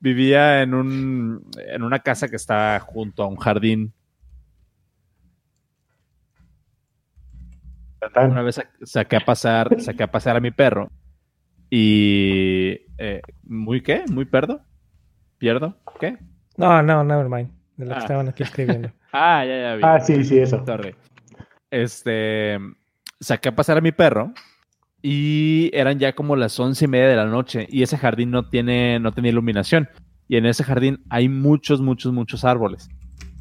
[0.01, 3.94] vivía en un en una casa que está junto a un jardín.
[8.14, 10.90] Una vez saqué a pasar, saqué a pasar a mi perro
[11.74, 14.61] y eh, muy qué, muy perdo,
[15.39, 16.19] pierdo, ¿qué?
[16.59, 17.51] No, no, never mind.
[17.78, 18.03] De lo que ah.
[18.03, 18.93] estaban aquí escribiendo.
[19.15, 19.82] ah, ya, ya vi.
[19.82, 20.62] Ah, sí, sí, eso.
[21.70, 22.59] Este,
[23.20, 24.35] saqué a pasar a mi perro
[25.01, 28.51] y eran ya como las once y media de la noche y ese jardín no
[28.51, 29.89] tiene, no tenía iluminación
[30.28, 32.90] y en ese jardín hay muchos, muchos, muchos árboles.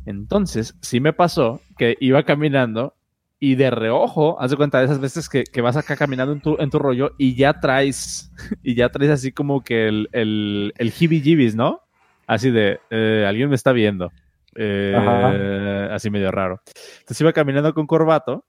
[0.05, 2.95] Entonces, sí me pasó que iba caminando
[3.43, 6.57] y de reojo, haz de cuenta de esas veces que, vas acá caminando en tu,
[6.59, 8.31] en tu, rollo y ya traes,
[8.61, 11.81] y ya traes así como que el, el, el jibis ¿no?
[12.27, 14.11] Así de, eh, alguien me está viendo.
[14.53, 16.61] Eh, así medio raro.
[16.99, 18.45] Entonces iba caminando con corbato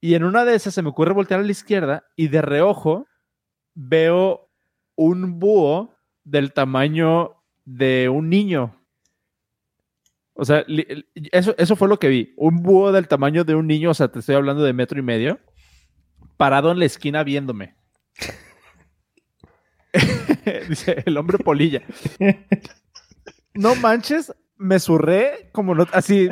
[0.00, 3.08] y en una de esas se me ocurre voltear a la izquierda y de reojo
[3.74, 4.48] veo
[4.94, 8.79] un búho del tamaño de un niño.
[10.40, 10.64] O sea,
[11.32, 12.32] eso, eso fue lo que vi.
[12.38, 15.02] Un búho del tamaño de un niño, o sea, te estoy hablando de metro y
[15.02, 15.38] medio,
[16.38, 17.74] parado en la esquina viéndome.
[20.68, 21.82] Dice el hombre polilla.
[23.52, 26.28] No manches, me surré como no, así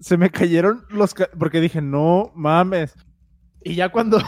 [0.00, 1.14] se me cayeron los...
[1.38, 2.96] Porque dije, no mames.
[3.62, 4.18] Y ya cuando,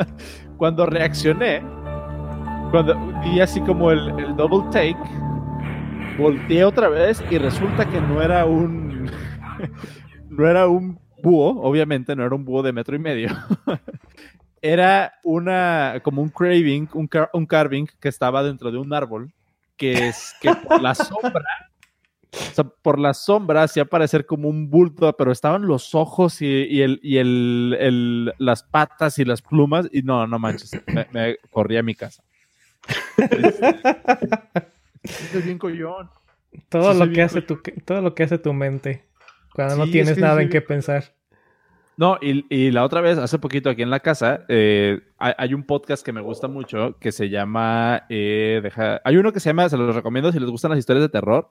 [0.58, 1.62] cuando reaccioné,
[2.70, 4.98] cuando vi así como el, el double take,
[6.18, 9.10] volteé otra vez y resulta que no era un...
[10.28, 13.30] no era un búho, obviamente, no era un búho de metro y medio.
[14.62, 19.32] era una, como un craving, un, un carving que estaba dentro de un árbol,
[19.76, 21.68] que es que por la sombra
[22.30, 26.82] o sea, por las sombras sí parecer como un bulto, pero estaban los ojos y,
[26.82, 29.88] el, y el, las patas y las plumas.
[29.92, 30.72] Y no, no manches,
[31.12, 32.22] me, corrí a mi casa.
[35.02, 36.10] Es bien collón.
[36.68, 39.04] Todo, lo que hace tu, todo lo que hace tu mente
[39.52, 41.14] cuando no tienes nada en qué pensar.
[41.96, 46.04] No, y, la otra vez, hace poquito aquí en la casa, eh, hay, un podcast
[46.04, 48.04] que me gusta mucho que se llama.
[48.08, 51.02] Eh, deja, hay uno que se llama, se los recomiendo si les gustan las historias
[51.02, 51.48] de terror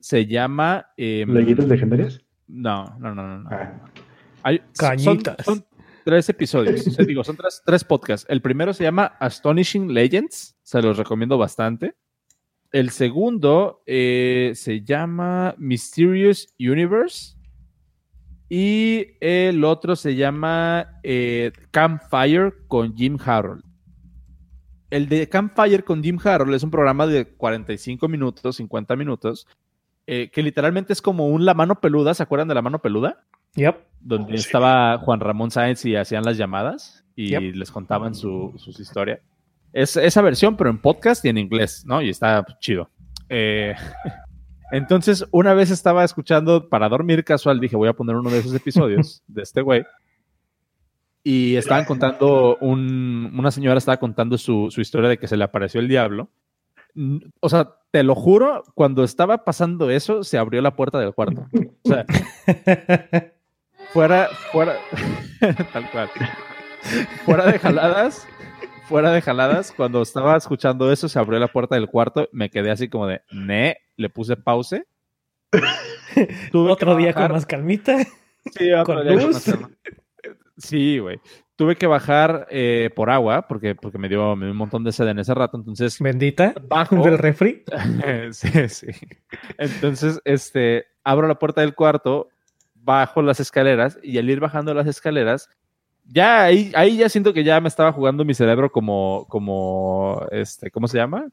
[0.00, 0.86] se llama.
[0.96, 2.20] Eh, legendarias?
[2.46, 3.50] No, no, no, no.
[3.50, 4.52] Ah.
[4.76, 5.44] Cañitas.
[5.44, 5.64] Son,
[6.04, 6.96] tres episodios.
[7.06, 8.26] digo, son tres, tres podcasts.
[8.28, 10.56] El primero se llama Astonishing Legends.
[10.62, 11.94] Se los recomiendo bastante.
[12.70, 17.36] El segundo eh, se llama Mysterious Universe.
[18.50, 23.62] Y el otro se llama eh, Campfire con Jim Harold.
[24.90, 29.46] El de Campfire con Jim Harold es un programa de 45 minutos, 50 minutos,
[30.06, 33.22] eh, que literalmente es como un La Mano Peluda, ¿se acuerdan de La Mano Peluda?
[33.56, 33.76] Yep.
[34.00, 39.20] Donde estaba Juan Ramón Sáenz y hacían las llamadas y les contaban su, sus historias.
[39.72, 42.02] Es esa versión, pero en podcast y en inglés, ¿no?
[42.02, 42.90] Y está chido.
[43.28, 43.74] Eh,
[44.72, 48.54] entonces, una vez estaba escuchando para dormir casual, dije, voy a poner uno de esos
[48.54, 49.84] episodios de este güey.
[51.22, 55.44] Y estaban contando, un, una señora estaba contando su, su historia de que se le
[55.44, 56.30] apareció el diablo
[57.40, 61.46] o sea, te lo juro, cuando estaba pasando eso, se abrió la puerta del cuarto.
[61.82, 62.04] O sea,
[63.92, 64.76] fuera, fuera,
[65.72, 66.10] tal cual.
[67.24, 68.26] Fuera de jaladas,
[68.88, 72.70] fuera de jaladas, cuando estaba escuchando eso, se abrió la puerta del cuarto, me quedé
[72.70, 74.84] así como de, ne, le puse pause.
[76.52, 77.98] otro día con más calmita.
[78.56, 79.76] Sí, otro día con más calmita.
[80.56, 81.20] Sí, güey
[81.58, 85.18] tuve que bajar eh, por agua porque, porque me, dio, un montón de sed en
[85.18, 85.56] ese rato.
[85.56, 85.98] Entonces.
[85.98, 86.54] Bendita.
[86.68, 87.02] Bajo.
[87.02, 87.64] Del refri.
[88.30, 88.86] sí, sí.
[89.58, 92.28] Entonces, este, abro la puerta del cuarto,
[92.74, 95.50] bajo las escaleras y al ir bajando las escaleras,
[96.08, 100.70] ya ahí, ahí ya siento que ya me estaba jugando mi cerebro como, como, este,
[100.70, 101.28] ¿cómo se llama?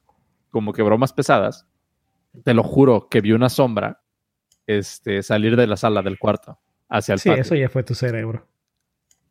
[0.52, 1.66] Como que bromas pesadas.
[2.44, 4.02] Te lo juro que vi una sombra,
[4.68, 7.96] este, salir de la sala del cuarto hacia el sí, Sí, eso ya fue tu
[7.96, 8.46] cerebro.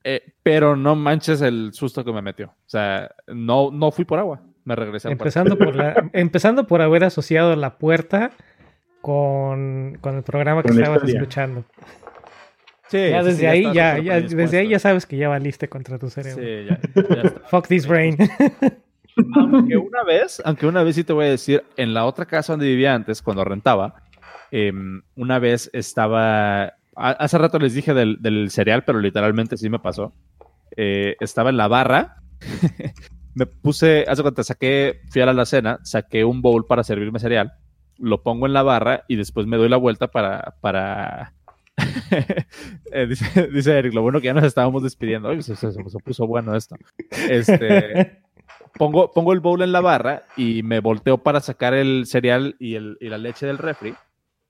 [0.03, 2.47] Eh, pero no manches el susto que me metió.
[2.47, 4.41] O sea, no, no fui por agua.
[4.65, 8.33] Me regresé empezando por la, Empezando por haber asociado la puerta
[9.03, 11.65] con, con el programa que estabas escuchando.
[12.89, 16.43] Sí, ya desde ahí ya, desde ahí ya sabes que ya valiste contra tu cerebro.
[16.43, 18.17] Sí, ya, Fuck this brain.
[19.37, 22.53] aunque una vez, aunque una vez sí te voy a decir, en la otra casa
[22.53, 24.03] donde vivía antes, cuando rentaba,
[24.51, 29.79] em, una vez estaba, hace rato les dije del, del, cereal, pero literalmente sí me
[29.79, 30.13] pasó.
[30.77, 32.17] Eh, estaba en la barra,
[33.35, 37.53] me puse, hace cuando saqué, fui a la cena, saqué un bowl para servirme cereal,
[37.99, 41.35] lo pongo en la barra y después me doy la vuelta para, para,
[42.93, 43.07] eh,
[43.53, 45.41] dice, Eric, lo bueno que ya nos estábamos despidiendo.
[45.43, 45.55] se,
[46.05, 46.77] puso bueno esto.
[47.29, 48.23] Este,
[48.79, 52.77] pongo, pongo el bowl en la barra y me volteo para sacar el cereal y,
[52.77, 53.95] el, y la leche del refri.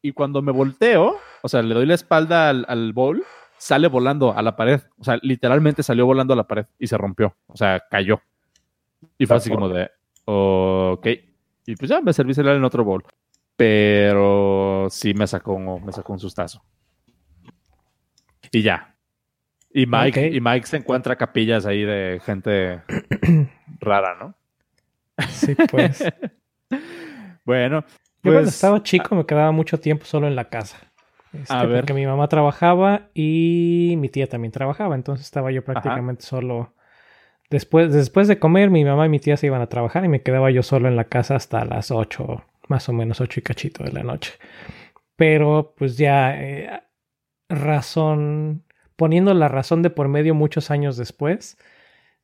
[0.03, 3.25] Y cuando me volteo, o sea, le doy la espalda al, bowl,
[3.57, 4.81] sale volando a la pared.
[4.99, 7.35] O sea, literalmente salió volando a la pared y se rompió.
[7.47, 8.21] O sea, cayó.
[9.17, 9.91] Y fue así como de,
[10.27, 11.07] ok.
[11.67, 13.03] Y pues ya me serví cereal en otro bowl.
[13.57, 16.63] Pero sí me sacó, me sacó un sustazo.
[18.55, 18.95] Y ya.
[19.73, 22.83] Y Mike, y Mike se encuentra capillas ahí de gente
[23.81, 24.35] rara, ¿no?
[25.29, 26.05] Sí, pues.
[27.45, 27.85] bueno.
[28.23, 30.79] Yo cuando pues, estaba chico me quedaba mucho tiempo solo en la casa.
[31.33, 31.81] Este, a ver.
[31.81, 34.95] Porque mi mamá trabajaba y mi tía también trabajaba.
[34.95, 36.75] Entonces estaba yo prácticamente solo.
[37.51, 40.23] Después, después de comer, mi mamá y mi tía se iban a trabajar y me
[40.23, 43.83] quedaba yo solo en la casa hasta las 8, más o menos 8 y cachito
[43.83, 44.35] de la noche.
[45.17, 46.71] Pero pues ya eh,
[47.49, 48.65] razón,
[48.97, 51.59] poniendo la razón de por medio muchos años después,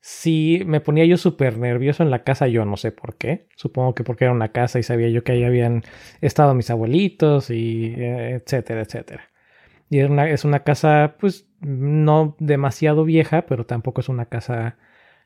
[0.01, 3.95] sí me ponía yo súper nervioso en la casa, yo no sé por qué, supongo
[3.95, 5.83] que porque era una casa y sabía yo que ahí habían
[6.21, 9.31] estado mis abuelitos y eh, etcétera, etcétera.
[9.89, 14.77] Y es una, es una casa pues no demasiado vieja, pero tampoco es una casa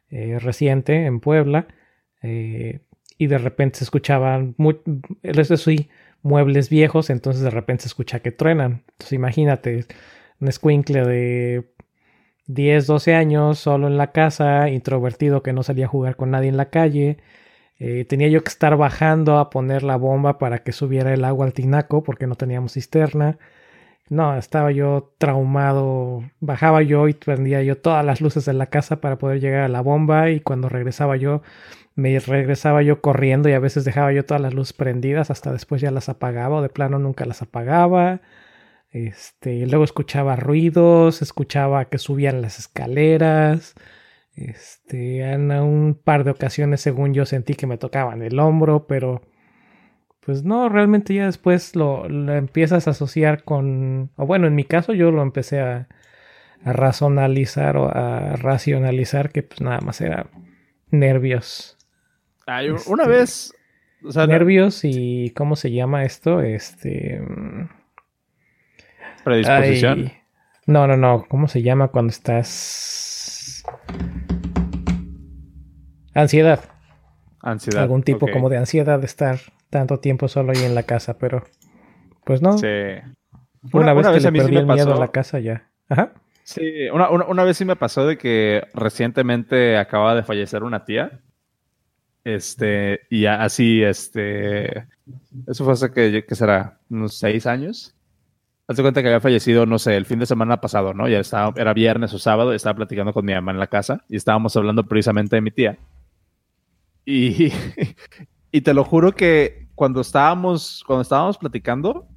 [0.10, 1.68] eh, reciente en Puebla.
[2.24, 2.82] Eh,
[3.18, 4.80] y de repente se escuchaban, muy,
[5.24, 5.90] eso sí,
[6.26, 8.84] muebles viejos, entonces de repente se escucha que truenan.
[8.94, 9.86] Entonces imagínate,
[10.42, 11.72] un escuincle de
[12.48, 16.50] 10, 12 años, solo en la casa, introvertido que no salía a jugar con nadie
[16.50, 17.20] en la calle.
[17.78, 21.46] Eh, tenía yo que estar bajando a poner la bomba para que subiera el agua
[21.46, 23.38] al tinaco porque no teníamos cisterna.
[24.10, 26.24] No, estaba yo traumado.
[26.40, 29.68] Bajaba yo y prendía yo todas las luces de la casa para poder llegar a
[29.70, 31.42] la bomba y cuando regresaba yo
[31.96, 35.82] me regresaba yo corriendo y a veces dejaba yo todas las luces prendidas, hasta después
[35.82, 38.22] ya las apagaba o de plano nunca las apagaba.
[38.92, 43.76] Este, luego escuchaba ruidos, escuchaba que subían las escaleras.
[44.36, 49.22] Este, en un par de ocasiones, según yo, sentí que me tocaban el hombro, pero
[50.22, 54.94] pues no, realmente ya después lo, empiezas a asociar con, o bueno, en mi caso
[54.94, 55.88] yo lo empecé a,
[56.64, 60.28] a razonalizar o a racionalizar que pues nada más era
[60.92, 61.76] nervios
[62.88, 63.54] una este, vez.
[64.28, 65.32] nervios y.
[65.36, 66.42] ¿Cómo se llama esto?
[66.42, 67.22] Este.
[69.24, 70.12] Predisposición.
[70.68, 71.26] no, no, no.
[71.28, 73.64] ¿Cómo se llama cuando estás.
[76.14, 76.62] Ansiedad.
[77.42, 77.84] Ansiedad.
[77.84, 79.40] Algún tipo como de ansiedad de estar
[79.70, 81.44] tanto tiempo solo ahí en la casa, pero.
[82.24, 82.58] Pues no.
[82.58, 82.68] Sí.
[83.74, 85.70] Una, vez que le perdí el miedo a la casa ya.
[85.90, 86.14] Ajá.
[86.44, 91.24] Sí, una, una, vez sí me pasó de que recientemente acaba de fallecer una tía
[92.26, 94.88] este, y así, este,
[95.48, 97.96] eso fue hace que, que será, unos seis años.
[98.68, 101.08] Hazte cuenta que había fallecido, no sé, el fin de semana pasado, ¿no?
[101.08, 104.04] Ya estaba, era viernes o sábado, y estaba platicando con mi mamá en la casa
[104.10, 105.78] y estábamos hablando precisamente de mi tía.
[107.06, 107.54] Y,
[108.52, 112.08] y te lo juro que cuando estábamos, cuando estábamos platicando,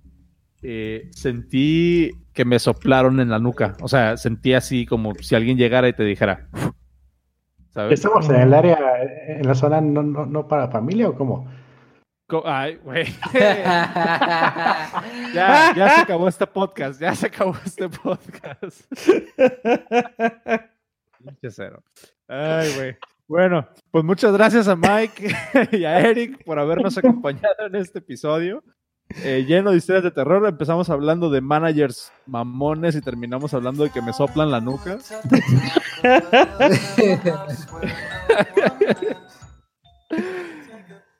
[0.63, 3.77] eh, sentí que me soplaron en la nuca.
[3.83, 6.49] O sea, sentí así como si alguien llegara y te dijera,
[7.91, 11.49] ¿Estamos en el área, en la zona no, no, para familia o cómo?
[12.45, 13.07] Ay, güey.
[15.33, 17.01] ya, ya se acabó este podcast.
[17.01, 18.85] Ya se acabó este podcast.
[21.51, 21.83] cero.
[22.29, 22.97] Ay, güey.
[23.29, 25.31] Bueno, pues muchas gracias a Mike
[25.73, 28.65] y a Eric por habernos acompañado en este episodio.
[29.11, 30.47] Eh, lleno de historias de terror.
[30.47, 34.99] Empezamos hablando de managers mamones y terminamos hablando de que me soplan la nuca.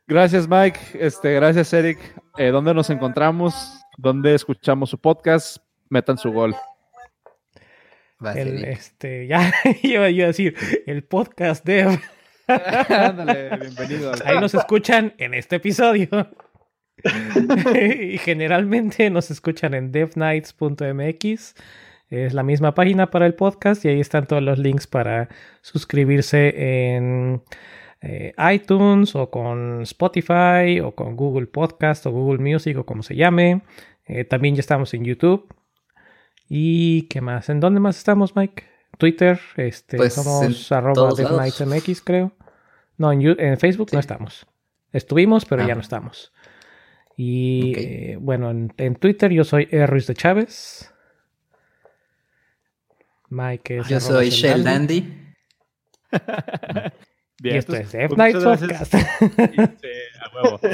[0.07, 0.79] gracias, Mike.
[0.95, 1.99] Este, gracias, Eric.
[2.37, 3.81] Eh, ¿Dónde nos encontramos?
[3.97, 5.57] ¿Dónde escuchamos su podcast?
[5.89, 6.55] Metan su gol.
[8.35, 9.51] este, ya
[9.83, 10.55] iba a decir,
[10.87, 11.83] el podcast de.
[12.47, 14.13] Ándale, bienvenido.
[14.25, 16.09] Ahí nos escuchan en este episodio.
[18.01, 21.55] y generalmente nos escuchan en devnights.mx.
[22.11, 25.29] Es la misma página para el podcast y ahí están todos los links para
[25.61, 27.43] suscribirse en
[28.01, 33.15] eh, iTunes o con Spotify o con Google Podcast o Google Music o como se
[33.15, 33.63] llame.
[34.07, 35.55] Eh, también ya estamos en YouTube.
[36.49, 37.51] ¿Y qué más?
[37.51, 38.65] ¿En dónde más estamos, Mike?
[38.97, 42.33] Twitter, este, pues somos arroba MX, creo.
[42.97, 44.47] No, en, Facebook no estamos.
[44.93, 45.77] Estuvimos, pero ya ah.
[45.77, 46.33] no estamos.
[47.21, 50.95] Y eh, bueno, en, Twitter yo soy Ruiz de Chávez.
[53.29, 53.89] Mike es.
[53.89, 55.01] Yo soy Shell Dandy.
[57.41, 58.95] Bien, y esto es F Night Podcast.
[58.95, 59.89] sí,
[60.21, 60.61] a huevo.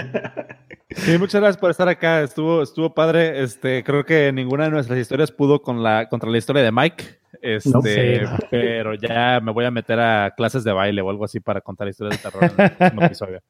[0.96, 2.22] Sí, muchas gracias por estar acá.
[2.22, 3.42] Estuvo, estuvo padre.
[3.42, 7.20] Este, creo que ninguna de nuestras historias pudo con la, contra la historia de Mike.
[7.42, 11.62] Este, pero ya me voy a meter a clases de baile o algo así para
[11.62, 13.40] contar historias de terror en el próximo episodio.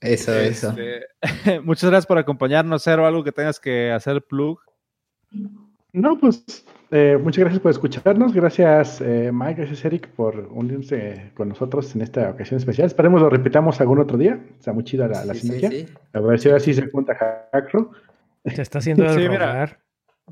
[0.00, 0.70] Eso, eso.
[0.70, 3.06] Este, muchas gracias por acompañarnos, Cero.
[3.06, 4.60] Algo que tengas que hacer plug.
[5.92, 8.32] No, pues eh, muchas gracias por escucharnos.
[8.32, 9.62] Gracias, eh, Mike.
[9.62, 12.86] Gracias, Eric, por unirse con nosotros en esta ocasión especial.
[12.86, 14.40] Esperemos lo repitamos algún otro día.
[14.58, 15.86] Está muy chida la, la sinergia.
[16.12, 17.14] A ver si ahora sí se junta
[17.52, 17.90] Hackro.
[18.44, 19.74] Se está haciendo el sí,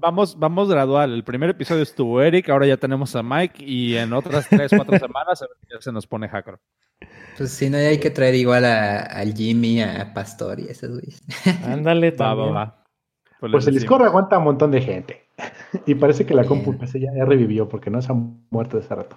[0.00, 1.12] Vamos, vamos gradual.
[1.12, 4.96] El primer episodio estuvo Eric, ahora ya tenemos a Mike y en otras tres, cuatro
[4.98, 6.58] semanas ya se nos pone Hacker.
[7.36, 11.22] Pues si no, hay que traer igual a, al Jimmy, a Pastor y esos güeyes.
[11.64, 12.84] Ándale, va, va, va.
[13.40, 15.28] Pues, pues el Discord aguanta un montón de gente.
[15.86, 18.16] y parece que la compu ya, ya, revivió porque no se ha
[18.50, 19.16] muerto de ese rato.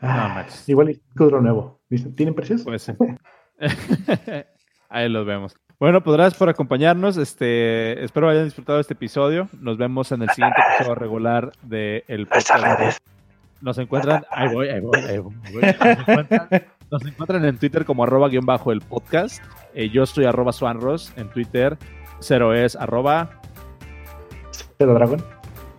[0.00, 1.80] Ah, igual es nuevo.
[2.16, 2.62] ¿Tienen precios?
[2.62, 2.92] Pues sí.
[4.88, 5.56] Ahí los vemos.
[5.78, 7.16] Bueno, pues gracias por acompañarnos.
[7.16, 9.48] Este, espero hayan disfrutado este episodio.
[9.60, 12.98] Nos vemos en el siguiente episodio regular de el podcast.
[13.60, 15.34] Nos encuentran, ahí voy, ahí voy, ahí voy.
[15.42, 16.48] Nos encuentran,
[17.00, 19.42] en Twitter como arroba guion bajo el podcast.
[19.74, 21.78] Eh, yo soy arroba Swanros en Twitter.
[22.20, 23.40] Cero es arroba
[24.78, 25.22] Cero Dragon.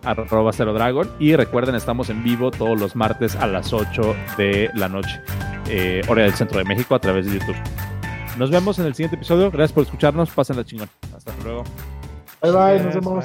[0.02, 1.08] Arroba Cero Dragon.
[1.18, 5.20] Y recuerden, estamos en vivo todos los martes a las 8 de la noche,
[5.68, 7.56] eh, hora del centro de México, a través de YouTube.
[8.38, 9.50] Nos vemos en el siguiente episodio.
[9.50, 10.30] Gracias por escucharnos.
[10.30, 10.88] Pásenla chingón.
[11.16, 11.64] Hasta luego.
[12.42, 12.84] Bye bye.
[12.84, 13.24] Nos vemos.